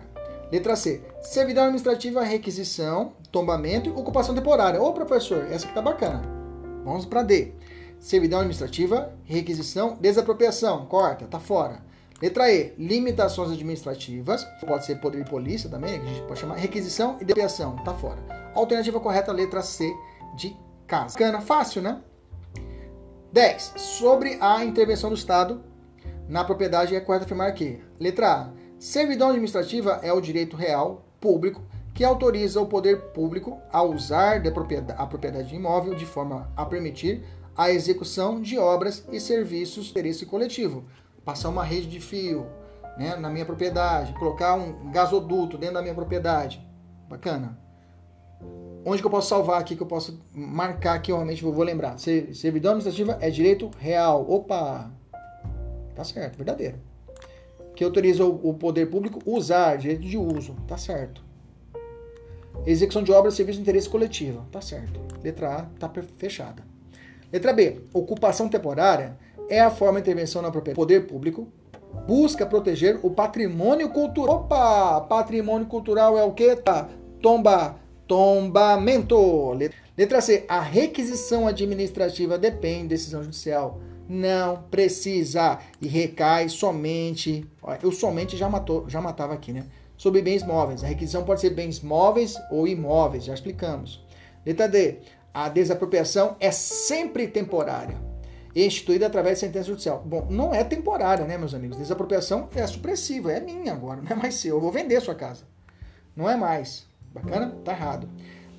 Letra 0.51 0.75
C. 0.75 1.01
Servidão 1.21 1.63
administrativa 1.63 2.23
requisição, 2.23 3.13
tombamento 3.31 3.89
e 3.89 3.93
ocupação 3.93 4.35
temporária. 4.35 4.81
Ô 4.81 4.93
professor, 4.93 5.47
essa 5.51 5.65
aqui 5.65 5.73
tá 5.73 5.81
bacana. 5.81 6.21
Vamos 6.85 7.05
para 7.05 7.23
D. 7.23 7.53
Servidão 7.99 8.39
administrativa, 8.39 9.11
requisição, 9.25 9.97
desapropriação, 9.99 10.85
corta, 10.85 11.25
tá 11.25 11.39
fora. 11.39 11.86
Letra 12.21 12.51
E, 12.51 12.73
limitações 12.77 13.51
administrativas, 13.51 14.43
pode 14.65 14.85
ser 14.85 14.95
poder 14.95 15.23
de 15.23 15.29
polícia 15.29 15.69
também, 15.69 15.99
que 15.99 16.05
a 16.05 16.09
gente 16.09 16.27
pode 16.27 16.39
chamar 16.39 16.55
requisição 16.55 17.17
e 17.21 17.25
depreação, 17.25 17.75
tá 17.83 17.93
fora. 17.93 18.17
Alternativa 18.55 18.99
correta, 18.99 19.31
letra 19.31 19.61
C 19.61 19.93
de 20.35 20.57
casa. 20.87 21.17
Cana, 21.17 21.41
fácil, 21.41 21.81
né? 21.81 22.01
10. 23.31 23.73
Sobre 23.75 24.37
a 24.41 24.65
intervenção 24.65 25.11
do 25.11 25.15
Estado 25.15 25.63
na 26.27 26.43
propriedade, 26.43 26.95
é 26.95 26.99
correto 26.99 27.25
afirmar 27.25 27.53
que, 27.53 27.79
letra 27.99 28.33
A, 28.33 28.49
servidão 28.79 29.29
administrativa 29.29 29.99
é 30.01 30.11
o 30.11 30.19
direito 30.19 30.57
real, 30.57 31.05
público, 31.21 31.61
que 31.93 32.03
autoriza 32.03 32.59
o 32.59 32.65
poder 32.65 32.97
público 33.11 33.59
a 33.71 33.83
usar 33.83 34.41
a 34.97 35.05
propriedade 35.07 35.55
imóvel 35.55 35.95
de 35.95 36.05
forma 36.05 36.51
a 36.55 36.65
permitir 36.65 37.23
a 37.55 37.71
execução 37.71 38.39
de 38.39 38.57
obras 38.57 39.03
e 39.11 39.19
serviços 39.19 39.85
de 39.85 39.91
interesse 39.91 40.25
coletivo, 40.25 40.85
passar 41.27 41.49
uma 41.49 41.65
rede 41.65 41.87
de 41.87 41.99
fio 41.99 42.47
né, 42.97 43.17
na 43.17 43.29
minha 43.29 43.45
propriedade, 43.45 44.13
colocar 44.13 44.55
um 44.55 44.89
gasoduto 44.89 45.57
dentro 45.57 45.75
da 45.75 45.81
minha 45.81 45.93
propriedade. 45.93 46.65
Bacana. 47.09 47.59
onde 48.85 49.01
que 49.01 49.05
eu 49.05 49.11
posso 49.11 49.27
salvar 49.27 49.59
aqui, 49.59 49.75
que 49.75 49.83
eu 49.83 49.87
posso 49.87 50.21
marcar 50.33 50.93
aqui, 50.93 51.11
realmente 51.11 51.43
eu 51.43 51.51
vou 51.51 51.65
lembrar. 51.65 51.97
Servidão 51.99 52.71
administrativa 52.71 53.17
é 53.19 53.29
direito 53.29 53.69
real. 53.77 54.25
Opa! 54.29 54.89
Tá 55.93 56.03
certo, 56.05 56.37
verdadeiro. 56.37 56.79
Que 57.75 57.83
autoriza 57.83 58.23
o 58.23 58.53
poder 58.53 58.85
público 58.85 59.19
usar, 59.25 59.77
direito 59.77 60.03
de 60.03 60.17
uso. 60.17 60.55
Tá 60.65 60.77
certo. 60.77 61.21
Execução 62.65 63.03
de 63.03 63.11
obras, 63.11 63.33
serviço 63.33 63.57
de 63.57 63.63
interesse 63.63 63.89
coletivo. 63.89 64.45
Tá 64.49 64.61
certo. 64.61 65.01
Letra 65.21 65.55
A 65.55 65.63
tá 65.77 65.91
fechada. 66.17 66.63
Letra 67.31 67.51
B. 67.51 67.81
Ocupação 67.93 68.47
temporária 68.47 69.17
é 69.49 69.59
a 69.59 69.69
forma 69.69 70.01
de 70.01 70.09
intervenção 70.09 70.41
na 70.41 70.51
propriedade. 70.51 70.75
Poder 70.75 71.07
público 71.07 71.47
busca 72.05 72.45
proteger 72.45 72.99
o 73.03 73.09
patrimônio 73.09 73.89
cultural. 73.89 74.37
Opa! 74.37 75.01
Patrimônio 75.01 75.67
cultural 75.67 76.17
é 76.17 76.23
o 76.23 76.31
que? 76.31 76.55
Tá. 76.55 76.89
Tomba. 77.21 77.75
Tombamento. 78.07 79.53
Letra 79.97 80.21
C. 80.21 80.45
A 80.47 80.61
requisição 80.61 81.45
administrativa 81.47 82.37
depende 82.37 82.83
de 82.83 82.87
decisão 82.89 83.21
judicial. 83.23 83.81
Não 84.07 84.63
precisa 84.71 85.59
e 85.81 85.87
recai 85.87 86.47
somente. 86.47 87.45
Eu 87.83 87.91
somente 87.91 88.37
já 88.37 88.47
matou, 88.47 88.87
já 88.87 89.01
matava 89.01 89.33
aqui, 89.33 89.51
né? 89.51 89.65
Sobre 89.97 90.21
bens 90.21 90.43
móveis. 90.43 90.83
A 90.83 90.87
requisição 90.87 91.25
pode 91.25 91.41
ser 91.41 91.49
bens 91.49 91.81
móveis 91.81 92.37
ou 92.49 92.65
imóveis, 92.65 93.25
já 93.25 93.33
explicamos. 93.33 94.01
Letra 94.45 94.69
D. 94.69 94.99
A 95.33 95.49
desapropriação 95.49 96.37
é 96.39 96.49
sempre 96.49 97.27
temporária 97.27 98.06
instituída 98.55 99.07
através 99.07 99.39
de 99.39 99.45
sentença 99.45 99.67
judicial. 99.67 100.03
Bom, 100.05 100.27
não 100.29 100.53
é 100.53 100.63
temporária, 100.63 101.25
né, 101.25 101.37
meus 101.37 101.53
amigos? 101.53 101.77
Desapropriação 101.77 102.49
é 102.55 102.65
supressiva, 102.65 103.31
é 103.31 103.39
minha 103.39 103.73
agora, 103.73 104.01
não 104.03 104.11
é 104.11 104.15
mais 104.15 104.35
seu. 104.35 104.55
Eu 104.55 104.61
vou 104.61 104.71
vender 104.71 105.01
sua 105.01 105.15
casa. 105.15 105.43
Não 106.15 106.29
é 106.29 106.35
mais. 106.35 106.85
Bacana? 107.13 107.55
Tá 107.63 107.71
errado. 107.71 108.09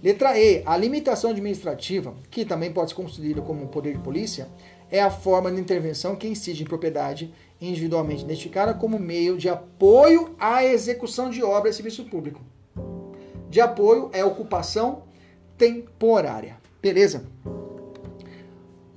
Letra 0.03 0.39
E. 0.39 0.63
A 0.65 0.77
limitação 0.77 1.31
administrativa, 1.31 2.15
que 2.31 2.45
também 2.45 2.73
pode 2.73 2.91
ser 2.91 2.97
concedida 2.97 3.43
como 3.43 3.67
poder 3.67 3.95
de 3.95 3.99
polícia, 3.99 4.49
é 4.91 5.03
a 5.03 5.11
forma 5.11 5.51
de 5.51 5.61
intervenção 5.61 6.17
que 6.17 6.29
incide 6.29 6.63
em 6.63 6.67
propriedade 6.67 7.33
individualmente 7.61 8.23
identificada 8.23 8.73
como 8.73 8.99
meio 8.99 9.37
de 9.37 9.49
apoio 9.49 10.35
à 10.39 10.65
execução 10.65 11.29
de 11.31 11.43
obra 11.43 11.71
e 11.71 11.73
serviço 11.73 12.05
público. 12.05 12.41
De 13.51 13.61
apoio 13.61 14.11
é 14.13 14.25
ocupação 14.25 15.03
temporária. 15.57 16.57
Beleza? 16.81 17.25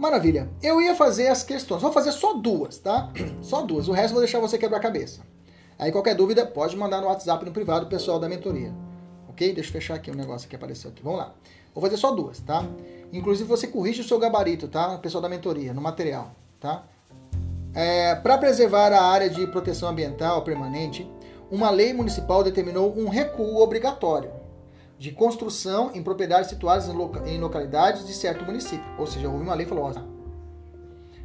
Maravilha. 0.01 0.49
Eu 0.63 0.81
ia 0.81 0.95
fazer 0.95 1.27
as 1.27 1.43
questões. 1.43 1.79
Vou 1.79 1.91
fazer 1.91 2.11
só 2.11 2.33
duas, 2.33 2.79
tá? 2.79 3.11
Só 3.39 3.61
duas. 3.61 3.87
O 3.87 3.91
resto 3.91 4.13
vou 4.13 4.21
deixar 4.21 4.39
você 4.39 4.57
quebrar 4.57 4.79
a 4.79 4.81
cabeça. 4.81 5.21
Aí 5.77 5.91
qualquer 5.91 6.15
dúvida, 6.15 6.43
pode 6.43 6.75
mandar 6.75 7.01
no 7.01 7.07
WhatsApp 7.07 7.45
no 7.45 7.51
privado, 7.51 7.85
pessoal 7.85 8.19
da 8.19 8.27
mentoria. 8.27 8.73
Ok? 9.29 9.53
Deixa 9.53 9.69
eu 9.69 9.73
fechar 9.73 9.93
aqui 9.93 10.09
o 10.09 10.13
um 10.15 10.17
negócio 10.17 10.49
que 10.49 10.55
apareceu 10.55 10.89
aqui. 10.89 11.03
Vamos 11.03 11.19
lá. 11.19 11.35
Vou 11.71 11.83
fazer 11.83 11.97
só 11.97 12.09
duas, 12.15 12.39
tá? 12.39 12.65
Inclusive 13.13 13.47
você 13.47 13.67
corrige 13.67 14.01
o 14.01 14.03
seu 14.03 14.17
gabarito, 14.17 14.67
tá? 14.67 14.97
Pessoal 14.97 15.21
da 15.21 15.29
mentoria, 15.29 15.71
no 15.71 15.81
material, 15.81 16.31
tá? 16.59 16.83
É, 17.71 18.15
Para 18.15 18.39
preservar 18.39 18.91
a 18.91 19.03
área 19.03 19.29
de 19.29 19.45
proteção 19.45 19.87
ambiental 19.87 20.41
permanente, 20.41 21.07
uma 21.51 21.69
lei 21.69 21.93
municipal 21.93 22.43
determinou 22.43 22.91
um 22.97 23.07
recuo 23.07 23.61
obrigatório 23.61 24.40
de 25.01 25.09
construção 25.11 25.89
em 25.95 26.03
propriedades 26.03 26.47
situadas 26.47 26.87
em 27.25 27.39
localidades 27.39 28.05
de 28.05 28.13
certo 28.13 28.45
município. 28.45 28.85
Ou 28.99 29.07
seja, 29.07 29.27
houve 29.27 29.43
uma 29.43 29.55
lei 29.55 29.67
ó, 29.71 29.93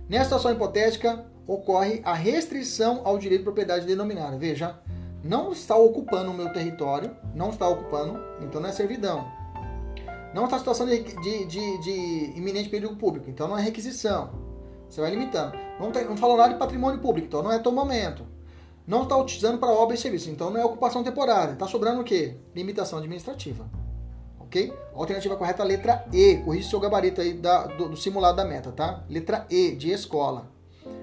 nessa 0.08 0.24
situação 0.24 0.50
hipotética 0.50 1.26
ocorre 1.46 2.00
a 2.02 2.14
restrição 2.14 3.02
ao 3.04 3.18
direito 3.18 3.40
de 3.40 3.44
propriedade 3.44 3.84
denominada. 3.84 4.38
Veja, 4.38 4.80
não 5.22 5.52
está 5.52 5.76
ocupando 5.76 6.30
o 6.30 6.34
meu 6.34 6.50
território, 6.54 7.14
não 7.34 7.50
está 7.50 7.68
ocupando, 7.68 8.18
então 8.40 8.62
não 8.62 8.70
é 8.70 8.72
servidão. 8.72 9.30
Não 10.32 10.46
está 10.46 10.58
situação 10.58 10.86
de, 10.86 11.02
de, 11.02 11.44
de, 11.44 11.78
de, 11.82 12.32
iminente 12.34 12.70
perigo 12.70 12.96
público, 12.96 13.28
então 13.28 13.46
não 13.46 13.58
é 13.58 13.62
requisição. 13.62 14.30
Você 14.88 15.02
vai 15.02 15.10
limitando. 15.10 15.54
Não, 15.78 15.92
tem, 15.92 16.06
não 16.06 16.16
falou 16.16 16.38
nada 16.38 16.54
de 16.54 16.58
patrimônio 16.58 16.98
público, 16.98 17.26
então 17.26 17.42
não 17.42 17.52
é 17.52 17.58
tomamento 17.58 18.35
não 18.86 19.02
está 19.02 19.16
utilizando 19.16 19.58
para 19.58 19.72
obra 19.72 19.96
e 19.96 19.98
serviço. 19.98 20.30
Então 20.30 20.50
não 20.50 20.60
é 20.60 20.64
ocupação 20.64 21.02
temporária. 21.02 21.52
Está 21.52 21.66
sobrando 21.66 22.00
o 22.00 22.04
quê? 22.04 22.36
Limitação 22.54 22.98
administrativa. 22.98 23.68
Ok? 24.38 24.72
Alternativa 24.94 25.36
correta, 25.36 25.64
letra 25.64 26.06
E. 26.12 26.36
Corrige 26.36 26.70
seu 26.70 26.78
gabarito 26.78 27.20
aí 27.20 27.34
da, 27.34 27.66
do, 27.66 27.88
do, 27.88 27.96
simulado 27.96 28.36
da 28.36 28.44
meta, 28.44 28.70
tá? 28.70 29.02
Letra 29.08 29.44
E, 29.50 29.72
de 29.72 29.90
escola. 29.90 30.48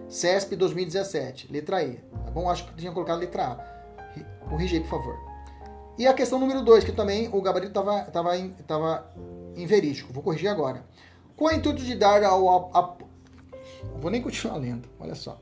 CESP 0.08 0.56
2017. 0.56 1.52
Letra 1.52 1.84
E. 1.84 1.96
Tá 1.96 2.32
bom? 2.32 2.50
Acho 2.50 2.66
que 2.66 2.76
tinha 2.76 2.92
colocado 2.92 3.20
letra 3.20 3.48
A. 3.48 4.50
Corrige 4.50 4.78
aí, 4.78 4.82
por 4.82 4.90
favor. 4.90 5.18
E 5.98 6.08
a 6.08 6.14
questão 6.14 6.40
número 6.40 6.64
2, 6.64 6.86
que 6.86 6.92
também 6.92 7.30
o 7.32 7.42
gabarito 7.42 7.72
estava 7.72 8.04
tava, 8.06 8.38
tava 8.66 9.14
inverídico. 9.58 10.14
Vou 10.14 10.24
corrigir 10.24 10.48
agora. 10.48 10.86
Com 11.36 11.46
o 11.46 11.52
intuito 11.52 11.84
de 11.84 11.96
dar 11.96 12.24
ao 12.24 12.96
vou 14.00 14.10
nem 14.10 14.22
continuar 14.22 14.56
lendo. 14.58 14.88
Olha 15.00 15.16
só 15.16 15.38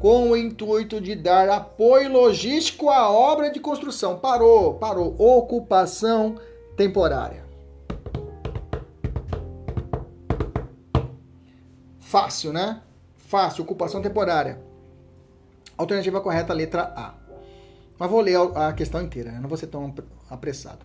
com 0.00 0.30
o 0.30 0.36
intuito 0.36 1.00
de 1.00 1.14
dar 1.14 1.48
apoio 1.50 2.10
logístico 2.10 2.88
à 2.88 3.10
obra 3.10 3.50
de 3.50 3.60
construção. 3.60 4.18
Parou, 4.18 4.74
parou. 4.74 5.14
Ocupação 5.18 6.36
temporária. 6.76 7.44
Fácil, 11.98 12.52
né? 12.52 12.80
Fácil, 13.16 13.62
ocupação 13.62 14.00
temporária. 14.00 14.60
Alternativa 15.76 16.20
correta, 16.20 16.52
letra 16.52 16.92
A. 16.96 17.14
Mas 17.98 18.10
vou 18.10 18.20
ler 18.20 18.38
a 18.56 18.72
questão 18.72 19.02
inteira, 19.02 19.32
não 19.32 19.48
vou 19.48 19.58
ser 19.58 19.66
tão 19.66 19.94
apressado. 20.28 20.84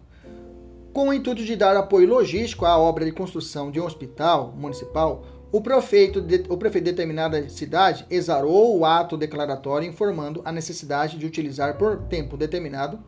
Com 0.94 1.10
o 1.10 1.14
intuito 1.14 1.44
de 1.44 1.56
dar 1.56 1.76
apoio 1.76 2.08
logístico 2.08 2.66
à 2.66 2.78
obra 2.78 3.06
de 3.06 3.12
construção 3.12 3.72
de 3.72 3.80
um 3.80 3.86
hospital 3.86 4.54
municipal, 4.56 5.24
o 5.56 5.62
prefeito, 5.62 6.20
de, 6.20 6.44
o 6.50 6.58
prefeito 6.58 6.84
de 6.84 6.92
determinada 6.92 7.48
cidade 7.48 8.06
exarou 8.10 8.78
o 8.78 8.84
ato 8.84 9.16
declaratório 9.16 9.88
informando 9.88 10.42
a 10.44 10.52
necessidade 10.52 11.18
de 11.18 11.26
utilizar 11.26 11.78
por 11.78 12.04
tempo 12.10 12.36
determinado 12.36 13.00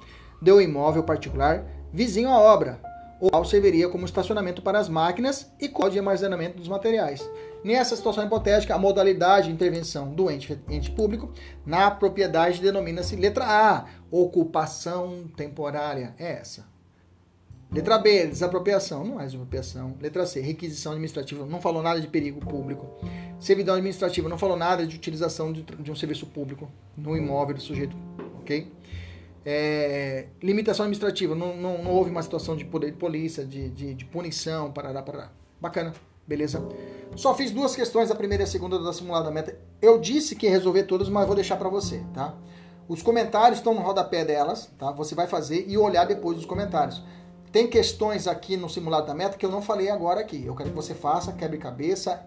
de 0.41 0.49
um 0.53 0.61
imóvel 0.61 1.03
particular 1.03 1.65
vizinho 1.91 2.29
à 2.29 2.39
obra, 2.39 2.79
o 3.19 3.29
qual 3.29 3.43
serviria 3.43 3.89
como 3.89 4.05
estacionamento 4.05 4.61
para 4.61 4.79
as 4.79 4.87
máquinas 4.87 5.51
e 5.59 5.67
qual 5.67 5.89
de 5.89 5.99
armazenamento 5.99 6.55
dos 6.55 6.69
materiais. 6.69 7.29
Nessa 7.65 7.97
situação 7.97 8.25
hipotética, 8.25 8.75
a 8.75 8.79
modalidade 8.79 9.47
de 9.47 9.53
intervenção 9.53 10.13
do 10.13 10.31
ente, 10.31 10.57
ente 10.69 10.89
público 10.89 11.33
na 11.65 11.91
propriedade 11.91 12.61
denomina-se 12.61 13.17
letra 13.17 13.43
A, 13.43 13.85
ocupação 14.09 15.25
temporária. 15.35 16.15
É 16.17 16.31
essa. 16.31 16.76
Letra 17.71 17.97
B, 17.97 18.27
desapropriação. 18.27 19.03
Não 19.03 19.19
é 19.19 19.25
desapropriação. 19.25 19.95
Letra 20.01 20.25
C, 20.25 20.39
requisição 20.39 20.93
administrativa. 20.93 21.45
Não 21.45 21.59
falou 21.59 21.83
nada 21.83 21.99
de 21.99 22.07
perigo 22.07 22.39
público. 22.39 22.87
Servidão 23.39 23.75
administrativa. 23.75 24.29
Não 24.29 24.37
falou 24.37 24.57
nada 24.57 24.87
de 24.87 24.95
utilização 24.95 25.51
de, 25.51 25.63
de 25.63 25.91
um 25.91 25.95
serviço 25.95 26.25
público 26.25 26.69
no 26.95 27.15
imóvel 27.15 27.55
do 27.55 27.61
sujeito. 27.61 27.95
Ok? 28.39 28.71
É, 29.45 30.27
limitação 30.41 30.85
administrativa. 30.85 31.35
Não, 31.35 31.55
não, 31.55 31.83
não, 31.83 31.91
houve 31.91 32.09
uma 32.09 32.21
situação 32.21 32.55
de 32.55 32.63
poder 32.63 32.91
de 32.91 32.97
polícia, 32.97 33.45
de, 33.45 33.69
de, 33.69 33.93
de 33.93 34.05
punição. 34.05 34.71
Parará, 34.71 35.01
parará. 35.01 35.31
Bacana. 35.59 35.93
Beleza? 36.25 36.61
Só 37.15 37.33
fiz 37.33 37.51
duas 37.51 37.73
questões, 37.73 38.11
a 38.11 38.15
primeira 38.15 38.43
e 38.43 38.45
a 38.45 38.47
segunda 38.47 38.77
da 38.79 38.91
simulada 38.91 39.31
meta. 39.31 39.57
Eu 39.81 39.97
disse 39.97 40.35
que 40.35 40.45
ia 40.45 40.51
resolver 40.51 40.83
todas, 40.83 41.07
mas 41.07 41.25
vou 41.25 41.35
deixar 41.35 41.55
para 41.55 41.69
você, 41.69 42.03
tá? 42.13 42.35
Os 42.87 43.01
comentários 43.01 43.59
estão 43.59 43.73
no 43.73 43.81
rodapé 43.81 44.25
delas, 44.25 44.69
tá? 44.77 44.91
Você 44.91 45.15
vai 45.15 45.27
fazer 45.27 45.65
e 45.67 45.77
olhar 45.77 46.05
depois 46.05 46.37
os 46.37 46.45
comentários. 46.45 47.01
Tem 47.51 47.67
questões 47.67 48.27
aqui 48.27 48.57
no 48.57 48.69
simulado 48.69 49.07
da 49.07 49.13
meta 49.13 49.37
que 49.37 49.45
eu 49.45 49.51
não 49.51 49.61
falei 49.61 49.89
agora 49.89 50.19
aqui. 50.19 50.45
Eu 50.45 50.55
quero 50.55 50.69
que 50.69 50.75
você 50.75 50.93
faça, 50.93 51.31
quebre 51.31 51.57
cabeça, 51.57 52.25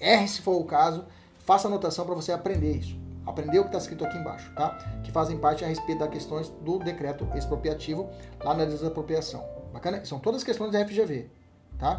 erre 0.00 0.26
se 0.26 0.40
for 0.40 0.60
o 0.60 0.64
caso, 0.64 1.04
faça 1.44 1.68
anotação 1.68 2.04
para 2.06 2.14
você 2.14 2.32
aprender 2.32 2.78
isso. 2.78 2.96
Aprender 3.26 3.58
o 3.58 3.62
que 3.62 3.68
está 3.68 3.78
escrito 3.78 4.04
aqui 4.04 4.18
embaixo, 4.18 4.52
tá? 4.54 4.76
Que 5.02 5.10
fazem 5.10 5.38
parte 5.38 5.64
a 5.64 5.68
respeito 5.68 5.98
das 5.98 6.10
questões 6.10 6.48
do 6.60 6.78
decreto 6.78 7.26
expropriativo 7.34 8.08
lá 8.42 8.54
na 8.54 8.64
desapropriação. 8.64 9.42
Bacana? 9.72 10.04
São 10.04 10.18
todas 10.18 10.44
questões 10.44 10.70
da 10.70 10.84
FGV, 10.86 11.30
tá? 11.78 11.98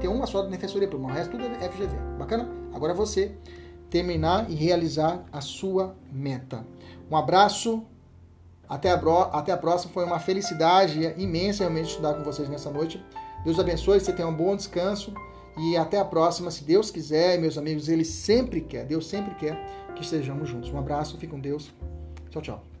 Tem 0.00 0.10
uma 0.10 0.26
só 0.26 0.42
da 0.42 0.48
Defensoria 0.48 0.86
Pública, 0.86 1.12
o 1.12 1.16
resto 1.16 1.30
tudo 1.30 1.44
é 1.46 1.68
FGV. 1.68 1.96
Bacana? 2.18 2.48
Agora 2.74 2.92
é 2.92 2.96
você 2.96 3.34
terminar 3.88 4.50
e 4.50 4.54
realizar 4.54 5.24
a 5.32 5.40
sua 5.40 5.94
meta. 6.12 6.66
Um 7.10 7.16
abraço, 7.16 7.82
até 8.68 8.90
a, 8.90 9.00
até 9.32 9.52
a 9.52 9.56
próxima. 9.56 9.92
Foi 9.92 10.04
uma 10.04 10.18
felicidade 10.18 11.00
imensa 11.16 11.64
realmente 11.64 11.90
estudar 11.90 12.14
com 12.14 12.22
vocês 12.22 12.48
nessa 12.48 12.70
noite. 12.70 13.02
Deus 13.44 13.58
abençoe, 13.58 14.00
você 14.00 14.12
tenha 14.12 14.28
um 14.28 14.34
bom 14.34 14.54
descanso. 14.56 15.12
E 15.58 15.76
até 15.76 15.98
a 15.98 16.04
próxima, 16.04 16.50
se 16.50 16.64
Deus 16.64 16.90
quiser, 16.90 17.38
meus 17.38 17.56
amigos, 17.56 17.88
Ele 17.88 18.04
sempre 18.04 18.60
quer, 18.60 18.84
Deus 18.84 19.06
sempre 19.06 19.34
quer 19.36 19.56
que 19.94 20.02
estejamos 20.02 20.48
juntos. 20.48 20.70
Um 20.70 20.78
abraço, 20.78 21.14
fique 21.14 21.32
com 21.32 21.40
Deus. 21.40 21.72
Tchau, 22.30 22.42
tchau. 22.42 22.75